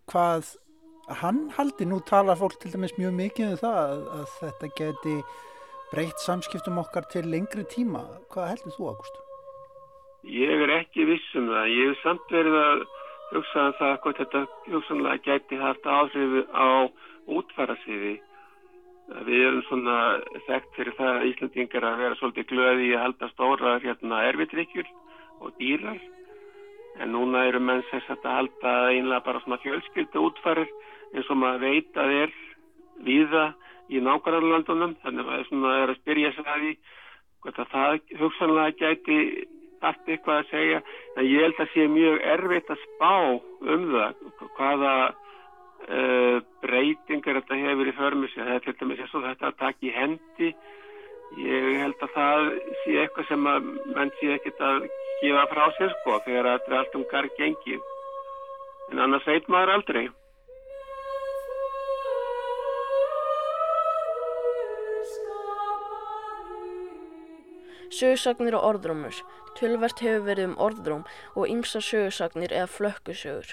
hvað 0.07 0.55
hann 1.09 1.51
haldi, 1.57 1.87
nú 1.89 2.01
talar 2.07 2.39
fólk 2.39 2.59
til 2.61 2.73
dæmis 2.73 2.95
mjög 2.99 3.15
mikið 3.19 3.51
um 3.51 3.61
það 3.61 3.79
að, 3.83 4.03
að 4.17 4.27
þetta 4.39 4.71
geti 4.79 5.15
breytt 5.93 6.25
samskiptum 6.25 6.81
okkar 6.83 7.07
til 7.13 7.27
lengri 7.29 7.65
tíma. 7.69 8.05
Hvað 8.33 8.51
heldur 8.53 8.77
þú, 8.77 8.89
Ágúst? 8.93 9.21
Ég 10.23 10.65
er 10.65 10.75
ekki 10.79 11.07
vissum 11.09 11.49
það. 11.51 11.71
Ég 11.75 11.91
hef 11.91 12.03
samt 12.05 12.31
verið 12.31 12.59
að 12.61 12.85
hugsa 13.33 13.65
um 13.67 13.79
það 13.81 13.97
hvort 14.05 14.21
þetta 14.23 14.43
hugsanlega 14.71 15.25
geti 15.27 15.59
haft 15.61 15.89
áhrifu 15.89 16.45
á 16.55 16.69
útfærasiði. 17.39 18.15
Við 19.27 19.45
erum 19.49 19.63
svona 19.67 19.97
þekkt 20.47 20.77
fyrir 20.79 20.97
það 20.97 21.13
að 21.17 21.29
Íslandingar 21.33 21.87
að 21.89 22.03
vera 22.05 22.19
svolítið 22.21 22.49
glöði 22.53 22.91
að 22.95 23.03
halda 23.03 23.31
stóra 23.33 23.77
hérna, 23.83 24.23
erfiðryggjur 24.31 24.89
og 25.43 25.57
dýrar 25.59 25.99
en 27.01 27.13
núna 27.15 27.47
eru 27.49 27.61
menn 27.61 27.85
þess 27.91 28.11
að 28.13 28.29
halda 28.29 28.73
einlega 28.93 29.25
bara 29.27 29.41
svona 29.45 29.61
fjölskyldu 29.65 30.27
útfærir 30.29 30.69
eins 31.13 31.31
og 31.31 31.41
maður 31.41 31.65
veit 31.67 32.01
að 32.01 32.17
er 32.23 32.35
viða 33.07 33.47
í 33.93 34.01
nákvæmlandunum 34.01 34.97
þannig 35.03 35.33
að 35.33 35.47
svona 35.49 35.73
er 35.83 35.93
að 35.93 36.01
spyrja 36.01 36.33
sig 36.37 36.49
að 36.49 36.63
því 36.65 36.75
hvort 37.43 37.59
að 37.59 37.73
það 37.73 37.99
hugsanlega 38.21 38.79
gæti 38.79 39.19
allt 39.83 40.09
eitthvað 40.09 40.41
að 40.41 40.51
segja. 40.53 40.79
En 41.17 41.27
ég 41.27 41.43
held 41.43 41.61
að 41.63 41.73
sé 41.73 41.89
mjög 41.91 42.21
erfitt 42.35 42.71
að 42.71 42.85
spá 42.85 43.15
um 43.75 43.89
það 43.91 44.21
hvaða 44.57 44.95
uh, 45.09 46.39
breytingar 46.63 47.41
þetta 47.41 47.61
hefur 47.65 47.91
í 47.91 47.97
förmisi 47.99 48.41
það 48.41 48.55
er 48.55 48.65
til 48.67 48.77
dæmis 48.81 49.03
eins 49.03 49.17
og 49.19 49.27
þetta 49.27 49.51
að 49.51 49.59
taka 49.65 49.89
í 49.89 49.95
hendi. 49.97 50.53
Ég 51.43 51.69
held 51.81 52.05
að 52.05 52.15
það 52.15 52.51
sé 52.83 52.99
eitthvað 53.03 53.31
sem 53.31 53.49
að 53.49 53.71
menn 53.97 54.15
sé 54.21 54.35
ekkit 54.37 54.63
að 54.63 54.87
gefa 55.23 55.47
frá 55.51 55.69
sér 55.79 55.95
sko 56.01 56.19
þegar 56.27 56.51
allt 56.57 56.99
um 56.99 57.07
garg 57.13 57.39
gengið. 57.39 57.81
En 58.93 59.05
annars 59.07 59.27
veit 59.27 59.49
maður 59.49 59.77
aldrei 59.77 60.09
Sögusagnir 68.03 68.57
og 68.59 68.65
orðrómur. 68.67 69.15
Tölvert 69.55 70.01
hefur 70.03 70.25
verið 70.27 70.49
um 70.49 70.55
orðróm 70.65 71.03
og 71.39 71.51
ymsa 71.53 71.79
sögusagnir 71.87 72.51
eða 72.51 72.71
flökkusögur. 72.75 73.53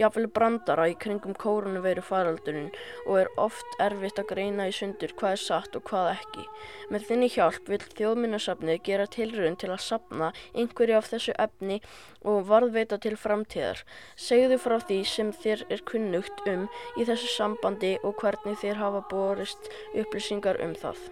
Jáfnvel 0.00 0.30
brandara 0.38 0.86
í 0.88 0.94
kringum 1.02 1.36
kórunveru 1.36 2.00
faraldurinn 2.06 2.70
og 3.02 3.18
er 3.20 3.30
oft 3.44 3.76
erfitt 3.84 4.22
að 4.22 4.30
greina 4.32 4.70
í 4.70 4.72
sundur 4.72 5.12
hvað 5.20 5.36
er 5.36 5.42
satt 5.42 5.76
og 5.76 5.84
hvað 5.90 6.14
ekki. 6.14 6.46
Með 6.88 7.06
þinni 7.10 7.30
hjálp 7.36 7.68
vil 7.68 7.82
þjóðminnasafnið 8.00 8.82
gera 8.88 9.10
tilröðun 9.18 9.60
til 9.60 9.72
að 9.74 9.84
sapna 9.90 10.32
einhverju 10.54 10.96
af 10.96 11.12
þessu 11.12 11.36
efni 11.36 11.80
og 12.24 12.48
varðveita 12.48 13.02
til 13.04 13.16
framtíðar. 13.20 13.84
Segðu 14.16 14.62
frá 14.64 14.78
því 14.80 15.02
sem 15.12 15.36
þér 15.44 15.68
er 15.68 15.84
kunnugt 15.92 16.44
um 16.48 16.68
í 16.96 17.04
þessu 17.04 17.34
sambandi 17.36 17.98
og 18.00 18.16
hvernig 18.24 18.62
þér 18.64 18.80
hafa 18.86 19.08
borist 19.12 19.74
upplýsingar 19.92 20.64
um 20.64 20.78
það. 20.78 21.10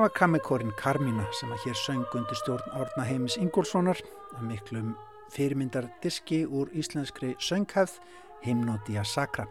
Það 0.00 0.06
var 0.06 0.16
kamekórin 0.16 0.70
Karmína 0.80 1.24
sem 1.36 1.50
að 1.52 1.64
hér 1.66 1.76
söng 1.76 2.14
undir 2.16 2.38
stjórn 2.40 2.70
Árna 2.72 3.02
Heimis 3.04 3.34
Ingólfssonar 3.36 3.98
að 4.32 4.44
miklum 4.48 4.94
fyrirmyndardiski 5.34 6.38
úr 6.48 6.70
íslenskri 6.72 7.34
sönghæð 7.36 7.98
Himnódia 8.40 9.02
Sakra. 9.04 9.44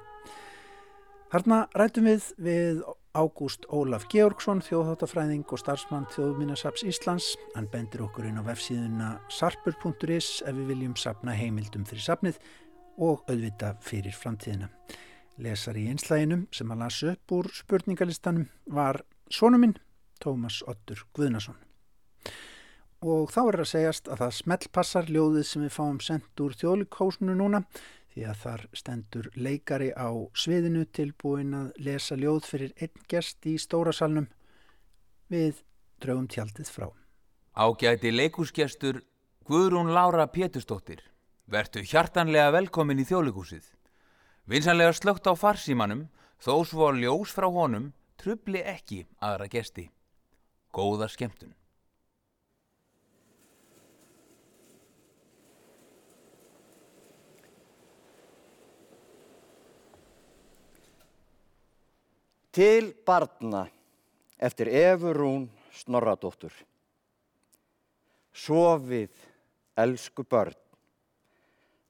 Þarna 1.30 1.60
rætum 1.78 2.10
við 2.10 2.26
við 2.42 2.80
Ágúst 3.14 3.68
Ólaf 3.70 4.08
Georgsson, 4.10 4.64
þjóðháttafræðing 4.66 5.44
og 5.46 5.62
starfsmann 5.62 6.08
Þjóðminnasaps 6.16 6.82
Íslands. 6.82 7.28
Hann 7.54 7.70
bendir 7.70 8.02
okkur 8.08 8.26
inn 8.26 8.42
á 8.42 8.44
vefsíðuna 8.48 9.10
sarpur.is 9.30 10.40
ef 10.42 10.58
við 10.58 10.72
viljum 10.72 10.96
sapna 10.98 11.36
heimildum 11.38 11.84
fyrir 11.86 12.08
sapnið 12.08 12.40
og 12.98 13.22
auðvita 13.30 13.76
fyrir 13.86 14.18
framtíðina. 14.18 14.72
Lesar 15.38 15.78
í 15.78 15.86
einslæginum 15.94 16.48
sem 16.50 16.74
að 16.74 16.82
lasa 16.82 17.14
upp 17.14 17.38
úr 17.38 17.52
spurningalistanum 17.54 18.50
var 18.66 19.04
Sónuminn 19.30 19.78
Tómas 20.20 20.62
Ottur 20.68 21.06
Guðnason. 21.16 21.58
Og 23.00 23.32
þá 23.32 23.40
er 23.46 23.62
að 23.64 23.72
segjast 23.72 24.10
að 24.12 24.26
það 24.26 24.36
smellpassar 24.40 25.08
ljóðið 25.08 25.46
sem 25.48 25.64
við 25.64 25.76
fáum 25.78 26.00
sendt 26.04 26.44
úr 26.44 26.58
þjóðlikósnu 26.60 27.36
núna 27.40 27.64
því 28.14 28.26
að 28.28 28.40
þar 28.44 28.64
stendur 28.76 29.30
leikari 29.38 29.90
á 29.96 30.10
sviðinu 30.36 30.86
tilbúin 30.92 31.54
að 31.56 31.70
lesa 31.86 32.18
ljóð 32.20 32.48
fyrir 32.50 32.74
einn 32.82 33.06
gest 33.12 33.46
í 33.48 33.56
stórasalnum 33.62 34.28
við 35.32 35.62
draugum 36.02 36.28
tjaldið 36.28 36.72
frá. 36.74 36.90
Ágæti 37.56 38.12
leikúsgestur 38.12 39.04
Guðrún 39.50 39.94
Lára 39.94 40.28
Pétursdóttir, 40.30 41.02
vertu 41.50 41.82
hjartanlega 41.82 42.52
velkomin 42.54 43.02
í 43.02 43.06
þjóðlikúsið. 43.10 43.64
Vinsanlega 44.50 44.94
slögt 44.94 45.30
á 45.30 45.34
farsímanum, 45.34 46.08
þó 46.42 46.66
svo 46.66 46.92
ljós 46.94 47.34
frá 47.34 47.48
honum, 47.50 47.92
trubli 48.18 48.62
ekki 48.62 49.06
aðra 49.22 49.50
gesti. 49.50 49.90
Góða 50.74 51.08
skemmtun. 51.10 51.54
Til 62.54 62.92
barna 63.06 63.68
eftir 64.42 64.68
Efurún 64.74 65.46
Snorradóttur. 65.80 66.52
Sofið, 68.34 69.14
elsku 69.78 70.26
börn. 70.26 70.58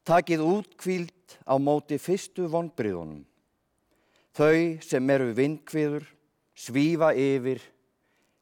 Takið 0.06 0.44
útkvíld 0.44 1.36
á 1.46 1.54
móti 1.60 1.98
fyrstu 2.00 2.48
vonbriðunum. 2.50 3.24
Þau 4.36 4.78
sem 4.84 5.10
eru 5.10 5.32
vindkviður 5.36 6.06
svífa 6.54 7.12
yfir 7.18 7.60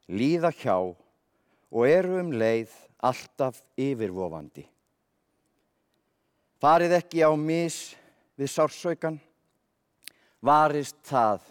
líða 0.09 0.51
hjá 0.55 0.75
og 0.79 1.85
eru 1.85 2.19
um 2.19 2.31
leið 2.33 2.73
alltaf 3.05 3.61
yfirvofandi. 3.79 4.65
Farið 6.59 6.97
ekki 6.97 7.23
á 7.23 7.31
mis 7.39 7.77
við 8.39 8.51
sársaukan, 8.51 9.19
varist 10.43 10.97
það 11.07 11.45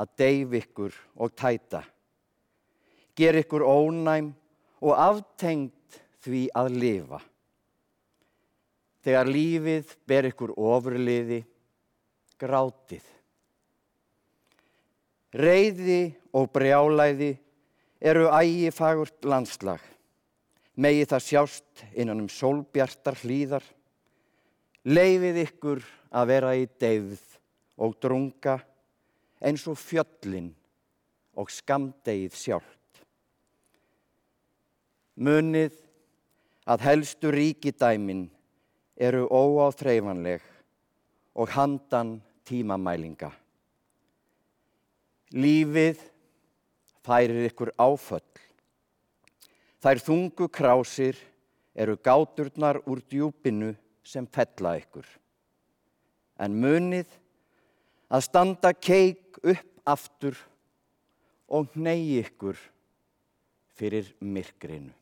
að 0.00 0.14
deyf 0.22 0.54
ykkur 0.62 0.96
og 1.20 1.34
tæta, 1.36 1.82
ger 3.18 3.36
ykkur 3.42 3.66
ónæm 3.66 4.30
og 4.80 4.96
aftengt 4.96 6.00
því 6.24 6.46
að 6.56 6.72
lifa. 6.80 7.20
Þegar 9.00 9.32
lífið 9.32 9.92
ber 10.08 10.28
ykkur 10.28 10.52
ofurliði, 10.56 11.40
grátið. 12.40 13.04
Reyði 15.36 16.02
og 16.36 16.50
brjálæði 16.52 17.30
eru 18.00 18.30
ægi 18.32 18.70
fagurt 18.72 19.24
landslag. 19.24 19.80
Megi 20.80 21.04
það 21.04 21.26
sjást 21.26 21.84
innan 21.92 22.24
um 22.24 22.30
sólbjartar 22.32 23.18
hlýðar. 23.20 23.64
Leifið 24.88 25.42
ykkur 25.44 25.82
að 26.10 26.30
vera 26.32 26.54
í 26.56 26.66
deyfð 26.80 27.36
og 27.80 27.96
drunga 28.00 28.56
eins 29.44 29.66
og 29.68 29.76
fjöllin 29.80 30.50
og 31.36 31.52
skamdegið 31.52 32.36
sjálft. 32.36 33.02
Munið 35.20 35.76
að 36.64 36.86
helstu 36.86 37.32
ríkidæmin 37.34 38.24
eru 38.96 39.26
óáþreifanleg 39.28 40.40
og 41.36 41.52
handan 41.52 42.18
tímamælinga. 42.48 43.30
Lífið 45.36 46.00
færir 47.04 47.48
ykkur 47.48 47.72
áföll. 47.80 48.24
Þær 49.80 50.02
þungu 50.04 50.48
krásir 50.52 51.16
eru 51.74 51.96
gáturnar 51.96 52.80
úr 52.84 53.00
djúpinu 53.08 53.72
sem 54.04 54.26
fella 54.26 54.76
ykkur. 54.80 55.06
En 56.40 56.56
munið 56.60 57.08
að 58.10 58.26
standa 58.26 58.72
keik 58.76 59.40
upp 59.40 59.66
aftur 59.88 60.36
og 61.48 61.72
ney 61.74 62.20
ykkur 62.20 62.58
fyrir 63.76 64.12
myrkrinu. 64.20 64.92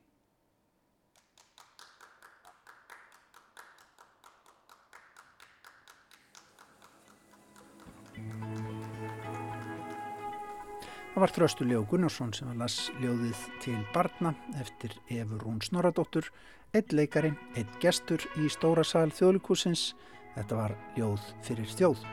Það 11.15 11.23
var 11.25 11.33
Þröstu 11.35 11.67
Ljó 11.67 11.81
Gunnarsson 11.89 12.31
sem 12.37 12.51
las 12.61 12.77
ljóðið 13.01 13.41
til 13.65 13.79
barna 13.95 14.35
eftir 14.61 14.93
Efur 15.09 15.41
Rún 15.43 15.59
Snoradóttur, 15.65 16.29
eitt 16.77 16.93
leikari, 16.93 17.33
eitt 17.57 17.79
gestur 17.83 18.23
í 18.39 18.51
stóra 18.53 18.85
sal 18.87 19.09
þjóðlikúsins. 19.17 19.95
Þetta 20.37 20.59
var 20.61 20.77
ljóð 20.99 21.25
fyrir 21.47 21.73
þjóð. 21.73 22.05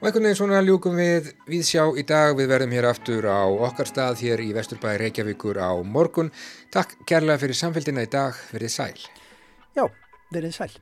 Og 0.00 0.06
einhvern 0.08 0.26
veginn 0.26 0.38
svona 0.38 0.60
ljúkum 0.64 0.96
við 0.96 1.32
við 1.48 1.64
sjá 1.68 1.82
í 1.92 2.04
dag. 2.08 2.34
Við 2.36 2.52
verðum 2.52 2.76
hér 2.76 2.90
aftur 2.90 3.26
á 3.28 3.44
okkar 3.48 3.88
stað 3.88 4.22
hér 4.24 4.40
í 4.40 4.50
Vesturbæði 4.56 5.04
Reykjavíkur 5.04 5.60
á 5.60 5.76
morgun. 5.84 6.32
Takk 6.72 6.98
kærlega 7.08 7.44
fyrir 7.44 7.60
samfélgina 7.60 8.04
í 8.04 8.12
dag. 8.12 8.36
Verðið 8.52 8.76
sæl. 8.76 9.08
Já, 9.76 9.84
verðið 10.32 10.56
sæl. 10.56 10.72